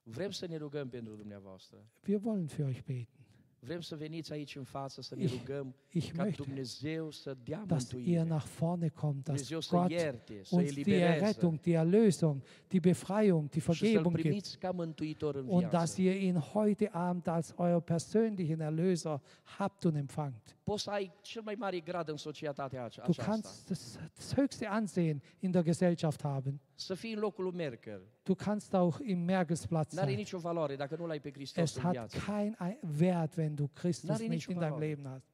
Vrem 0.02 0.30
să 0.30 0.46
ne 0.46 0.56
rugăm 0.56 0.88
pentru 0.88 1.14
dumneavoastră. 1.14 1.76
Wir 2.06 2.20
wollen 2.24 2.46
für 2.46 2.64
euch 2.64 2.84
beten. 2.84 3.23
Vrem 3.64 3.80
să 3.80 3.96
veniți 3.96 4.32
aici 4.32 4.56
în 4.56 4.64
față 4.64 5.02
să 5.02 5.14
ne 5.14 5.24
Ich- 5.24 5.30
rugăm 5.38 5.74
Ich 5.88 6.10
ca 6.16 6.24
möchte, 6.26 6.36
Dumnezeu 6.36 7.10
să 7.10 7.36
dea 7.44 7.64
dass 7.66 7.90
ihr 7.90 7.94
mântuire. 8.00 8.22
nach 8.22 8.44
vorne 8.58 8.88
kommt, 8.88 9.14
dass 9.24 9.24
Dumnezeu 9.24 9.60
să 9.60 9.76
Gott 9.76 9.90
ierte, 9.90 10.40
să 10.42 10.54
uns 10.56 10.64
die 10.68 10.72
elibereze 10.80 11.04
Errettung, 11.24 11.60
die 11.60 11.76
Erlösung, 11.84 12.36
die 12.68 12.80
Befreiung, 12.80 13.48
die 13.48 13.60
și 13.60 13.66
să-L 13.66 13.74
Vergebung 13.76 14.14
gibt. 14.14 14.26
primiți 14.26 14.58
ca 14.58 14.70
mântuitor 14.70 15.34
în 15.34 15.46
Und 15.48 15.68
dass 15.68 15.96
viață. 15.96 16.00
ihr 16.18 16.22
ihn 16.34 16.38
heute 16.40 16.88
Abend 16.92 17.26
als 17.26 17.54
euer 17.58 17.80
persönlichen 17.80 18.60
Erlöser 18.60 19.20
habt 19.42 19.84
und 19.84 19.96
empfangt. 19.96 20.56
Poți 20.64 20.82
să 20.82 20.90
ai 20.90 21.12
cel 21.20 21.42
mai 21.44 21.54
mare 21.58 21.80
grad 21.80 22.08
în 22.08 22.16
societatea 22.16 22.82
ace- 22.84 23.00
Du 23.04 23.10
aceasta. 23.10 23.30
kannst 23.30 23.68
das, 23.68 23.98
das 24.16 24.34
höchste 24.34 24.66
Ansehen 24.66 25.22
in 25.38 25.50
der 25.50 25.62
Gesellschaft 25.62 26.22
haben. 26.22 26.60
Să 26.74 26.94
fii 26.94 27.12
în 27.12 27.18
locul 27.18 27.44
lui 27.44 27.52
Merkel. 27.54 28.02
Du 28.22 28.34
kannst 28.34 28.74
auch 28.74 28.98
im 29.04 29.18
Merkelsplatz 29.18 29.92
N-are 29.94 30.06
sein. 30.06 30.18
nicio 30.18 30.38
valoare 30.38 30.76
dacă 30.76 30.96
nu 30.98 31.06
l-ai 31.06 31.20
pe 31.20 31.30
Hristos 31.32 31.62
Es 31.70 31.74
în 31.76 31.82
hat 31.82 31.92
viață. 31.92 32.18
kein 32.26 32.56
Ei- 32.60 32.78
Wert, 33.00 33.36
wenn 33.36 33.54
du 33.54 33.66
Christus 33.72 34.08
N-are 34.08 34.26
nicht 34.26 34.48
in 34.50 34.58
deinem. 34.58 34.78
Leben 34.78 35.06
hast. 35.10 35.24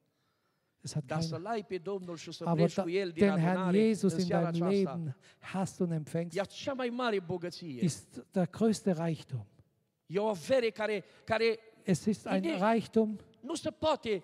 Es 0.81 0.93
hat 0.95 1.05
Dar 1.05 1.21
să-L 1.21 1.47
ai 1.47 1.65
pe 1.65 1.79
Domnul 1.79 2.17
și 2.17 2.33
să 2.33 2.45
Aber 2.47 2.65
pleci 2.65 2.81
cu 2.81 2.89
El 2.91 3.11
din 3.11 3.27
den 3.27 3.37
Herrn 3.39 3.57
adunare 3.57 3.79
Jesus 3.87 4.23
in 4.23 4.29
deinem. 4.29 4.69
Leben 4.69 5.17
hast 5.39 5.81
und 5.81 5.93
empfängst, 5.93 6.39
E 6.39 6.43
cea 6.45 6.73
mai 6.73 6.89
mare 6.89 7.21
bogăție. 7.21 7.83
ist 7.85 8.25
der 8.31 8.49
größte 8.49 8.93
Reichtum. 8.97 9.47
E 10.07 10.19
o 10.19 10.27
avere 10.29 10.71
care, 10.71 11.05
care 11.25 11.59
Es 11.83 12.05
ist 12.05 12.27
ein 12.27 12.59
Reichtum, 12.59 13.19
nu 13.41 13.55
se 13.55 13.71
poate 13.71 14.23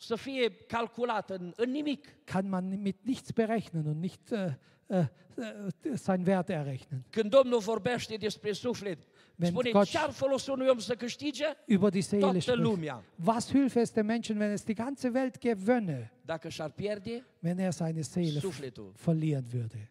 să 0.00 0.14
fie 0.14 0.50
calculată 0.50 1.34
în, 1.34 1.52
în 1.56 1.70
nimic. 1.70 2.06
kann 2.24 2.48
man 2.48 2.80
mit 2.80 2.96
nichts 3.04 3.30
berechnen 3.30 3.86
und 3.86 4.00
nicht 4.00 4.20
äh, 4.32 4.52
äh, 4.88 5.04
äh, 5.36 5.94
sein 5.96 6.26
Wert 6.26 6.48
errechnen. 6.48 7.04
Când 7.10 7.30
Domnul 7.30 7.58
vorbește 7.58 8.16
despre 8.16 8.52
suflet, 8.52 8.98
Wenn 9.38 9.52
spune 9.52 9.70
Gott 9.70 9.86
ce-ar 9.88 10.10
folosi 10.10 10.50
unui 10.50 10.68
om 10.68 10.78
să 10.78 10.94
câștige 10.94 11.44
über 11.66 11.90
die 11.90 12.00
Seele 12.02 12.24
toată 12.24 12.38
spricht. 12.40 12.58
lumea. 12.60 13.02
Was 13.24 13.48
hilft 13.50 13.76
es 13.76 13.90
dem 13.92 14.06
Menschen, 14.06 14.36
wenn 14.38 14.52
es 14.52 14.64
die 14.64 14.74
ganze 14.74 15.08
Welt 15.14 15.38
gewönne, 15.38 16.12
Dacă 16.24 16.48
și-ar 16.48 16.70
pierde 16.70 17.24
wenn 17.42 17.58
er 17.58 17.70
seine 17.70 18.00
Seele 18.00 18.38
sufletul. 18.38 18.92
verlieren 19.04 19.44
würde? 19.52 19.90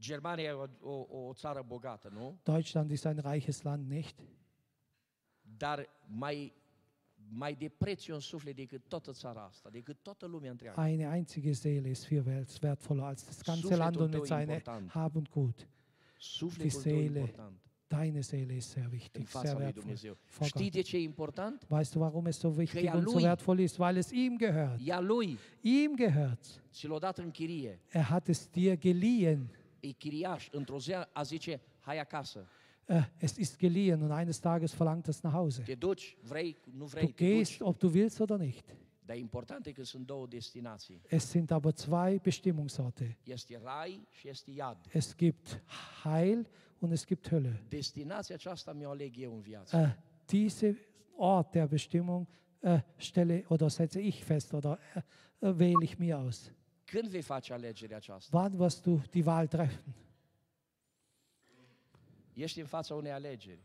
Germania 0.00 0.44
e 0.44 0.52
o, 0.52 0.66
o, 0.90 1.26
o 1.28 1.32
țară 1.34 1.64
bogată, 1.66 2.10
nu? 2.12 2.38
Deutschland 2.42 2.90
ist 2.90 3.04
ein 3.04 3.18
reiches 3.24 3.62
Land, 3.62 3.90
nicht? 3.90 4.14
Dar 5.56 5.88
mai, 6.06 6.52
mai 7.28 7.54
de 7.54 7.68
preț 7.68 8.06
e 8.06 8.12
un 8.12 8.20
suflet 8.20 8.56
decât 8.56 8.82
toată 8.88 9.12
țara 9.12 9.44
asta, 9.44 9.68
decât 9.72 9.96
toată 10.02 10.26
lumea 10.26 10.50
întreagă. 10.50 10.80
Eine 10.88 11.10
einzige 11.14 11.52
Seele 11.52 11.88
ist 11.88 12.06
viel 12.06 12.22
wert- 12.28 12.62
wertvoller 12.62 13.04
als 13.04 13.24
das 13.24 13.42
ganze 13.42 13.60
Sufletul 13.60 13.84
Land 13.84 13.96
und 13.96 14.12
mit 14.14 14.30
e 14.30 14.34
important. 14.40 14.90
Hab 14.90 15.14
und 15.14 15.28
Gut. 15.30 15.68
Sufletul 16.18 16.80
tău 16.82 16.92
e 16.92 16.94
Seele. 16.94 17.18
important. 17.18 17.60
deine 17.88 18.20
Seele 18.20 18.52
ist 18.54 18.70
sehr 18.70 18.88
wichtig, 18.90 19.28
sehr 19.28 19.56
wertvoll. 19.56 20.16
Vor 20.24 20.46
Știi 20.46 20.70
de 20.70 20.80
ce 20.80 20.96
e 20.96 21.00
important? 21.00 21.66
Weißt 21.68 21.92
du, 21.94 21.98
warum 22.00 22.26
es 22.26 22.38
so 22.38 22.56
wichtig 22.56 22.92
und 22.94 23.08
so 23.08 23.18
wertvoll 23.20 23.58
ist? 23.58 23.78
Weil 23.78 23.96
es 23.96 24.10
ihm 24.10 24.36
gehört. 24.38 24.80
Ea 24.86 25.00
lui 25.00 25.38
Ihm 25.62 25.94
gehört. 25.96 26.60
ți 26.72 26.86
l-a 26.86 26.98
dat 26.98 27.18
în 27.18 27.30
chirie. 27.30 27.80
Er 27.88 28.02
hat 28.02 28.28
es 28.28 28.50
dir 28.50 28.78
geliehen. 28.78 29.50
E 29.80 29.90
chiriaș. 29.90 30.48
Într-o 30.52 30.78
zi 30.78 30.92
a 31.12 31.22
zice, 31.22 31.60
hai 31.80 31.98
acasă. 31.98 32.46
Äh, 32.88 33.02
Es 33.18 33.36
ist 33.38 33.58
geliehen 33.58 34.02
und 34.02 34.12
eines 34.12 34.40
Tages 34.40 34.72
verlangt 34.72 35.08
es 35.08 35.22
nach 35.22 35.32
Hause. 35.32 35.62
Du 35.62 37.12
gehst, 37.16 37.62
ob 37.62 37.78
du 37.78 37.92
willst 37.92 38.20
oder 38.20 38.38
nicht. 38.38 38.64
Dar 39.06 39.16
important 39.16 39.66
e 39.66 39.72
că 39.72 39.84
sunt 39.84 40.06
două 40.06 40.26
destinații. 40.26 41.00
Es 41.08 41.24
sind 41.30 41.50
aber 41.50 41.72
zwei 41.72 42.18
Bestimmungsorte. 42.22 43.16
Este 43.22 43.60
rai 43.62 44.06
și 44.10 44.28
este 44.28 44.50
iad. 44.50 44.76
Es 44.92 45.16
gibt 45.16 45.62
Heil 46.04 46.46
und 46.78 46.92
es 46.92 47.06
gibt 47.06 47.28
Hölle. 47.28 47.62
Destinația 47.68 48.34
aceasta 48.34 48.72
mi-o 48.72 48.90
aleg 48.90 49.14
eu 49.18 49.34
în 49.34 49.40
viață. 49.40 49.76
Äh, 49.76 50.26
diese 50.26 50.78
Ort 51.16 51.50
der 51.50 51.66
Bestimmung 51.66 52.26
äh, 52.60 52.80
stelle 52.96 53.44
oder 53.48 53.68
setze 53.68 54.00
ich 54.00 54.24
fest 54.24 54.52
oder 54.52 54.78
äh, 54.94 55.58
wähle 55.58 55.82
ich 55.82 55.98
mir 55.98 56.18
aus. 56.18 56.52
Când 56.84 57.08
vei 57.10 57.22
face 57.22 57.52
alegerea 57.52 57.96
aceasta? 57.96 58.38
Wann 58.38 58.58
wirst 58.58 58.84
du 58.84 59.00
die 59.12 59.24
Wahl 59.24 59.46
treffen? 59.48 59.94
Ești 62.36 62.60
în 62.60 62.66
fața 62.66 62.94
unei 62.94 63.12
alegeri. 63.12 63.64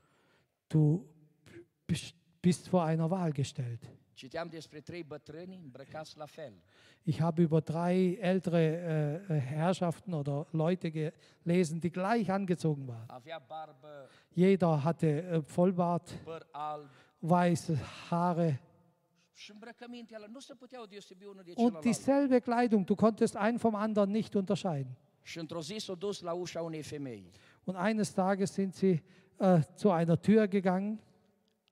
Du 0.67 1.05
bist- 2.39 2.67
vor 2.69 2.87
einer 2.89 3.09
Wahl 3.11 3.31
gestellt. 3.31 3.83
Citeam 4.13 4.47
despre 4.47 4.79
trei 4.79 5.03
bătrâni 5.03 5.59
îmbrăcați 5.63 6.17
la 6.17 6.25
fel. 6.25 6.53
Ich 7.03 7.19
habe 7.19 7.41
über 7.47 7.61
drei 7.63 8.17
ältere 8.19 8.61
äh, 9.29 9.35
äh, 9.35 9.41
Herrschaften 9.41 10.13
oder 10.13 10.47
Leute 10.51 10.89
gelesen, 10.89 11.79
die 11.79 11.89
gleich 11.89 12.29
angezogen 12.29 12.87
waren. 12.87 13.05
Barbă, 13.47 14.09
Jeder 14.33 14.83
hatte 14.83 15.07
äh, 15.07 15.41
Vollbart, 15.41 16.19
alb 16.51 16.89
weiße 17.19 17.77
Haare 18.09 18.59
und 21.55 21.83
dieselbe 21.83 22.41
Kleidung. 22.41 22.85
Du 22.85 22.95
konntest 22.95 23.35
einen 23.35 23.57
vom 23.59 23.75
anderen 23.75 24.11
nicht 24.11 24.35
unterscheiden. 24.35 24.95
Și 25.23 25.37
într-o 25.39 25.61
zi 25.61 25.75
s-a 25.77 25.93
dus 25.95 26.21
la 26.21 26.33
ușa 26.33 26.61
unei 26.61 26.81
femei. 26.81 27.31
Und 27.65 27.75
eines 27.75 28.13
Tages 28.13 28.53
sind 28.53 28.73
sie 28.75 29.01
äh, 29.37 29.61
zu 29.75 29.89
einer 29.91 30.17
Tür 30.21 30.47
gegangen 30.47 30.99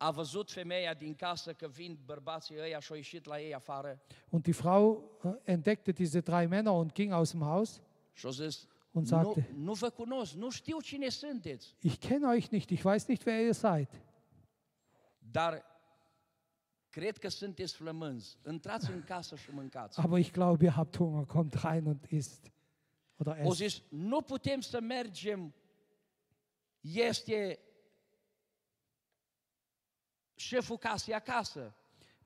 A 0.02 0.12
văzut 0.12 0.52
femeia 0.52 0.94
din 0.94 1.16
casă 1.16 1.54
că 1.54 1.68
vin 1.68 2.00
bărbații 2.06 2.56
ăia 2.60 2.80
și 2.80 2.92
a 2.92 2.96
ieșit 2.96 3.26
la 3.26 3.40
ei 3.40 3.54
afară 3.54 4.02
und 4.30 4.44
die 4.44 4.54
Frau 4.54 5.12
äh, 5.24 5.32
entdeckte 5.44 5.92
diese 5.92 6.20
drei 6.20 6.48
Männer 6.48 6.72
und 6.74 6.92
ging 6.94 7.12
aus 7.12 7.32
dem 7.32 7.42
Haus 7.42 7.82
și 8.14 8.26
a 8.26 8.30
zis, 8.30 8.68
und 8.92 9.08
nu, 9.08 9.10
sagte, 9.10 9.50
nu 9.56 9.74
vă 9.74 9.90
cunosc, 9.90 10.34
nu 10.34 10.50
știu 10.50 10.80
cine 10.80 11.10
sunteți, 11.10 11.76
ich 11.82 11.98
kenne 11.98 12.34
euch 12.34 12.48
nicht, 12.50 12.70
ich 12.70 12.84
weiß 12.84 13.06
nicht, 13.08 13.26
wer 13.26 13.40
ihr 13.46 13.54
seid, 13.54 13.88
dar 15.18 15.64
cred 16.90 17.18
că 17.18 17.28
sunteți 17.28 17.74
flămânzi. 17.74 18.38
Intrați 18.50 18.92
în 18.92 19.04
casă 19.04 19.36
și 19.36 19.52
mâncați. 19.52 20.00
aber 20.00 20.20
ich 20.20 20.32
glaube, 20.32 20.64
ihr 20.64 20.74
habt 20.74 20.98
Hunger, 20.98 21.26
kommt 21.26 21.54
rein 21.54 21.86
und 21.86 22.06
isst 22.10 22.52
oder 23.18 23.38
O 23.44 23.48
esst. 23.48 23.56
zis, 23.56 23.82
nu 23.90 24.22
putem 24.22 24.60
să 24.60 24.80
mergem, 24.80 25.54
este 26.82 27.60
șeful 30.36 30.78
casei 30.78 31.14
acasă, 31.14 31.74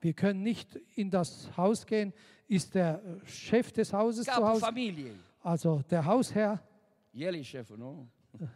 Wir 0.03 0.13
können 0.13 0.41
nicht 0.43 0.67
in 0.95 1.09
das 1.09 1.49
Haus 1.55 1.85
gehen, 1.85 2.13
ist 2.45 2.73
der 2.73 2.99
Chef 3.25 3.71
des 3.71 3.91
Hauses 3.91 4.25
zu 4.25 4.31
capul 4.31 4.47
Hause, 4.47 4.59
familiei. 4.59 5.15
also 5.41 5.81
der 5.87 6.05
Hausherr, 6.05 6.57
El 7.11 7.35
e 7.35 7.41
șeful, 7.41 7.77
nu? 7.77 8.09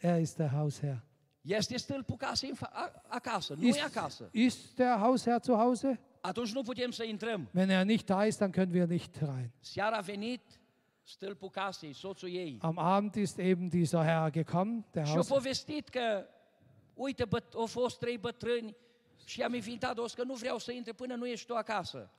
er 0.00 0.18
ist 0.18 0.36
der 0.36 0.50
Hausherr. 0.50 0.96
Este 1.40 1.76
stâlpul 1.76 2.16
casei 2.16 2.52
acasă, 3.08 3.54
nu 3.54 3.64
e 3.64 3.68
Ist, 3.68 3.80
acasă. 3.82 4.28
ist 4.32 4.74
der 4.76 4.96
Hausherr 4.98 5.40
zu 5.42 5.52
Hause? 5.54 6.00
Atunci 6.20 6.52
nu 6.52 6.62
putem 6.62 6.90
să 6.90 7.04
intrăm. 7.04 7.48
Wenn 7.54 7.70
er 7.70 7.84
nicht 7.84 8.06
da 8.08 8.24
ist, 8.24 8.38
dann 8.38 8.50
können 8.52 8.72
wir 8.72 8.86
nicht 8.86 9.20
rein. 9.20 9.52
Seara 9.60 9.96
a 9.96 10.00
venit 10.00 10.60
Am 12.60 12.78
Abend 12.78 13.14
ist 13.14 13.38
eben 13.38 13.68
dieser 13.68 14.04
Herr 14.04 14.30
gekommen, 14.30 14.84
der 14.90 15.06
Și 15.06 15.12
a 15.12 15.14
Haus, 15.14 15.28
povestit 15.28 15.88
că, 15.88 16.26
uite, 16.94 17.24
băt, 17.24 17.54
au 17.54 17.66
fost 17.66 17.98
trei 17.98 18.18
bătrâni 18.18 18.76
și 19.24 19.42
am 19.42 19.54
invitat 19.54 19.98
o 19.98 20.04
că 20.14 20.22
nu 20.24 20.34
vreau 20.34 20.58
să 20.58 20.72
intre 20.72 20.92
până 20.92 21.14
nu 21.14 21.26
ești 21.26 21.46
tu 21.46 21.54
acasă. 21.54 22.10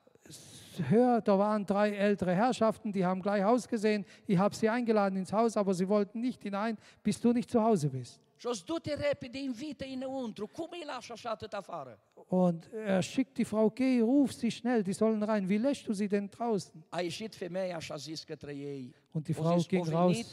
hör, 0.89 1.21
da 1.21 1.33
waren 1.33 1.63
drei 1.63 1.97
ältere 1.97 2.35
Herrschaften, 2.35 2.91
die 2.91 3.03
haben 3.03 3.21
gleich 3.21 3.43
Haus 3.43 3.67
gesehen. 3.67 4.05
Ich 4.25 4.37
habe 4.37 4.53
sie 4.53 4.69
eingeladen 4.69 5.17
ins 5.17 5.31
Haus, 5.31 5.55
aber 5.55 5.73
sie 5.73 5.87
wollten 5.87 6.19
nicht 6.19 6.41
hinein, 6.41 6.77
bis 7.01 7.19
du 7.19 7.31
nicht 7.31 7.49
zu 7.49 7.59
Hause 7.59 7.87
bist. 7.87 8.19
Și 8.37 8.47
o 8.47 8.53
să 8.53 8.61
du-te 8.65 8.93
repede, 8.93 9.39
invită-i 9.39 9.93
înăuntru. 9.93 10.47
Cum 10.47 10.67
îi 10.71 10.83
lași 10.85 11.11
așa 11.11 11.29
atât 11.29 11.53
afară? 11.53 11.99
Und 12.27 12.69
er 12.87 13.03
schickt 13.03 13.33
die 13.33 13.43
Frau, 13.43 13.71
geh, 13.75 13.99
ruf 13.99 14.31
sie 14.31 14.49
schnell, 14.49 14.81
die 14.81 14.93
sollen 14.93 15.21
rein. 15.21 15.45
Wie 15.49 15.57
lässt 15.57 15.85
du 15.85 15.93
sie 15.93 16.07
denn 16.07 16.29
draußen? 16.29 16.85
A 16.89 17.01
ieșit 17.01 17.35
femeia 17.35 17.79
și 17.79 17.91
a 17.91 17.95
zis 17.95 18.23
către 18.23 18.55
ei, 18.55 18.95
Und 19.11 19.23
die 19.25 19.35
o 19.37 19.41
Frau 19.43 19.57
zis, 19.57 19.67
ging 19.67 19.85
"O 19.87 19.89
raus 19.89 20.11
venit 20.11 20.27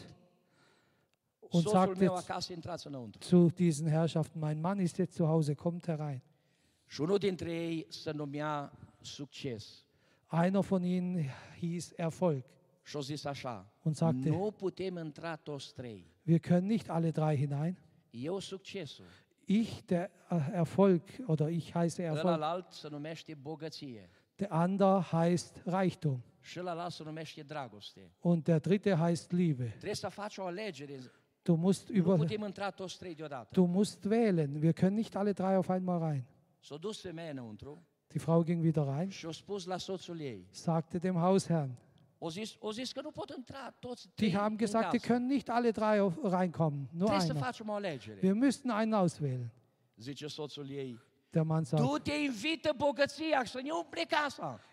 und 1.41 1.63
soțul 1.63 1.71
sagte 1.79 2.07
acasă, 2.07 2.53
intrați 2.53 2.87
înăuntru. 2.87 3.23
zu 3.23 3.47
diesen 3.55 3.89
Herrschaften, 3.91 4.41
mein 4.41 4.61
Mann 4.61 4.81
ist 4.81 4.97
jetzt 4.97 5.13
zu 5.15 5.25
Hause, 5.25 5.55
kommt 5.55 5.85
herein. 5.87 6.23
Și 6.87 7.01
unul 7.01 7.19
dintre 7.19 7.51
ei 7.53 7.87
se 7.89 8.11
numea 8.11 8.73
succes. 9.01 9.85
Einer 10.31 10.61
von 10.63 10.83
ihnen 10.85 11.25
hieß 11.61 11.93
Erfolg 11.97 12.45
Și 12.85 12.97
a 12.97 13.01
zis 13.01 13.25
așa, 13.25 13.73
und 13.83 13.97
sagte, 13.97 14.29
nu 14.29 14.51
putem 14.57 14.97
intra 14.97 15.37
toți 15.37 15.75
trei. 15.75 16.07
wir 16.27 16.39
können 16.39 16.67
nicht 16.67 16.89
alle 16.89 17.11
drei 17.11 17.37
hinein. 17.37 17.79
Ich, 19.47 19.87
der 19.87 20.11
Erfolg, 20.29 21.03
oder 21.27 21.49
ich 21.49 21.75
heiße 21.75 22.03
Erfolg, 22.03 22.63
der 24.39 24.53
andere 24.53 25.13
heißt 25.13 25.67
Reichtum. 25.67 26.23
Und 28.21 28.49
der 28.49 28.61
dritte 28.61 28.99
heißt 28.99 29.33
Liebe. 29.33 29.73
Du 31.45 31.57
musst, 31.57 31.91
über, 31.91 32.19
du 33.53 33.67
musst 33.67 34.09
wählen. 34.09 34.63
Wir 34.63 34.73
können 34.73 34.95
nicht 34.97 35.17
alle 35.17 35.35
drei 35.35 35.59
auf 35.59 35.71
einmal 35.71 35.99
rein. 35.99 36.27
Înăuntru 37.29 37.79
Die 38.13 38.19
Frau 38.19 38.45
ging 38.45 38.63
wieder 38.63 38.87
rein, 38.87 39.11
sagte 40.53 41.01
dem 41.01 41.21
Hausherrn. 41.21 41.77
Die 44.19 44.37
haben 44.37 44.57
gesagt, 44.57 44.93
die 44.95 44.99
können 45.01 45.27
nicht 45.27 45.51
alle 45.51 45.73
drei 45.73 46.01
reinkommen, 46.01 46.89
nur 46.93 47.09
einer. 47.33 47.41
Wir 48.23 48.35
müssten 48.35 48.71
einen 48.71 48.95
auswählen. 48.95 49.51
Der 51.35 51.45
Mann 51.45 51.65
sagt, 51.65 51.83
ne 51.83 51.89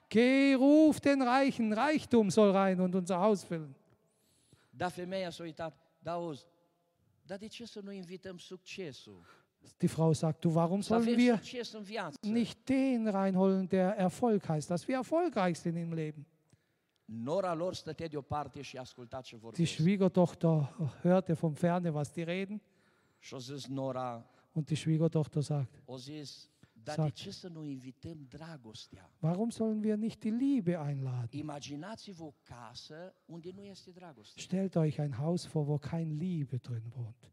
geh, 0.09 0.53
ruf 0.55 0.99
den 0.99 1.21
Reichen, 1.21 1.71
Reichtum 1.73 2.29
soll 2.29 2.51
rein 2.51 2.79
und 2.81 2.93
unser 2.93 3.17
Haus 3.19 3.43
füllen. 3.43 3.73
Die 9.81 9.87
Frau 9.87 10.13
sagt, 10.13 10.43
du, 10.43 10.53
warum 10.53 10.81
sollen 10.81 11.05
wir 11.17 11.39
nicht 12.23 12.67
den 12.69 13.07
reinholen, 13.07 13.67
der 13.69 13.95
Erfolg 13.97 14.47
heißt, 14.47 14.69
dass 14.69 14.87
wir 14.87 14.95
erfolgreich 14.97 15.59
sind 15.59 15.77
im 15.77 15.93
Leben? 15.93 16.25
Nora 17.11 17.53
lor 17.53 17.73
stătea 17.73 18.07
deoparte 18.07 18.61
și 18.61 18.77
asculta 18.77 19.21
ce 19.21 19.29
Die 19.35 19.39
vorbesc. 19.43 19.71
Schwiegertochter 19.71 20.75
hörte 21.01 21.33
vom 21.33 21.53
Ferne, 21.53 21.89
was 21.89 22.11
die 22.11 22.23
reden, 22.23 22.61
Și 23.19 23.33
a 23.33 23.37
zis 23.37 23.65
Nora, 23.67 24.25
und 24.51 24.65
die 24.65 24.75
Schwiegertochter 24.75 25.41
sagt, 25.41 25.81
o 25.85 25.97
zis, 25.97 26.49
dar 26.83 26.95
Exact. 26.97 27.15
de 27.15 27.21
ce 27.21 27.31
să 27.31 27.47
nu 27.47 27.63
invităm 27.63 28.25
dragostea? 28.27 29.11
warum 29.19 29.49
sollen 29.49 29.83
wir 29.83 29.95
nicht 29.95 30.19
die 30.19 30.31
Liebe 30.31 30.71
einladen? 30.87 31.39
Imaginați-vă 31.39 32.23
o 32.23 32.33
casă 32.43 33.13
unde 33.25 33.51
nu 33.55 33.63
este 33.63 33.91
dragoste. 33.91 34.39
Stellt 34.41 34.75
euch 34.75 34.97
ein 34.97 35.13
Haus 35.13 35.45
vor, 35.45 35.67
wo 35.67 35.77
kein 35.77 36.17
Liebe 36.17 36.55
drin 36.57 36.83
wohnt. 36.95 37.31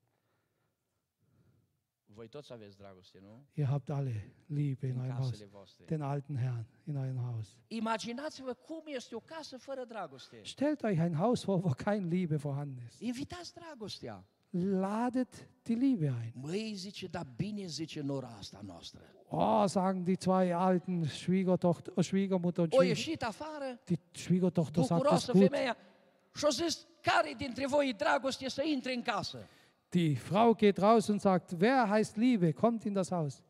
Voi 2.16 2.28
toți 2.28 2.52
aveți 2.52 2.76
dragoste, 2.76 3.18
nu? 3.22 3.44
Ihr 3.54 3.66
habt 3.66 3.90
alle 3.90 4.32
Liebe 4.46 4.86
in 4.86 4.92
În 4.92 4.98
eurem 4.98 5.14
Haus, 5.14 5.30
casele 5.30 5.48
voastre. 5.52 5.84
den 5.84 6.00
alten 6.00 6.36
Herrn 6.36 6.66
in 6.84 6.94
eurem 6.94 7.18
Haus. 7.32 7.48
Imaginați-vă 7.68 8.52
cum 8.52 8.82
este 8.84 9.14
o 9.14 9.18
casă 9.20 9.56
fără 9.56 9.84
dragoste. 9.88 10.40
Stellt 10.44 10.82
euch 10.82 10.98
ein 10.98 11.14
Haus 11.14 11.42
vor, 11.44 11.64
wo 11.64 11.70
kein 11.70 12.08
Liebe 12.08 12.36
vorhanden 12.36 12.82
ist. 12.88 13.00
Invitați 13.00 13.52
dragostea. 13.54 14.24
Ladet 14.50 15.48
die 15.62 15.74
Liebe 15.74 16.04
ein. 16.22 16.32
Măi, 16.34 16.72
zice, 16.76 17.06
dar 17.06 17.26
bine 17.36 17.66
zice 17.66 18.00
nora 18.00 18.28
asta 18.38 18.60
noastră. 18.66 19.00
Oh, 19.28 19.64
sagen 19.66 20.04
die 20.04 20.16
zwei 20.16 20.54
alten 20.54 21.04
Schwiegertochter, 21.04 21.92
äh, 21.96 22.02
Schwiegermutter 22.04 22.62
und 22.62 22.72
O 22.72 22.76
Schwieger, 22.76 22.96
ieșit 22.96 23.22
afară, 23.22 23.80
die 23.84 23.98
Schwiegertochter 24.12 24.82
sagt 24.82 24.88
das 24.88 24.98
bucuroasă 24.98 25.32
gut. 25.32 25.40
femeia, 25.48 25.76
și 26.34 26.44
a 26.44 26.48
zis, 26.48 26.86
care 27.00 27.34
dintre 27.36 27.66
voi 27.66 27.88
e 27.88 27.92
dragoste 27.92 28.48
să 28.48 28.62
intre 28.64 28.94
în 28.94 29.02
casă? 29.02 29.48
Die 29.96 30.14
Frau 30.14 30.54
geht 30.54 30.78
raus 30.78 31.08
und 31.08 31.22
sagt, 31.22 31.58
wer 31.58 31.88
heißt 31.88 32.18
Liebe, 32.18 32.52
kommt 32.52 32.84
in 32.84 32.92
das 32.92 33.10
Haus. 33.10 33.42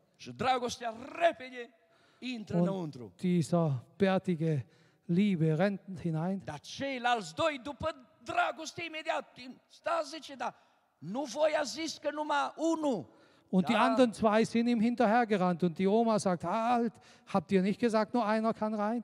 Und 2.53 3.21
dieser 3.21 3.83
bärtige 3.97 4.63
Liebe 5.07 5.57
rennt 5.57 5.81
hinein. 5.99 6.41
Dar 6.45 6.59
ceilalți 6.59 7.35
doi, 7.35 7.59
după 7.63 7.89
dragoste 8.23 8.83
imediat, 8.83 9.37
sta 9.67 10.01
zice, 10.03 10.35
da, 10.35 10.55
Nu 10.97 11.23
voi 11.23 11.53
a 11.59 11.63
zis 11.63 11.97
că 11.97 12.09
numai 12.13 12.53
unul. 12.55 13.05
Und 13.49 13.65
die 13.67 13.75
anderen 13.75 14.11
zwei 14.13 14.43
sind 14.43 14.67
ihm 14.67 14.79
hinterhergerannt. 14.79 15.63
Und 15.63 15.77
die 15.77 15.87
Oma 15.87 16.17
sagt, 16.17 16.43
halt, 16.43 16.93
habt 17.25 17.51
ihr 17.51 17.61
nicht 17.61 17.79
gesagt, 17.79 18.13
nur 18.13 18.25
einer 18.25 18.53
kann 18.53 18.73
rein? 18.73 19.03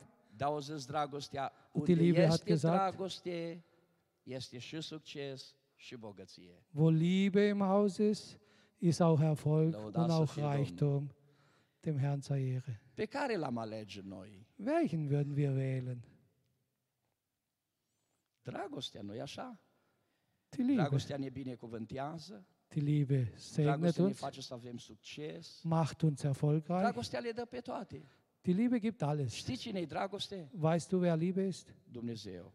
Und 1.71 1.87
die 1.87 1.95
Liebe 1.95 2.29
hat 2.29 2.45
gesagt- 2.45 2.97
Wo 6.71 6.89
Liebe 6.89 7.49
im 7.49 7.61
Haus 7.61 7.99
ist, 7.99 8.39
ist 8.79 9.01
auch 9.01 9.19
Erfolg 9.21 9.75
und 9.75 9.97
auch. 9.97 10.37
Reichtum. 10.37 11.09
Dem 11.85 11.97
Herrn 11.97 12.21
sei 12.21 12.41
Ehre. 12.41 12.79
Welchen 14.57 15.09
würden 15.09 15.35
wir 15.35 15.55
wählen? 15.55 16.03
Dragostea, 18.43 19.01
nu-i 19.01 19.19
așa? 19.19 19.59
Die 20.49 20.63
Liebe. 20.63 20.81
Dragostea 20.81 21.17
ne 21.17 21.29
binecuvântează, 21.29 22.45
Die 22.73 22.81
Liebe 22.81 23.31
segnet 23.35 23.97
ne 23.97 24.03
uns, 24.03 24.19
macht 25.63 26.01
uns 26.01 26.23
erfolgreich. 26.23 26.81
toate. 27.61 28.01
Die 28.45 28.53
Liebe 28.53 28.79
gibt 28.79 29.01
alles. 29.01 29.49
E? 30.31 30.47
Weißt 30.51 30.91
du, 30.91 30.99
wer 30.99 31.15
Liebe 31.15 31.41
ist? 31.41 31.73
Dumnezeu. 31.91 32.51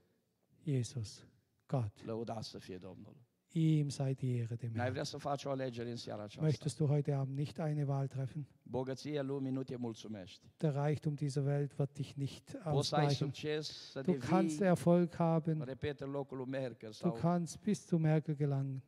Jesus, 0.65 1.25
Gott. 1.69 2.05
Lăudați 2.05 2.49
să 2.49 2.59
fie 2.59 2.79
Domnul. 2.79 3.17
Ihm 3.53 3.89
sei 3.89 4.15
die 4.15 4.37
Ehre 4.39 4.55
dem 4.55 4.69
N-ai 4.71 4.79
Herrn. 4.81 4.93
vrea 4.93 5.03
să 5.05 5.17
faci 5.17 5.45
o 5.45 5.51
alegere 5.51 5.91
în 5.91 5.97
seara 5.97 6.23
aceasta? 6.23 6.51
Möchtest 6.51 6.77
du 6.77 6.87
heute 6.87 7.13
Abend 7.13 7.37
nicht 7.39 7.59
eine 7.59 7.85
Wahl 7.85 8.07
treffen? 8.07 8.47
Bogăția 8.63 9.23
lumii 9.23 9.51
nu 9.51 9.63
te 9.63 9.77
mulțumește. 9.77 10.47
Der 10.57 10.73
Reichtum 10.83 11.15
dieser 11.15 11.45
Welt 11.45 11.79
wird 11.79 11.93
dich 11.93 12.13
nicht 12.13 12.43
Poți 12.45 12.59
să 12.59 12.67
ai 12.67 12.73
ausgleichen. 12.73 13.15
succes, 13.27 13.91
să 13.91 14.01
Du 14.01 14.13
kannst 14.13 14.55
devii, 14.57 14.67
Erfolg 14.71 15.15
haben. 15.15 15.61
repet, 15.63 16.01
în 16.01 16.11
locul 16.11 16.37
lui 16.37 16.47
Merkel 16.47 16.89
Du 16.89 16.95
sau 16.95 17.13
kannst 17.13 17.61
bis 17.63 17.87
zu 17.87 17.97
Merkel 17.97 18.35
gelangen. 18.37 18.83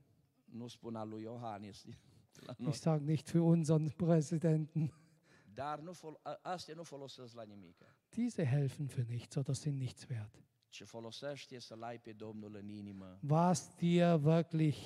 nu 0.45 0.66
spun 0.66 0.95
al 0.95 1.09
lui 1.09 1.22
Iohannis. 1.22 1.85
la 2.47 2.55
noi. 2.59 2.68
Ich 2.70 2.76
sage 2.78 3.05
nicht 3.05 3.28
für 3.31 3.41
unseren 3.43 3.91
Präsidenten. 3.97 4.93
Dar 5.55 5.78
nu 5.81 5.93
fol- 5.93 6.20
a- 6.22 6.39
astea 6.43 6.74
nu 6.74 6.83
folosesc 6.83 7.35
la 7.35 7.43
nimic. 7.43 7.76
Diese 8.09 8.45
helfen 8.45 8.87
für 8.89 9.05
nichts 9.09 9.37
oder 9.37 9.55
sind 9.55 9.78
nichts 9.78 10.07
wert. 10.09 10.43
Ce 10.71 10.85
folosește 10.85 11.55
e 11.55 11.59
să-L 11.59 11.83
ai 11.83 11.99
pe 11.99 12.12
Domnul 12.12 12.55
în 12.57 12.68
inimă. 12.68 13.18
Was 13.29 13.75
dir 13.77 14.21
wirklich 14.25 14.77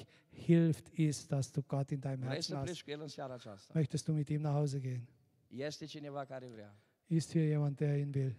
hilft, 0.45 0.87
ist, 0.97 1.29
dass 1.29 1.51
du 1.51 1.61
Gott 1.67 1.91
in 1.91 1.99
deinem 1.99 2.19
Vrei 2.19 2.31
Herzen 2.33 2.43
să 2.51 2.55
hast. 2.55 2.65
pleci 2.65 2.83
cu 2.85 2.91
El 2.91 3.01
în 3.01 3.09
seara 3.09 3.35
aceasta? 3.35 3.81
Möchtest 3.81 4.05
du 4.05 4.13
mit 4.13 4.29
ihm 4.29 4.41
nach 4.41 4.53
Hause 4.55 4.81
gehen? 4.81 5.09
Este 5.49 5.85
cineva 5.85 6.25
care 6.25 6.47
vrea. 6.49 6.77
Ist 7.07 7.31
hier 7.31 7.47
jemand, 7.49 7.77
der 7.77 7.97
ihn 7.99 8.11
will? 8.15 8.37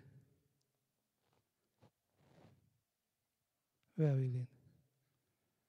Wer 3.93 4.13
will 4.15 4.33
ihn? 4.33 4.47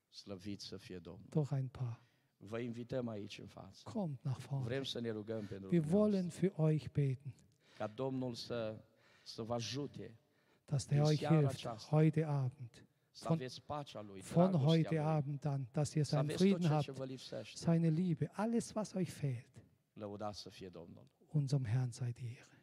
Slăvit 0.09 0.61
să 0.61 0.77
fie 0.77 0.99
Domnul. 0.99 1.27
Doch 1.29 1.51
ein 1.53 1.69
paar. 1.69 2.01
Vă 2.37 2.59
invităm 2.59 3.09
aici 3.09 3.39
în 3.39 3.47
față. 3.47 3.81
Kommt 3.85 4.23
nach 4.23 4.39
vorne. 4.39 4.65
Vrem 4.65 4.85
să 4.85 5.01
ne 5.01 5.11
rugăm 5.11 5.47
pentru 5.47 5.69
Wir 5.71 5.81
dumneavoastră. 5.81 5.97
wollen 5.99 6.31
für 6.31 6.73
euch 6.73 6.91
beten, 6.93 7.35
Ca 7.75 7.87
Domnul 7.87 8.35
să, 8.35 8.85
să 9.23 9.43
vă 9.43 9.55
ajute 9.55 10.19
dass 10.67 10.87
der 10.87 11.03
euch 11.09 11.21
hilft, 11.41 11.65
heute 11.91 12.27
Abend. 12.29 12.85
Von- 13.29 13.39
Von 14.23 14.53
heute 14.67 14.89
Abend 15.03 15.47
an, 15.47 15.67
dass 15.73 15.97
ihr 15.97 16.05
seinen 16.05 16.29
Frieden 16.39 16.69
habt, 16.71 16.99
seine 17.59 17.91
Liebe, 17.91 18.31
alles, 18.37 18.75
was 18.77 18.95
euch 18.95 19.11
fehlt. 19.13 19.47
Unserem 21.33 21.65
Herrn 21.65 21.93
sei 21.93 22.13
die 22.13 22.27
Ehre. 22.37 22.56